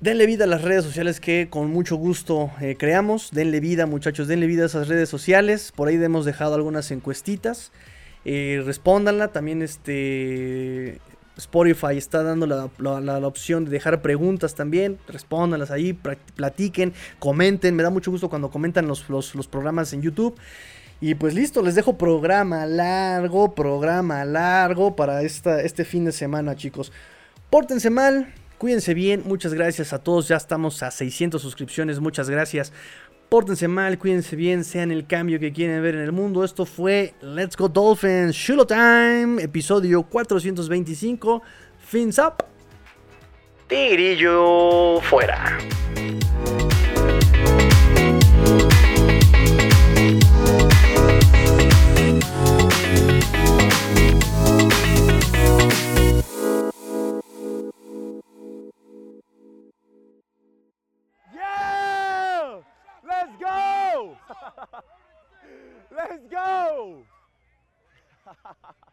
Denle 0.00 0.24
vida 0.24 0.44
a 0.44 0.46
las 0.46 0.62
redes 0.62 0.82
sociales 0.82 1.20
que 1.20 1.48
con 1.50 1.70
mucho 1.70 1.96
gusto 1.96 2.50
eh, 2.62 2.74
creamos. 2.78 3.32
Denle 3.32 3.60
vida, 3.60 3.84
muchachos, 3.84 4.28
denle 4.28 4.46
vida 4.46 4.62
a 4.62 4.66
esas 4.66 4.88
redes 4.88 5.10
sociales. 5.10 5.72
Por 5.76 5.88
ahí 5.88 6.02
hemos 6.02 6.24
dejado 6.24 6.54
algunas 6.54 6.90
encuestitas. 6.90 7.70
Eh, 8.24 8.62
respóndanla. 8.64 9.28
También 9.28 9.60
este 9.60 10.98
Spotify 11.36 11.98
está 11.98 12.22
dando 12.22 12.46
la, 12.46 13.26
opción 13.26 13.66
de 13.66 13.72
dejar 13.72 14.00
preguntas 14.00 14.54
también. 14.54 14.98
Respóndanlas 15.06 15.70
ahí, 15.70 15.92
platiquen, 15.92 16.94
comenten. 17.18 17.76
Me 17.76 17.82
da 17.82 17.90
mucho 17.90 18.10
gusto 18.10 18.30
cuando 18.30 18.50
comentan 18.50 18.86
los, 18.88 19.10
los 19.10 19.48
programas 19.48 19.92
en 19.92 20.00
YouTube. 20.00 20.34
Y 21.02 21.14
pues 21.14 21.34
listo, 21.34 21.60
les 21.60 21.74
dejo 21.74 21.98
programa 21.98 22.64
largo, 22.64 23.54
programa 23.54 24.24
largo 24.24 24.96
para 24.96 25.20
esta, 25.22 25.60
este 25.60 25.84
fin 25.84 26.06
de 26.06 26.12
semana, 26.12 26.56
chicos. 26.56 26.90
Pórtense 27.50 27.90
mal, 27.90 28.32
Cuídense 28.60 28.92
bien, 28.92 29.22
muchas 29.24 29.54
gracias 29.54 29.94
a 29.94 30.00
todos. 30.00 30.28
Ya 30.28 30.36
estamos 30.36 30.82
a 30.82 30.90
600 30.90 31.40
suscripciones, 31.40 31.98
muchas 31.98 32.28
gracias. 32.28 32.74
Pórtense 33.30 33.68
mal, 33.68 33.98
cuídense 33.98 34.36
bien, 34.36 34.64
sean 34.64 34.90
el 34.90 35.06
cambio 35.06 35.40
que 35.40 35.50
quieren 35.50 35.82
ver 35.82 35.94
en 35.94 36.02
el 36.02 36.12
mundo. 36.12 36.44
Esto 36.44 36.66
fue 36.66 37.14
Let's 37.22 37.56
Go 37.56 37.70
Dolphins 37.70 38.36
Shulo 38.36 38.66
Time, 38.66 39.42
episodio 39.42 40.02
425. 40.02 41.40
Fins 41.86 42.18
up. 42.18 42.44
Tigrillo 43.66 45.00
fuera. 45.04 45.56
Let's 66.08 66.26
go! 66.30 67.02